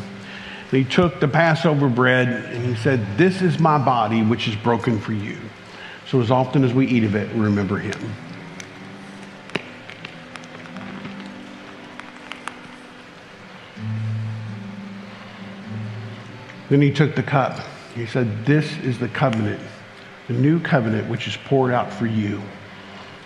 he 0.70 0.84
took 0.84 1.20
the 1.20 1.28
Passover 1.28 1.90
bread 1.90 2.28
and 2.28 2.64
he 2.64 2.76
said, 2.76 3.04
This 3.18 3.42
is 3.42 3.60
my 3.60 3.84
body, 3.84 4.22
which 4.22 4.48
is 4.48 4.56
broken 4.56 5.00
for 5.00 5.14
you. 5.14 5.36
So, 6.08 6.22
as 6.22 6.30
often 6.30 6.64
as 6.64 6.76
we 6.76 6.86
eat 6.86 7.06
of 7.06 7.16
it, 7.16 7.28
remember 7.36 7.80
him. 7.80 8.00
Then 16.70 16.84
he 16.84 16.92
took 16.92 17.16
the 17.16 17.24
cup. 17.24 17.60
He 17.96 18.06
said, 18.06 18.46
This 18.46 18.78
is 18.84 19.00
the 19.00 19.10
covenant, 19.10 19.60
the 20.28 20.34
new 20.34 20.60
covenant 20.60 21.10
which 21.10 21.28
is 21.28 21.36
poured 21.36 21.72
out 21.72 21.92
for 21.92 22.06
you. 22.06 22.40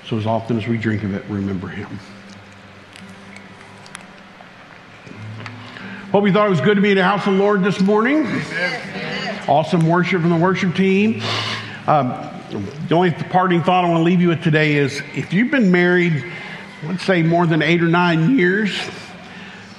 So 0.09 0.17
as 0.17 0.25
often 0.25 0.57
as 0.57 0.65
we 0.65 0.79
drink 0.79 1.03
of 1.03 1.13
it, 1.13 1.23
remember 1.29 1.67
him. 1.67 1.99
Hope 6.11 6.25
you 6.25 6.33
thought 6.33 6.47
it 6.47 6.49
was 6.49 6.61
good 6.61 6.77
to 6.77 6.81
be 6.81 6.89
in 6.89 6.97
the 6.97 7.03
house 7.03 7.27
of 7.27 7.33
the 7.33 7.39
Lord 7.39 7.63
this 7.63 7.79
morning. 7.79 8.25
Amen. 8.25 9.43
Awesome 9.47 9.87
worship 9.87 10.21
from 10.21 10.31
the 10.31 10.35
worship 10.35 10.73
team. 10.73 11.21
Um, 11.85 12.07
the 12.87 12.95
only 12.95 13.11
parting 13.11 13.61
thought 13.61 13.85
I 13.85 13.87
want 13.87 13.99
to 13.99 14.03
leave 14.03 14.19
you 14.19 14.29
with 14.29 14.41
today 14.41 14.77
is 14.77 14.99
if 15.13 15.31
you've 15.31 15.51
been 15.51 15.71
married, 15.71 16.25
let's 16.85 17.03
say 17.03 17.21
more 17.21 17.45
than 17.45 17.61
eight 17.61 17.83
or 17.83 17.87
nine 17.87 18.35
years, 18.35 18.75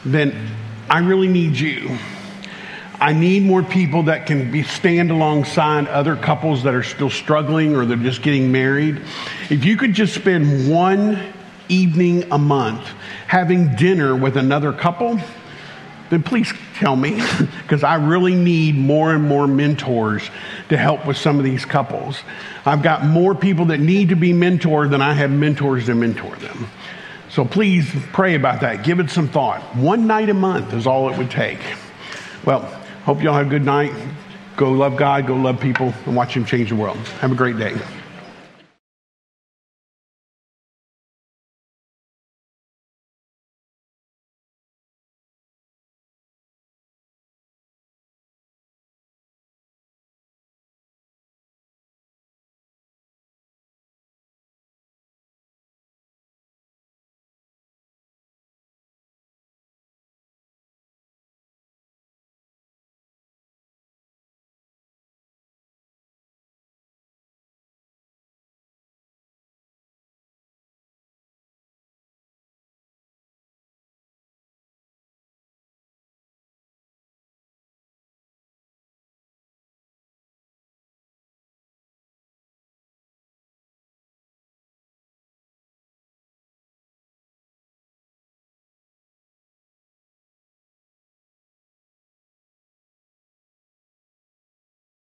then 0.05 0.49
I 0.89 1.01
really 1.01 1.27
need 1.27 1.59
you. 1.59 1.99
I 3.01 3.15
need 3.15 3.45
more 3.45 3.63
people 3.63 4.03
that 4.05 4.27
can 4.27 4.51
be 4.53 4.63
stand 4.63 5.11
alongside 5.11 5.89
other 5.89 6.17
couples 6.17 6.65
that 6.65 6.75
are 6.75 6.83
still 6.83 7.09
struggling 7.09 7.75
or 7.75 7.87
they're 7.87 7.97
just 7.97 8.21
getting 8.21 8.53
married. 8.53 9.01
If 9.49 9.65
you 9.65 9.79
could 9.79 9.95
just 9.95 10.15
spend 10.15 10.71
one 10.71 11.33
evening 11.71 12.31
a 12.31 12.37
month 12.37 12.87
having 13.27 13.75
dinner 13.75 14.15
with 14.15 14.37
another 14.37 14.75
couple, 14.75 15.19
then 16.11 16.23
please 16.23 16.53
tell 16.75 16.95
me 16.95 17.13
because 17.63 17.83
I 17.83 17.95
really 17.95 18.35
need 18.35 18.77
more 18.77 19.15
and 19.15 19.27
more 19.27 19.47
mentors 19.47 20.29
to 20.69 20.77
help 20.77 21.07
with 21.07 21.17
some 21.17 21.39
of 21.39 21.45
these 21.45 21.65
couples. 21.65 22.19
I've 22.67 22.83
got 22.83 23.07
more 23.07 23.35
people 23.35 23.67
that 23.67 23.81
need 23.81 24.11
to 24.11 24.17
be 24.17 24.33
mentored 24.35 24.91
than 24.91 25.01
I 25.01 25.15
have 25.15 25.31
mentors 25.31 25.87
to 25.87 25.95
mentor 25.95 26.37
them. 26.37 26.67
So 27.31 27.47
please 27.47 27.91
pray 28.13 28.35
about 28.35 28.61
that. 28.61 28.85
Give 28.85 29.01
it 29.01 29.09
some 29.09 29.29
thought. 29.29 29.63
One 29.75 30.07
night 30.07 30.29
a 30.29 30.35
month 30.35 30.75
is 30.75 30.87
all 30.87 31.11
it 31.11 31.17
would 31.17 31.31
take. 31.31 31.61
Well, 32.45 32.80
hope 33.05 33.23
y'all 33.23 33.35
have 33.35 33.47
a 33.47 33.51
good 33.51 33.65
night. 33.65 33.93
Go 34.57 34.71
love 34.71 34.97
God, 34.97 35.27
go 35.27 35.35
love 35.35 35.61
people, 35.61 35.93
and 36.07 36.15
watch 36.15 36.37
Him 36.37 36.45
change 36.45 36.69
the 36.69 36.77
world. 36.77 36.99
Have 37.21 37.33
a 37.33 37.35
great 37.35 37.59
day. 37.59 37.77